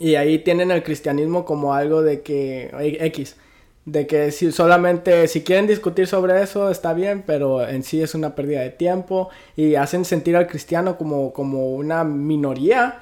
Y 0.00 0.16
ahí 0.16 0.40
tienen 0.40 0.72
el 0.72 0.82
cristianismo 0.82 1.44
como 1.44 1.72
algo 1.72 2.02
de 2.02 2.22
que 2.22 2.70
X 3.00 3.36
de 3.86 4.06
que 4.06 4.30
si 4.30 4.50
solamente 4.50 5.28
si 5.28 5.42
quieren 5.42 5.66
discutir 5.66 6.06
sobre 6.06 6.42
eso 6.42 6.70
está 6.70 6.94
bien, 6.94 7.22
pero 7.26 7.66
en 7.66 7.82
sí 7.82 8.02
es 8.02 8.14
una 8.14 8.34
pérdida 8.34 8.60
de 8.60 8.70
tiempo 8.70 9.28
y 9.56 9.74
hacen 9.74 10.04
sentir 10.04 10.36
al 10.36 10.46
cristiano 10.46 10.96
como, 10.96 11.32
como 11.32 11.74
una 11.74 12.02
minoría 12.04 13.00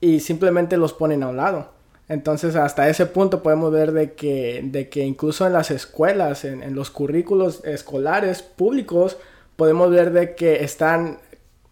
y 0.00 0.20
simplemente 0.20 0.76
los 0.76 0.92
ponen 0.92 1.22
a 1.22 1.28
un 1.28 1.36
lado. 1.36 1.70
Entonces 2.08 2.56
hasta 2.56 2.88
ese 2.88 3.06
punto 3.06 3.42
podemos 3.42 3.72
ver 3.72 3.92
de 3.92 4.12
que, 4.12 4.62
de 4.64 4.88
que 4.88 5.04
incluso 5.04 5.46
en 5.46 5.52
las 5.52 5.70
escuelas, 5.70 6.44
en, 6.44 6.62
en 6.62 6.74
los 6.74 6.90
currículos 6.90 7.64
escolares 7.64 8.42
públicos, 8.42 9.18
podemos 9.56 9.90
ver 9.90 10.12
de 10.12 10.34
que 10.34 10.62
están 10.62 11.18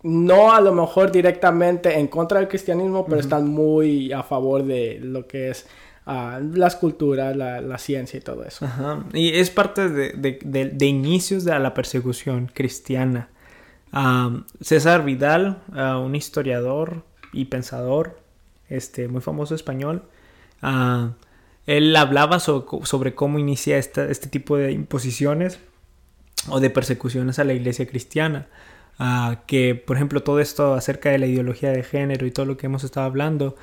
no 0.03 0.55
a 0.55 0.61
lo 0.61 0.73
mejor 0.73 1.11
directamente 1.11 1.99
en 1.99 2.07
contra 2.07 2.39
del 2.39 2.49
cristianismo, 2.49 3.05
pero 3.07 3.21
están 3.21 3.49
muy 3.49 4.13
a 4.13 4.23
favor 4.23 4.63
de 4.63 5.01
lo 5.03 5.27
que 5.27 5.51
es 5.51 5.67
las 6.07 6.77
culturas, 6.77 7.37
la, 7.37 7.79
ciencia 7.79 8.19
y 8.19 8.21
todo 8.21 8.45
eso. 8.45 8.67
Y 9.13 9.39
es 9.39 9.51
parte 9.51 9.89
de, 9.89 10.87
inicios 10.87 11.45
de 11.45 11.59
la 11.59 11.75
persecución 11.75 12.51
cristiana. 12.53 13.29
César 14.61 15.05
Vidal, 15.05 15.63
un 16.01 16.15
historiador 16.15 17.03
y 17.33 17.47
pensador 17.47 18.21
este, 18.69 19.09
muy 19.09 19.21
famoso 19.21 19.55
español, 19.55 20.05
él 21.67 21.97
hablaba 21.97 22.39
sobre 22.39 23.15
cómo 23.15 23.39
inicia 23.39 23.77
este 23.77 24.29
tipo 24.29 24.57
de 24.57 24.73
imposiciones 24.73 25.59
o 26.49 26.61
de 26.61 26.71
persecuciones 26.71 27.41
a 27.41 27.45
la 27.45 27.55
iglesia 27.55 27.87
cristiana. 27.87 28.47
que, 29.47 29.75
por 29.75 29.97
ejemplo, 29.97 30.23
todo 30.23 30.39
esto 30.39 30.75
acerca 30.75 31.11
de 31.11 31.19
la 31.19 31.27
ideología 31.27 31.71
de 31.71 31.83
género 31.83 32.27
y 32.27 32.31
todo 32.31 32.47
lo 32.47 32.57
que 32.57 32.67
hemos 32.67 32.85
estado 32.85 33.07
hablando, 33.07 33.57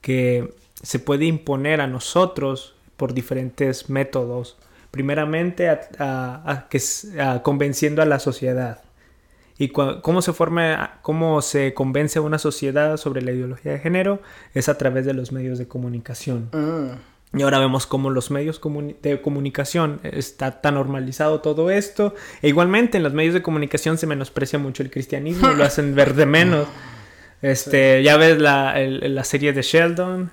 que 0.00 0.54
se 0.82 0.98
puede 0.98 1.26
imponer 1.26 1.80
a 1.80 1.86
nosotros 1.86 2.74
por 2.96 3.14
diferentes 3.14 3.88
métodos. 3.90 4.56
Primeramente, 4.90 5.68
a, 5.68 6.66
que, 6.68 6.80
convenciendo 7.42 8.02
a 8.02 8.06
la 8.06 8.18
sociedad. 8.18 8.82
Y 9.56 9.68
cómo 9.68 10.22
se 10.22 10.32
forma, 10.32 10.98
cómo 11.02 11.42
se 11.42 11.74
convence 11.74 12.18
a 12.18 12.22
una 12.22 12.38
sociedad 12.38 12.96
sobre 12.96 13.22
la 13.22 13.30
ideología 13.30 13.72
de 13.72 13.78
género 13.78 14.20
es 14.54 14.68
a 14.68 14.78
través 14.78 15.04
de 15.04 15.12
los 15.12 15.32
medios 15.32 15.58
de 15.58 15.68
comunicación. 15.68 16.48
Mm. 16.52 17.38
Y 17.38 17.42
ahora 17.42 17.60
vemos 17.60 17.86
cómo 17.86 18.10
los 18.10 18.30
medios 18.30 18.60
de 19.02 19.20
comunicación 19.20 20.00
está 20.02 20.60
tan 20.60 20.74
normalizado 20.74 21.40
todo 21.40 21.70
esto. 21.70 22.14
E 22.42 22.48
igualmente 22.48 22.96
en 22.96 23.04
los 23.04 23.12
medios 23.12 23.34
de 23.34 23.42
comunicación 23.42 23.98
se 23.98 24.06
menosprecia 24.06 24.58
mucho 24.58 24.82
el 24.82 24.90
cristianismo, 24.90 25.48
lo 25.50 25.62
hacen 25.64 25.94
ver 25.94 26.14
de 26.14 26.26
menos. 26.26 26.66
Este, 27.40 28.02
ya 28.02 28.16
ves 28.16 28.38
la, 28.38 28.74
la 28.78 29.24
serie 29.24 29.52
de 29.52 29.62
Sheldon, 29.62 30.32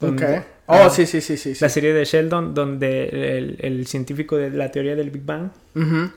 Ok. 0.00 0.22
Oh, 0.68 0.90
sí, 0.90 1.06
sí, 1.06 1.20
sí, 1.20 1.36
sí, 1.36 1.54
La 1.60 1.68
serie 1.68 1.92
de 1.92 2.04
Sheldon, 2.04 2.52
donde 2.52 3.38
el, 3.38 3.56
el 3.60 3.86
científico 3.86 4.36
de 4.36 4.50
la 4.50 4.72
teoría 4.72 4.96
del 4.96 5.10
Big 5.10 5.24
Bang, 5.24 5.50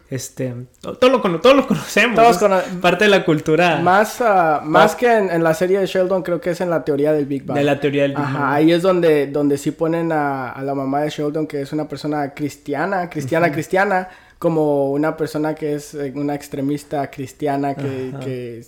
este, 0.10 0.56
todo 0.82 1.10
lo, 1.10 1.40
todo 1.40 1.54
lo 1.54 1.68
conocemos. 1.68 2.16
Todos 2.16 2.52
parte 2.82 3.04
de 3.04 3.12
la 3.12 3.24
cultura. 3.24 3.80
Más, 3.80 4.20
uh, 4.22 4.66
más 4.66 4.96
que 4.96 5.16
en, 5.16 5.44
la 5.44 5.54
serie 5.54 5.80
de 5.80 5.86
Sheldon, 5.86 6.24
creo 6.24 6.42
que 6.42 6.50
es 6.50 6.62
en 6.62 6.72
la 6.72 6.84
teoría 6.84 7.14
del 7.14 7.28
Big 7.28 7.46
Bang. 7.46 7.60
De 7.60 7.64
la 7.64 7.80
teoría 7.80 8.04
del 8.04 8.14
Big 8.14 8.22
Ajá, 8.22 8.56
ahí 8.56 8.72
es 8.72 8.82
donde, 8.82 9.28
donde 9.28 9.56
sí 9.60 9.70
ponen 9.70 10.12
a, 10.12 10.50
a, 10.50 10.64
la 10.64 10.74
mamá 10.74 11.02
de 11.02 11.12
Sheldon, 11.12 11.46
que 11.46 11.62
es 11.62 11.72
una 11.72 11.88
persona 11.88 12.34
cristiana, 12.34 13.08
cristiana, 13.08 13.52
cristiana, 13.52 14.10
como 14.40 14.92
una 14.92 15.16
persona 15.16 15.54
que 15.54 15.76
es 15.76 15.94
eh, 15.94 16.12
una 16.16 16.34
extremista 16.34 17.12
cristiana 17.12 17.76
que, 17.76 18.16
que 18.24 18.66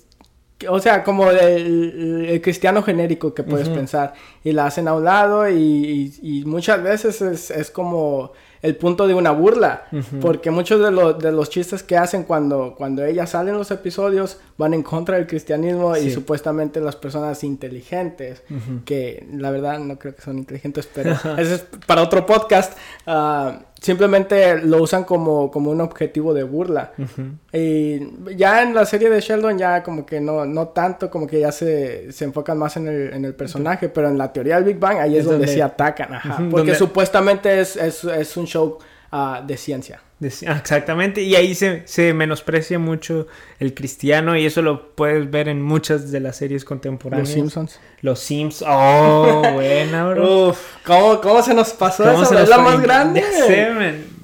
o 0.70 0.80
sea, 0.80 1.04
como 1.04 1.30
el, 1.30 2.40
cristiano 2.44 2.82
genérico 2.84 3.34
que 3.34 3.44
puedes 3.44 3.70
pensar. 3.70 4.14
Y 4.44 4.52
la 4.52 4.66
hacen 4.66 4.88
a 4.88 4.94
un 4.94 5.04
lado 5.04 5.50
y, 5.50 6.44
muchas 6.46 6.82
veces 6.82 7.22
es, 7.22 7.72
como 7.72 8.34
el 8.62 8.76
punto 8.76 9.08
de 9.08 9.14
una 9.14 9.32
burla. 9.32 9.86
Porque 10.22 10.52
muchos 10.52 10.80
de, 10.80 11.14
de, 11.16 11.32
los 11.32 11.50
chistes 11.50 11.84
que 11.84 11.98
hacen 11.98 12.24
cuando, 12.24 12.76
cuando 12.78 13.04
ella 13.04 13.26
sale 13.26 13.52
en 13.52 13.58
los 13.58 13.72
episodios 13.72 14.40
van 14.58 14.74
en 14.74 14.84
contra 14.84 15.18
del 15.18 15.28
cristianismo 15.28 15.98
y 15.98 16.12
supuestamente 16.12 16.80
las 16.80 16.96
personas 16.96 17.44
inteligentes, 17.44 18.44
que 18.86 19.28
la 19.34 19.52
verdad 19.52 19.80
no 19.80 19.98
creo 19.98 20.16
que 20.16 20.22
son 20.22 20.38
inteligentes, 20.38 20.88
pero 20.94 21.12
eso 21.38 21.56
es 21.56 21.66
para 21.86 22.02
otro 22.04 22.26
podcast. 22.26 22.78
Simplemente 23.82 24.60
lo 24.60 24.84
usan 24.84 25.06
como, 25.06 25.50
como 25.50 25.72
un 25.72 25.82
objetivo 25.82 26.36
de 26.36 26.44
burla. 26.44 26.92
Y 27.52 28.36
ya 28.36 28.62
en 28.62 28.76
la 28.76 28.86
serie 28.86 29.10
de 29.10 29.20
Sheldon 29.20 29.58
ya 29.58 29.82
como 29.82 30.06
que 30.06 30.22
no, 30.22 30.46
no 30.46 30.68
tanto, 30.68 31.10
como 31.10 31.26
que 31.26 31.40
ya 31.40 31.52
se, 31.52 32.12
se 32.12 32.26
enfocan 32.26 32.60
más 32.60 32.78
en 32.78 32.88
el, 32.88 33.12
en 33.12 33.26
el 33.26 33.34
personaje, 33.34 33.90
pero 33.90 34.08
en 34.08 34.20
la 34.20 34.32
teoría 34.32 34.58
del 34.58 34.66
Big 34.66 34.78
Bang 34.78 35.00
ahí 35.00 35.18
es, 35.18 35.26
donde, 35.26 35.48
se 35.48 35.64
atacan, 35.64 36.14
ajá, 36.14 36.44
porque 36.52 36.76
supuestamente 36.76 37.60
es, 37.60 37.76
es, 37.76 38.04
es, 38.04 38.38
un 38.38 38.46
show 38.46 38.78
uh, 39.12 39.44
de 39.44 39.58
ciencia. 39.58 40.00
Exactamente, 40.42 41.22
y 41.24 41.36
ahí 41.36 41.56
se, 41.56 41.82
se, 41.86 42.14
menosprecia 42.14 42.78
mucho 42.78 43.28
el 43.60 43.74
cristiano 43.74 44.38
y 44.38 44.46
eso 44.46 44.62
lo 44.62 44.94
puedes 44.94 45.30
ver 45.32 45.48
en 45.48 45.62
muchas 45.62 46.12
de 46.12 46.20
las 46.20 46.38
series 46.38 46.64
contemporáneas. 46.64 47.30
Los 47.30 47.36
Simpsons. 47.36 47.80
Los 48.02 48.20
Simpsons. 48.20 48.72
Oh, 48.72 49.42
buena, 49.54 50.10
bro. 50.10 50.50
Uf, 50.50 50.60
¿cómo, 50.86 51.20
¿cómo, 51.22 51.42
se 51.42 51.54
nos 51.54 51.72
pasó 51.72 52.10
eso? 52.10 52.38
Es 52.38 52.50
la 52.50 52.60
más 52.60 52.80
grande. 52.82 53.24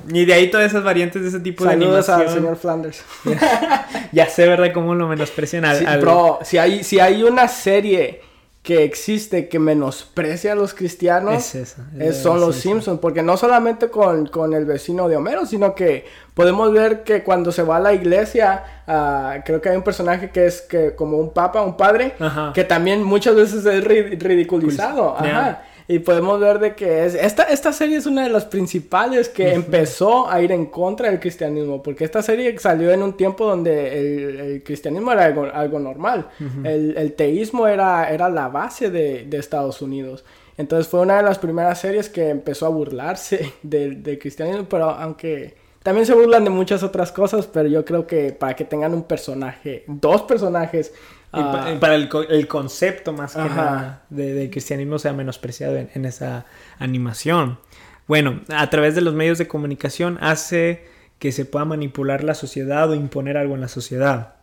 Y 0.10 0.26
de 0.26 0.34
ahí 0.34 0.50
todas 0.50 0.68
esas 0.68 0.84
variantes 0.84 1.22
de 1.22 1.30
ese 1.30 1.40
tipo 1.40 1.66
de 1.66 1.74
animación. 1.74 2.22
al 2.22 2.30
señor 2.30 2.58
Flanders. 2.58 3.04
ya 4.12 4.30
sé, 4.30 4.48
¿verdad? 4.48 4.72
Cómo 4.74 4.96
lo 4.96 5.08
menosprecian 5.08 5.66
al... 5.66 5.80
Sí, 5.80 5.86
Bro, 6.00 6.40
si 6.44 6.58
hay, 6.58 6.84
si 6.84 7.00
hay 7.00 7.24
una 7.24 7.48
serie 7.48 8.22
que 8.68 8.84
existe 8.84 9.48
que 9.48 9.60
menosprecia 9.60 10.52
a 10.52 10.56
los 10.56 10.74
cristianos 10.74 11.56
es 11.56 11.78
son 12.22 12.42
los 12.42 12.58
Simpsons, 12.58 13.00
porque 13.00 13.24
no 13.24 13.38
solamente 13.38 13.88
con, 13.88 14.26
con, 14.26 14.54
el 14.54 14.66
vecino 14.66 15.08
de 15.08 15.16
Homero, 15.16 15.46
sino 15.46 15.74
que 15.74 16.06
podemos 16.34 16.74
ver 16.74 17.04
que 17.04 17.24
cuando 17.24 17.54
se 17.54 17.64
va 17.64 17.78
a 17.78 17.80
la 17.80 17.94
iglesia, 17.94 18.66
uh, 18.86 19.42
creo 19.46 19.62
que 19.62 19.70
hay 19.70 19.78
un 19.78 19.84
personaje 19.84 20.32
que 20.32 20.48
es 20.48 20.60
que 20.60 20.96
como 20.96 21.16
un 21.16 21.32
papa, 21.32 21.62
un 21.62 21.78
padre, 21.78 22.16
que 22.54 22.66
también 22.66 23.04
muchas 23.04 23.36
veces 23.36 23.66
es 23.66 23.86
ridiculizado. 23.86 25.16
Ajá. 25.18 25.64
Y 25.90 26.00
podemos 26.00 26.40
ver 26.40 26.60
de 26.60 26.76
que 26.76 27.06
es, 27.06 27.16
esta, 27.16 27.44
esta 27.44 27.72
serie 27.72 27.96
es 27.96 28.06
una 28.06 28.24
de 28.24 28.30
las 28.30 28.44
principales 28.44 29.30
que 29.30 29.54
empezó 29.54 30.30
a 30.30 30.42
ir 30.42 30.52
en 30.52 30.66
contra 30.66 31.10
del 31.10 31.20
cristianismo, 31.20 31.82
porque 31.82 32.04
esta 32.04 32.22
serie 32.22 32.58
salió 32.60 32.92
en 32.92 33.02
un 33.02 33.16
tiempo 33.16 33.46
donde 33.46 34.56
el, 34.56 34.64
cristianismo 34.64 35.14
era 35.14 35.26
algo, 35.26 35.46
algo 35.46 35.80
normal, 35.80 36.28
el, 36.66 36.98
el, 36.98 37.14
teísmo 37.14 37.68
era, 37.68 38.10
era 38.12 38.28
la 38.30 38.50
base 38.50 38.92
de, 38.92 39.26
de, 39.26 39.38
Estados 39.38 39.82
Unidos. 39.82 40.26
Entonces 40.58 40.90
fue 40.90 41.00
una 41.00 41.18
de 41.18 41.24
las 41.24 41.40
primeras 41.40 41.80
series 41.80 42.10
que 42.10 42.30
empezó 42.30 42.66
a 42.66 42.70
burlarse 42.70 43.54
del, 43.64 44.04
del 44.04 44.20
cristianismo, 44.20 44.66
pero 44.68 44.90
aunque 44.90 45.56
también 45.84 46.06
se 46.06 46.14
burlan 46.14 46.44
de 46.44 46.50
muchas 46.50 46.84
otras 46.84 47.14
cosas, 47.14 47.48
pero 47.48 47.70
yo 47.70 47.86
creo 47.86 48.06
que 48.06 48.34
para 48.34 48.58
que 48.58 48.66
tengan 48.66 48.94
un 48.94 49.04
personaje, 49.04 49.86
dos 49.88 50.24
personajes 50.24 50.92
Ah. 51.32 51.76
para 51.80 51.96
el, 51.96 52.10
el, 52.30 52.48
concepto 52.48 53.12
más 53.12 53.34
que 53.34 53.42
nada 53.42 54.04
de, 54.10 54.50
cristianismo 54.50 54.98
sea 54.98 55.12
menospreciado 55.12 55.76
en, 55.76 56.06
esa 56.06 56.46
animación. 56.80 57.60
Bueno, 58.08 58.42
a 58.48 58.70
través 58.70 58.96
de 58.96 59.02
los 59.02 59.14
medios 59.14 59.38
de 59.38 59.48
comunicación 59.48 60.18
hace 60.22 60.86
que 61.20 61.34
se 61.34 61.44
pueda 61.44 61.66
manipular 61.66 62.24
la 62.24 62.34
sociedad 62.34 62.90
o 62.90 62.96
imponer 62.96 63.36
algo 63.36 63.56
en 63.56 63.62
la 63.62 63.68
sociedad. 63.68 64.36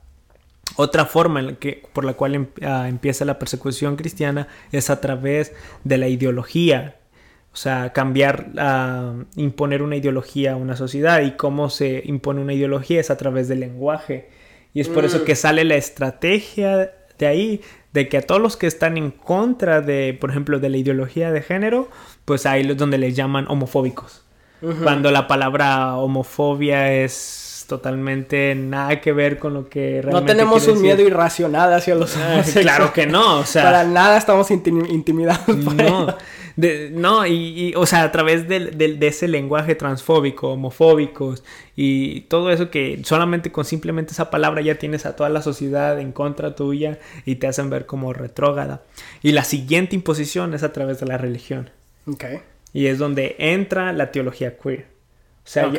Otra 0.76 1.06
forma 1.06 1.40
en 1.40 1.56
que, 1.56 1.82
por 1.92 2.04
la 2.04 2.14
cual 2.14 2.34
em, 2.34 2.46
ah, 2.62 2.86
empieza 2.88 3.24
la 3.24 3.38
persecución 3.38 3.96
cristiana 3.96 4.48
es 4.70 4.90
a 4.90 5.00
través 5.00 5.52
de 5.84 5.98
la 5.98 6.08
ideología. 6.08 6.96
O 7.52 7.56
sea, 7.56 7.92
cambiar, 7.92 8.48
uh, 8.56 9.24
imponer 9.36 9.80
una 9.82 9.96
ideología 9.96 10.54
a 10.54 10.56
una 10.56 10.76
sociedad. 10.76 11.22
Y 11.22 11.36
cómo 11.36 11.70
se 11.70 12.02
impone 12.04 12.40
una 12.40 12.52
ideología 12.52 13.00
es 13.00 13.10
a 13.10 13.16
través 13.16 13.48
del 13.48 13.60
lenguaje 13.60 14.28
y 14.74 14.80
es 14.80 14.88
por 14.88 15.04
eso 15.04 15.20
mm. 15.20 15.24
que 15.24 15.36
sale 15.36 15.64
la 15.64 15.76
estrategia 15.76 16.92
de 17.18 17.26
ahí, 17.26 17.60
de 17.92 18.08
que 18.08 18.18
a 18.18 18.22
todos 18.22 18.42
los 18.42 18.56
que 18.56 18.66
están 18.66 18.98
en 18.98 19.12
contra 19.12 19.80
de, 19.80 20.18
por 20.20 20.30
ejemplo, 20.30 20.58
de 20.58 20.68
la 20.68 20.76
ideología 20.76 21.30
de 21.30 21.42
género, 21.42 21.88
pues 22.24 22.44
ahí 22.44 22.68
es 22.68 22.76
donde 22.76 22.98
les 22.98 23.14
llaman 23.14 23.46
homofóbicos. 23.48 24.22
Cuando 24.82 25.10
la 25.10 25.28
palabra 25.28 25.94
homofobia 25.96 26.90
es 26.90 27.43
totalmente 27.66 28.54
nada 28.54 29.00
que 29.00 29.12
ver 29.12 29.38
con 29.38 29.54
lo 29.54 29.68
que 29.68 30.02
realmente 30.02 30.12
No 30.12 30.24
tenemos 30.24 30.68
un 30.68 30.80
miedo 30.80 31.02
irracional 31.02 31.72
hacia 31.72 31.94
los 31.94 32.16
ah, 32.16 32.42
Claro 32.60 32.92
que 32.92 33.06
no, 33.06 33.40
o 33.40 33.44
sea... 33.46 33.64
Para 33.64 33.84
nada 33.84 34.16
estamos 34.16 34.50
intimidados 34.50 35.44
por 35.46 35.74
No, 35.74 36.16
no 36.92 37.26
y, 37.26 37.74
o 37.76 37.86
sea, 37.86 38.02
a 38.02 38.12
través 38.12 38.48
de, 38.48 38.60
de, 38.70 39.06
ese 39.06 39.28
lenguaje 39.28 39.74
transfóbico, 39.74 40.52
homofóbicos 40.52 41.42
y 41.76 42.22
todo 42.22 42.50
eso 42.50 42.70
que 42.70 43.00
solamente 43.04 43.50
con 43.50 43.64
simplemente 43.64 44.12
esa 44.12 44.30
palabra 44.30 44.62
ya 44.62 44.76
tienes 44.76 45.06
a 45.06 45.16
toda 45.16 45.28
la 45.30 45.42
sociedad 45.42 45.98
en 45.98 46.12
contra 46.12 46.54
tuya 46.54 46.98
y 47.24 47.36
te 47.36 47.46
hacen 47.46 47.70
ver 47.70 47.86
como 47.86 48.12
retrógrada. 48.12 48.82
Y 49.22 49.32
la 49.32 49.44
siguiente 49.44 49.96
imposición 49.96 50.54
es 50.54 50.62
a 50.62 50.72
través 50.72 51.00
de 51.00 51.06
la 51.06 51.18
religión. 51.18 51.70
Okay. 52.06 52.40
Y 52.72 52.86
es 52.86 52.98
donde 52.98 53.36
entra 53.38 53.92
la 53.92 54.12
teología 54.12 54.56
queer. 54.56 54.94
O 55.44 55.46
sea, 55.46 55.70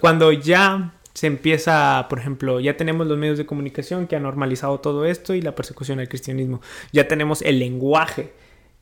cuando 0.00 0.32
ya 0.32 0.94
se 1.16 1.26
empieza, 1.26 2.06
por 2.10 2.18
ejemplo, 2.18 2.60
ya 2.60 2.76
tenemos 2.76 3.06
los 3.06 3.16
medios 3.16 3.38
de 3.38 3.46
comunicación 3.46 4.06
que 4.06 4.16
han 4.16 4.24
normalizado 4.24 4.80
todo 4.80 5.06
esto 5.06 5.32
y 5.32 5.40
la 5.40 5.54
persecución 5.54 5.98
al 5.98 6.10
cristianismo. 6.10 6.60
Ya 6.92 7.08
tenemos 7.08 7.40
el 7.40 7.58
lenguaje 7.58 8.32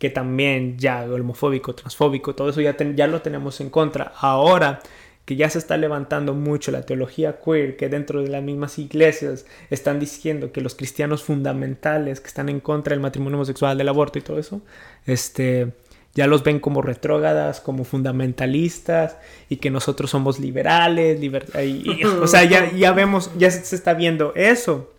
que 0.00 0.10
también 0.10 0.76
ya 0.76 1.04
homofóbico, 1.04 1.76
transfóbico, 1.76 2.34
todo 2.34 2.48
eso 2.48 2.60
ya, 2.60 2.76
ya 2.76 3.06
lo 3.06 3.22
tenemos 3.22 3.60
en 3.60 3.70
contra. 3.70 4.12
Ahora 4.18 4.80
que 5.24 5.36
ya 5.36 5.48
se 5.48 5.58
está 5.58 5.76
levantando 5.76 6.34
mucho 6.34 6.72
la 6.72 6.82
teología 6.82 7.38
queer, 7.38 7.76
que 7.76 7.88
dentro 7.88 8.20
de 8.20 8.28
las 8.28 8.42
mismas 8.42 8.80
iglesias 8.80 9.46
están 9.70 10.00
diciendo 10.00 10.50
que 10.50 10.60
los 10.60 10.74
cristianos 10.74 11.22
fundamentales 11.22 12.20
que 12.20 12.26
están 12.26 12.48
en 12.48 12.58
contra 12.58 12.94
del 12.94 13.00
matrimonio 13.00 13.38
homosexual, 13.38 13.78
del 13.78 13.88
aborto 13.90 14.18
y 14.18 14.22
todo 14.22 14.40
eso, 14.40 14.60
este, 15.06 15.72
ya 16.14 16.26
los 16.26 16.44
ven 16.44 16.60
como 16.60 16.80
retrógadas, 16.80 17.60
como 17.60 17.84
fundamentalistas 17.84 19.16
y 19.48 19.56
que 19.56 19.70
nosotros 19.70 20.10
somos 20.10 20.38
liberales, 20.38 21.20
o 22.20 22.26
sea, 22.26 22.44
ya, 22.44 22.72
ya 22.72 22.92
vemos, 22.92 23.30
ya 23.36 23.50
se 23.50 23.74
está 23.74 23.94
viendo 23.94 24.32
eso. 24.34 24.90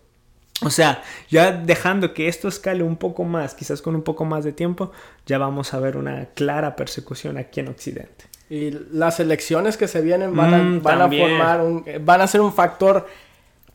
O 0.62 0.70
sea, 0.70 1.02
ya 1.28 1.52
dejando 1.52 2.14
que 2.14 2.28
esto 2.28 2.48
escale 2.48 2.82
un 2.82 2.96
poco 2.96 3.24
más, 3.24 3.54
quizás 3.54 3.82
con 3.82 3.94
un 3.94 4.02
poco 4.02 4.24
más 4.24 4.44
de 4.44 4.52
tiempo, 4.52 4.90
ya 5.26 5.36
vamos 5.36 5.74
a 5.74 5.80
ver 5.80 5.98
una 5.98 6.26
clara 6.34 6.76
persecución 6.76 7.36
aquí 7.36 7.60
en 7.60 7.68
Occidente. 7.68 8.24
Y 8.48 8.70
las 8.92 9.20
elecciones 9.20 9.76
que 9.76 9.88
se 9.88 10.00
vienen 10.00 10.34
van 10.34 10.54
a, 10.54 10.58
mm, 10.58 10.82
van 10.82 11.02
a 11.02 11.08
formar, 11.08 11.60
un, 11.60 11.84
van 12.02 12.20
a 12.20 12.26
ser 12.26 12.40
un 12.40 12.54
factor 12.54 13.06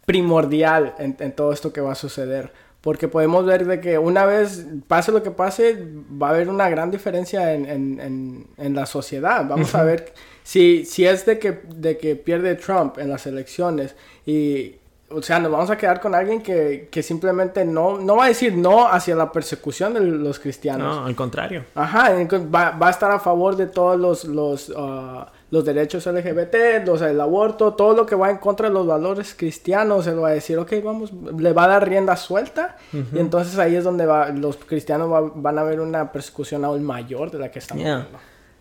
primordial 0.06 0.96
en 0.98 1.32
todo 1.34 1.54
esto 1.54 1.72
que 1.72 1.82
va 1.82 1.92
a 1.92 1.96
suceder 1.96 2.52
porque 2.82 3.08
podemos 3.08 3.46
ver 3.46 3.66
de 3.66 3.80
que 3.80 3.98
una 4.00 4.26
vez 4.26 4.66
pase 4.88 5.12
lo 5.12 5.22
que 5.22 5.30
pase, 5.30 5.88
va 6.22 6.28
a 6.28 6.30
haber 6.32 6.50
una 6.50 6.68
gran 6.68 6.90
diferencia 6.90 7.54
en, 7.54 7.66
en, 7.68 8.48
en, 8.58 8.76
la 8.76 8.88
sociedad. 8.88 9.46
Vamos 9.48 9.76
a 9.76 9.84
ver 9.84 10.14
si, 10.44 10.84
si 10.86 11.06
es 11.06 11.26
de 11.28 11.38
que, 11.38 11.62
de 11.76 11.98
que 12.00 12.16
pierde 12.16 12.56
Trump 12.56 12.98
en 12.98 13.10
las 13.10 13.28
elecciones 13.28 13.96
y, 14.26 14.78
o 15.10 15.22
sea, 15.22 15.40
nos 15.40 15.52
vamos 15.52 15.70
a 15.70 15.78
quedar 15.78 16.02
con 16.02 16.16
alguien 16.16 16.42
que, 16.42 16.90
que, 16.90 17.04
simplemente 17.04 17.66
no, 17.66 18.00
no 18.00 18.16
va 18.16 18.26
a 18.26 18.28
decir 18.30 18.56
no 18.56 18.88
hacia 18.88 19.16
la 19.16 19.32
persecución 19.32 19.94
de 19.94 20.00
los 20.00 20.40
cristianos. 20.40 20.98
No, 20.98 21.06
al 21.06 21.16
contrario. 21.16 21.66
Ajá, 21.76 22.12
va, 22.54 22.72
va 22.72 22.88
a 22.88 22.92
estar 22.92 23.12
a 23.12 23.20
favor 23.20 23.56
de 23.58 23.68
todos 23.68 24.00
los, 24.00 24.26
los 24.26 24.70
uh, 24.70 25.26
los 25.52 25.66
derechos 25.66 26.06
LGBT, 26.06 26.86
los, 26.86 27.02
el 27.02 27.20
aborto, 27.20 27.74
todo 27.74 27.94
lo 27.94 28.06
que 28.06 28.16
va 28.16 28.32
en 28.32 28.38
contra 28.38 28.70
de 28.70 28.74
los 28.74 28.88
valores 28.88 29.36
cristianos, 29.38 30.08
él 30.08 30.24
va 30.24 30.30
a 30.30 30.32
decir, 30.32 30.58
ok, 30.58 30.72
vamos, 30.84 31.12
le 31.38 31.52
va 31.52 31.66
a 31.66 31.68
dar 31.68 31.88
rienda 31.88 32.16
suelta, 32.16 32.78
y 32.94 33.20
entonces 33.20 33.60
ahí 33.60 33.76
es 33.76 33.84
donde 33.84 34.06
va, 34.06 34.30
los 34.30 34.56
cristianos 34.56 35.34
van 35.36 35.60
a 35.60 35.64
ver 35.64 35.82
una 35.82 36.12
persecución 36.12 36.64
aún 36.64 36.84
mayor 36.84 37.32
de 37.32 37.40
la 37.40 37.52
que 37.52 37.60
estamos 37.60 37.84
viendo. 37.84 38.08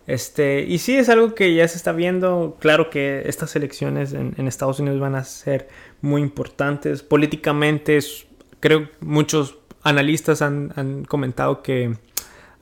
Este, 0.05 0.63
y 0.63 0.79
sí 0.79 0.97
es 0.97 1.07
algo 1.07 1.33
que 1.33 1.53
ya 1.55 1.65
se 1.69 1.77
está 1.77 1.93
viendo, 1.93 2.57
claro 2.59 2.89
que 2.89 3.23
estas 3.25 3.55
elecciones 3.55 4.11
en, 4.11 4.45
Estados 4.45 4.79
Unidos 4.81 4.99
van 4.99 5.15
a 5.15 5.23
ser 5.23 5.69
muy 6.01 6.21
importantes, 6.21 7.03
políticamente 7.03 7.97
creo 8.59 8.89
muchos 8.99 9.57
analistas 9.83 10.41
han, 10.41 11.05
comentado 11.07 11.63
que 11.63 11.95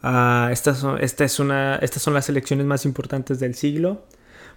uh, 0.03 0.49
estas, 0.51 0.85
esta 0.99 1.23
es 1.23 1.39
una, 1.39 1.77
estas 1.77 2.03
son 2.03 2.13
las 2.13 2.29
elecciones 2.29 2.67
más 2.67 2.85
importantes 2.85 3.39
del 3.39 3.55
siglo. 3.55 4.03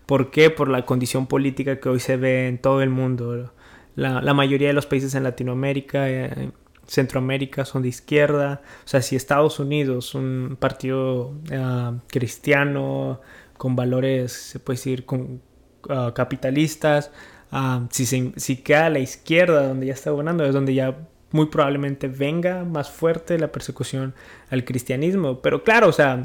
¿Por 0.07 0.31
qué? 0.31 0.51
Por 0.51 0.69
la 0.69 0.85
condición 0.85 1.27
política 1.27 1.81
que 1.81 1.89
hoy 1.89 2.01
se 2.01 2.17
ve 2.17 2.49
en 2.49 2.59
todo 2.59 2.83
el 2.83 2.91
mundo. 2.91 3.53
La, 3.95 4.35
mayoría 4.35 4.69
de 4.69 4.75
los 4.75 4.87
países 4.87 5.15
en 5.15 5.23
Latinoamérica, 5.23 6.11
eh, 6.11 6.51
Centroamérica 6.87 7.65
son 7.65 7.83
de 7.83 7.89
izquierda. 7.89 8.63
O 8.85 8.89
sea, 8.89 9.03
si 9.03 9.17
Estados 9.17 9.59
Unidos, 9.59 10.15
un 10.15 10.57
partido 10.59 11.35
eh, 11.51 11.93
cristiano 12.09 13.21
con 13.57 13.77
valores, 13.77 14.33
se 14.33 14.59
puede 14.59 14.77
decir, 14.77 15.07
con, 15.07 15.41
ah, 15.89 16.13
capitalistas, 16.15 17.11
ah, 17.51 17.87
si, 17.91 18.07
se, 18.07 18.33
si 18.37 18.57
queda 18.57 18.87
a 18.87 18.91
la 18.91 18.99
izquierda, 18.99 19.69
donde 19.69 19.87
ya 19.87 19.95
está 19.95 20.11
gobernando, 20.11 20.45
es 20.45 20.55
donde 20.55 20.75
ya 20.75 20.97
muy 21.31 21.47
probablemente 21.47 22.09
venga 22.09 22.65
más 22.65 22.91
fuerte 22.91 23.39
la 23.39 23.53
persecución 23.53 24.15
al 24.51 24.65
cristianismo. 24.65 25.41
Pero 25.41 25.65
claro, 25.65 25.89
o 25.89 25.93
sea, 25.93 26.23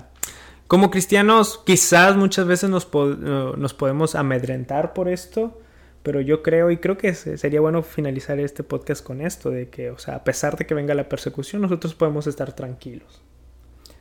como 0.67 0.91
cristianos, 0.91 1.61
quizás 1.65 2.15
muchas 2.15 2.45
veces 2.45 2.69
nos, 2.69 2.87
nos 2.93 3.73
podemos 3.73 4.15
amedrentar 4.15 4.93
por 4.93 5.07
esto, 5.07 5.59
pero 6.03 6.21
yo 6.21 6.43
creo 6.43 6.71
y 6.71 6.77
creo 6.77 6.97
que 6.97 7.13
sería 7.13 7.61
bueno 7.61 7.83
finalizar 7.83 8.39
este 8.39 8.63
podcast 8.63 9.03
con 9.03 9.21
esto, 9.21 9.49
de 9.49 9.69
que, 9.69 9.91
o 9.91 9.97
sea, 9.97 10.15
a 10.15 10.23
pesar 10.23 10.57
de 10.57 10.65
que 10.65 10.73
venga 10.73 10.93
la 10.93 11.09
persecución, 11.09 11.61
nosotros 11.61 11.95
podemos 11.95 12.27
estar 12.27 12.53
tranquilos. 12.53 13.21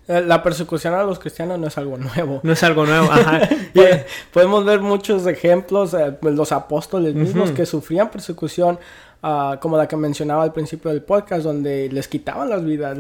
Eh, 0.08 0.22
la 0.22 0.42
persecución 0.42 0.94
a 0.94 1.02
los 1.02 1.18
cristianos 1.18 1.58
no 1.58 1.66
es 1.66 1.78
algo 1.78 1.98
nuevo. 1.98 2.40
No 2.42 2.52
es 2.52 2.62
algo 2.62 2.86
nuevo, 2.86 3.10
ajá. 3.10 3.48
Podemos 4.32 4.64
ver 4.64 4.80
muchos 4.80 5.26
ejemplos, 5.26 5.94
eh, 5.94 6.16
los 6.22 6.52
apóstoles 6.52 7.14
mismos 7.14 7.50
que 7.50 7.66
sufrían 7.66 8.10
persecución 8.10 8.78
Ah, 9.22 9.58
como 9.60 9.76
la 9.76 9.88
que 9.88 9.96
mencionaba 9.96 10.42
al 10.42 10.52
principio 10.52 10.90
del 10.90 11.02
podcast, 11.02 11.42
donde 11.42 11.88
les 11.90 12.06
quitaban 12.06 12.50
las 12.50 12.64
vidas, 12.64 12.98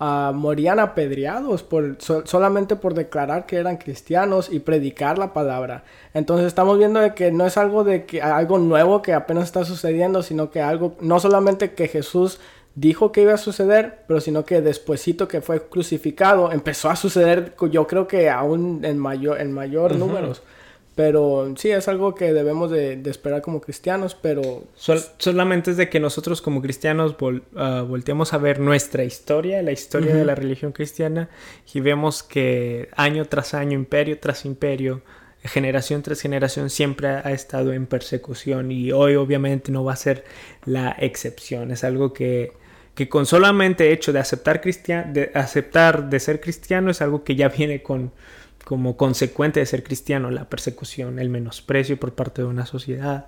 ah, 0.00 0.32
morían 0.34 0.80
apedreados 0.80 1.62
por, 1.62 1.96
solamente 2.00 2.76
por 2.76 2.94
declarar 2.94 3.46
que 3.46 3.56
eran 3.56 3.76
cristianos 3.76 4.48
y 4.52 4.58
predicar 4.58 5.18
la 5.18 5.32
palabra. 5.32 5.84
Entonces 6.14 6.48
estamos 6.48 6.78
viendo 6.78 7.00
de 7.00 7.14
que 7.14 7.30
no 7.30 7.46
es 7.46 7.56
algo 7.56 7.84
de 7.84 8.04
que 8.04 8.20
algo 8.20 8.58
nuevo 8.58 9.02
que 9.02 9.14
apenas 9.14 9.44
está 9.44 9.64
sucediendo, 9.64 10.22
sino 10.22 10.50
que 10.50 10.60
algo, 10.60 10.96
no 11.00 11.20
solamente 11.20 11.72
que 11.72 11.88
Jesús 11.88 12.40
dijo 12.74 13.12
que 13.12 13.22
iba 13.22 13.32
a 13.32 13.38
suceder, 13.38 14.00
pero 14.08 14.20
sino 14.20 14.44
que 14.44 14.60
despuesito 14.60 15.28
que 15.28 15.40
fue 15.40 15.62
crucificado 15.62 16.52
empezó 16.52 16.90
a 16.90 16.96
suceder, 16.96 17.54
yo 17.70 17.86
creo 17.86 18.06
que 18.08 18.28
aún 18.28 18.84
en 18.84 18.98
mayor, 18.98 19.40
en 19.40 19.52
mayor 19.52 19.96
números. 19.96 20.42
Pero 20.96 21.52
sí, 21.56 21.70
es 21.70 21.88
algo 21.88 22.14
que 22.14 22.32
debemos 22.32 22.70
de, 22.70 22.98
esperar 23.04 23.42
como 23.42 23.60
cristianos, 23.60 24.14
pero... 24.14 24.64
solamente 25.18 25.70
es 25.70 25.76
de 25.76 25.90
que 25.90 26.00
nosotros 26.00 26.40
como 26.40 26.62
cristianos 26.62 27.18
vol, 27.18 27.44
ah, 27.54 27.84
volteemos 27.86 28.32
a 28.32 28.38
ver 28.38 28.60
nuestra 28.60 29.04
historia, 29.04 29.62
la 29.62 29.72
historia 29.72 30.14
de 30.14 30.24
la 30.24 30.34
religión 30.34 30.72
cristiana, 30.72 31.28
y 31.74 31.80
vemos 31.80 32.22
que 32.22 32.88
año 32.96 33.26
tras 33.26 33.52
año, 33.52 33.74
imperio 33.74 34.18
tras 34.18 34.46
imperio, 34.46 35.02
generación 35.44 36.00
tras 36.00 36.22
generación, 36.22 36.70
siempre 36.70 37.08
ha, 37.08 37.30
estado 37.30 37.74
en 37.74 37.86
persecución 37.86 38.72
y 38.72 38.90
hoy 38.90 39.16
obviamente 39.16 39.70
no 39.70 39.84
va 39.84 39.92
a 39.92 39.96
ser 39.96 40.24
la 40.64 40.96
excepción. 40.98 41.72
Es 41.72 41.84
algo 41.84 42.14
que, 42.14 42.52
que 42.94 43.06
con 43.10 43.26
solamente 43.26 43.92
hecho 43.92 44.14
de 44.14 44.20
aceptar, 44.20 44.62
de 44.62 45.30
aceptar 45.34 46.08
de 46.08 46.20
ser 46.20 46.40
cristiano 46.40 46.90
es 46.90 47.02
algo 47.02 47.22
que 47.22 47.36
ya 47.36 47.50
viene 47.50 47.82
con 47.82 48.12
como 48.66 48.96
consecuente 48.96 49.60
de 49.60 49.66
ser 49.66 49.84
cristiano, 49.84 50.28
la 50.32 50.48
persecución, 50.48 51.20
el 51.20 51.30
menosprecio 51.30 52.00
por 52.00 52.14
parte 52.14 52.42
de 52.42 52.48
una 52.48 52.66
sociedad, 52.66 53.26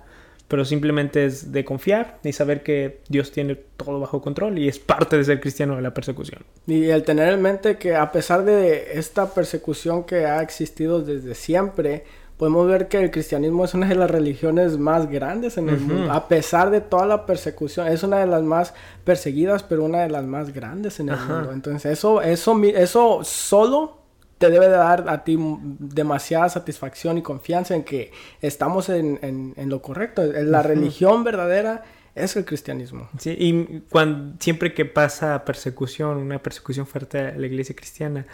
pero 0.49 0.65
simplemente 0.65 1.25
es 1.25 1.53
de 1.53 1.63
confiar 1.63 2.19
y 2.25 2.33
saber 2.33 2.61
que 2.61 2.99
Dios 3.07 3.31
tiene 3.31 3.55
todo 3.55 4.01
bajo 4.01 4.21
control 4.21 4.59
y 4.59 4.67
es 4.67 4.79
parte 4.79 5.15
de 5.15 5.23
ser 5.23 5.39
cristiano 5.39 5.77
de 5.77 5.81
la 5.81 5.93
persecución. 5.93 6.43
Y 6.67 6.89
el 6.89 7.03
tener 7.03 7.31
en 7.31 7.41
mente 7.41 7.77
que 7.77 7.95
a 7.95 8.11
pesar 8.11 8.43
de 8.43 8.99
esta 8.99 9.33
persecución 9.33 10.03
que 10.03 10.25
ha 10.25 10.41
existido 10.41 11.01
desde 11.01 11.33
siempre, 11.35 12.03
podemos 12.35 12.67
ver 12.67 12.89
que 12.89 12.97
el 12.97 13.09
cristianismo 13.09 13.63
es 13.63 13.73
una 13.73 13.87
de 13.87 13.95
las 13.95 14.11
religiones 14.11 14.77
más 14.77 15.09
grandes 15.09 15.57
en 15.57 15.69
el 15.69 15.79
mundo. 15.79 16.11
A 16.11 16.27
pesar 16.27 16.69
de 16.69 16.81
toda 16.81 17.05
la 17.05 17.25
persecución, 17.25 17.87
es 17.87 18.03
una 18.03 18.17
de 18.17 18.27
las 18.27 18.43
más 18.43 18.73
perseguidas, 19.05 19.63
pero 19.63 19.85
una 19.85 20.01
de 20.01 20.09
las 20.09 20.25
más 20.25 20.53
grandes 20.53 20.99
en 20.99 21.07
el 21.07 21.17
mundo. 21.17 21.53
Entonces, 21.53 21.85
eso, 21.93 22.21
eso, 22.21 22.61
eso 22.65 23.21
solo 23.23 23.99
te 24.39 24.49
debe 24.49 24.69
de 24.69 24.77
dar 24.77 25.07
a 25.09 25.23
ti 25.23 25.37
demasiada 25.37 26.49
satisfacción 26.49 27.17
y 27.17 27.21
confianza 27.21 27.75
en 27.75 27.83
que 27.83 28.11
estamos 28.41 28.89
en, 28.89 29.53
lo 29.57 29.81
correcto. 29.81 30.23
La 30.23 30.63
religión 30.63 31.23
verdadera 31.23 31.83
es 32.15 32.35
el 32.37 32.45
cristianismo. 32.45 33.09
Sí, 33.19 33.35
y 33.37 33.83
cuando, 33.89 34.35
siempre 34.39 34.73
que 34.73 34.85
pasa 34.85 35.43
persecución, 35.43 36.17
una 36.17 36.41
persecución 36.41 36.87
fuerte 36.87 37.19
a 37.19 37.31
la 37.35 37.45
iglesia 37.45 37.75
cristiana, 37.75 38.25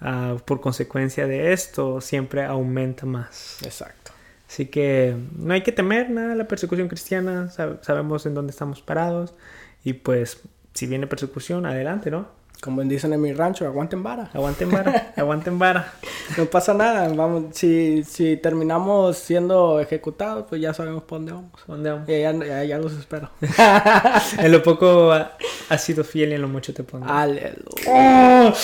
ah, 0.00 0.36
por 0.44 0.60
consecuencia 0.60 1.26
de 1.26 1.52
esto, 1.52 2.00
siempre 2.02 2.44
aumenta 2.44 3.06
más. 3.06 3.58
Exacto. 3.64 4.12
Así 4.46 4.66
que 4.66 5.16
no 5.36 5.54
hay 5.54 5.62
que 5.62 5.72
temer 5.72 6.10
nada 6.10 6.34
la 6.34 6.46
persecución 6.46 6.88
cristiana, 6.88 7.50
sabemos 7.50 8.26
en 8.26 8.34
dónde 8.34 8.50
estamos 8.50 8.82
parados 8.82 9.34
y 9.82 9.94
pues 9.94 10.42
si 10.74 10.86
viene 10.86 11.06
persecución, 11.06 11.64
adelante, 11.64 12.10
¿no? 12.10 12.28
Como 12.64 12.82
dicen 12.82 13.12
en 13.12 13.20
mi 13.20 13.34
rancho, 13.34 13.66
aguanten 13.66 14.02
vara. 14.02 14.30
Aguanten 14.32 14.70
vara, 14.70 15.12
aguanten 15.18 15.58
vara. 15.58 15.92
No 16.38 16.46
pasa 16.46 16.72
nada, 16.72 17.06
vamos, 17.08 17.54
si, 17.54 18.02
si 18.04 18.38
terminamos 18.38 19.18
siendo 19.18 19.80
ejecutados, 19.80 20.46
pues 20.48 20.62
ya 20.62 20.72
sabemos 20.72 21.02
por 21.02 21.18
dónde 21.18 21.32
vamos. 21.32 21.50
¿Dónde 21.66 21.90
vamos? 21.90 22.08
Ya, 22.08 22.32
ya, 22.32 22.64
ya 22.64 22.78
los 22.78 22.94
espero. 22.94 23.28
en 24.38 24.50
lo 24.50 24.62
poco 24.62 25.12
has 25.12 25.84
sido 25.84 26.04
fiel 26.04 26.30
y 26.30 26.36
en 26.36 26.40
lo 26.40 26.48
mucho 26.48 26.72
te 26.72 26.82
pondré. 26.84 27.12
Aleluya. 27.12 28.54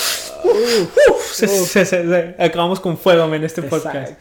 acabamos 2.39 2.79
con 2.79 2.97
fuego 2.97 3.31
en 3.31 3.43
este 3.43 3.61
podcast. 3.61 4.13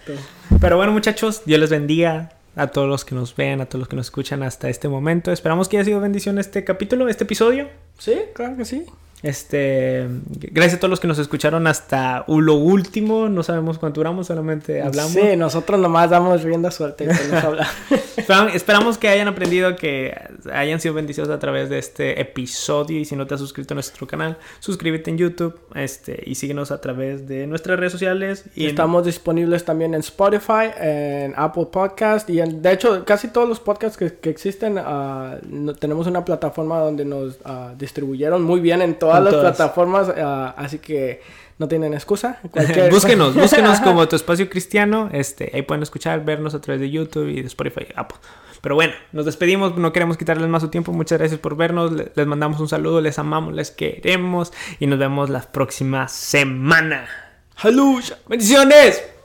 Pero 0.60 0.76
bueno, 0.76 0.92
muchachos, 0.92 1.40
Dios 1.46 1.58
les 1.58 1.70
bendiga 1.70 2.32
a 2.54 2.66
todos 2.66 2.86
los 2.86 3.06
que 3.06 3.14
nos 3.14 3.34
vean, 3.34 3.62
a 3.62 3.64
todos 3.64 3.80
los 3.80 3.88
que 3.88 3.96
nos 3.96 4.08
escuchan 4.08 4.42
hasta 4.42 4.68
este 4.68 4.88
momento. 4.88 5.32
Esperamos 5.32 5.70
que 5.70 5.78
haya 5.78 5.86
sido 5.86 6.00
bendición 6.00 6.38
este 6.38 6.64
capítulo, 6.64 7.08
este 7.08 7.24
episodio. 7.24 7.70
Sí, 7.98 8.20
claro 8.34 8.58
que 8.58 8.66
sí. 8.66 8.84
Este, 9.22 10.08
gracias 10.30 10.76
a 10.76 10.80
todos 10.80 10.90
los 10.90 11.00
que 11.00 11.06
nos 11.06 11.18
escucharon 11.18 11.66
hasta 11.66 12.24
lo 12.26 12.54
último. 12.54 13.28
No 13.28 13.42
sabemos 13.42 13.78
cuánto 13.78 14.00
duramos, 14.00 14.28
solamente 14.28 14.80
hablamos. 14.80 15.12
Sí, 15.12 15.36
nosotros 15.36 15.78
nomás 15.78 16.10
damos 16.10 16.42
rienda 16.42 16.70
suerte. 16.70 17.08
Esperamos 18.54 18.96
que 18.96 19.08
hayan 19.08 19.28
aprendido, 19.28 19.76
que 19.76 20.16
hayan 20.52 20.80
sido 20.80 20.94
bendecidos 20.94 21.28
a 21.28 21.38
través 21.38 21.68
de 21.68 21.78
este 21.78 22.20
episodio. 22.20 22.98
Y 22.98 23.04
si 23.04 23.14
no 23.14 23.26
te 23.26 23.34
has 23.34 23.40
suscrito 23.40 23.74
a 23.74 23.76
nuestro 23.76 24.06
canal, 24.06 24.38
suscríbete 24.60 25.10
en 25.10 25.18
YouTube 25.18 25.58
este, 25.74 26.22
y 26.24 26.36
síguenos 26.36 26.70
a 26.70 26.80
través 26.80 27.28
de 27.28 27.46
nuestras 27.46 27.78
redes 27.78 27.92
sociales. 27.92 28.44
Y 28.54 28.66
Estamos 28.66 29.04
disponibles 29.04 29.64
también 29.64 29.94
en 29.94 30.00
Spotify, 30.00 30.70
en 30.80 31.34
Apple 31.36 31.66
Podcast 31.70 32.30
y 32.30 32.40
en, 32.40 32.62
de 32.62 32.72
hecho 32.72 33.04
casi 33.04 33.28
todos 33.28 33.48
los 33.48 33.60
podcasts 33.60 33.98
que, 33.98 34.30
existen 34.30 34.78
uh, 34.78 35.72
tenemos 35.74 36.06
una 36.06 36.24
plataforma 36.24 36.78
donde 36.78 37.04
nos 37.04 37.34
uh, 37.44 37.76
distribuyeron 37.76 38.42
muy 38.42 38.60
bien 38.60 38.80
en 38.80 38.94
todo 38.94 39.09
todas 39.10 39.32
las 39.32 39.34
plataformas, 39.56 40.08
uh, 40.08 40.52
así 40.56 40.78
que 40.78 41.22
no 41.58 41.68
tienen 41.68 41.92
excusa. 41.94 42.40
Cualquier... 42.50 42.90
búsquenos, 42.90 43.34
búsquenos 43.34 43.80
como 43.84 44.08
tu 44.08 44.16
espacio 44.16 44.48
cristiano. 44.48 45.10
Este, 45.12 45.50
ahí 45.54 45.62
pueden 45.62 45.82
escuchar, 45.82 46.24
vernos 46.24 46.54
a 46.54 46.60
través 46.60 46.80
de 46.80 46.90
YouTube 46.90 47.28
y 47.28 47.42
de 47.42 47.46
Spotify 47.46 47.86
Apple. 47.94 48.18
Pero 48.60 48.74
bueno, 48.74 48.92
nos 49.12 49.24
despedimos, 49.24 49.76
no 49.76 49.92
queremos 49.92 50.16
quitarles 50.16 50.48
más 50.48 50.62
su 50.62 50.68
tiempo. 50.68 50.92
Muchas 50.92 51.18
gracias 51.18 51.40
por 51.40 51.56
vernos. 51.56 51.92
Les 51.92 52.26
mandamos 52.26 52.60
un 52.60 52.68
saludo, 52.68 53.00
les 53.00 53.18
amamos, 53.18 53.54
les 53.54 53.70
queremos 53.70 54.52
y 54.78 54.86
nos 54.86 54.98
vemos 54.98 55.30
la 55.30 55.40
próxima 55.40 56.08
semana. 56.08 57.08
¡Aleluya! 57.56 58.18
¡Bendiciones! 58.26 59.19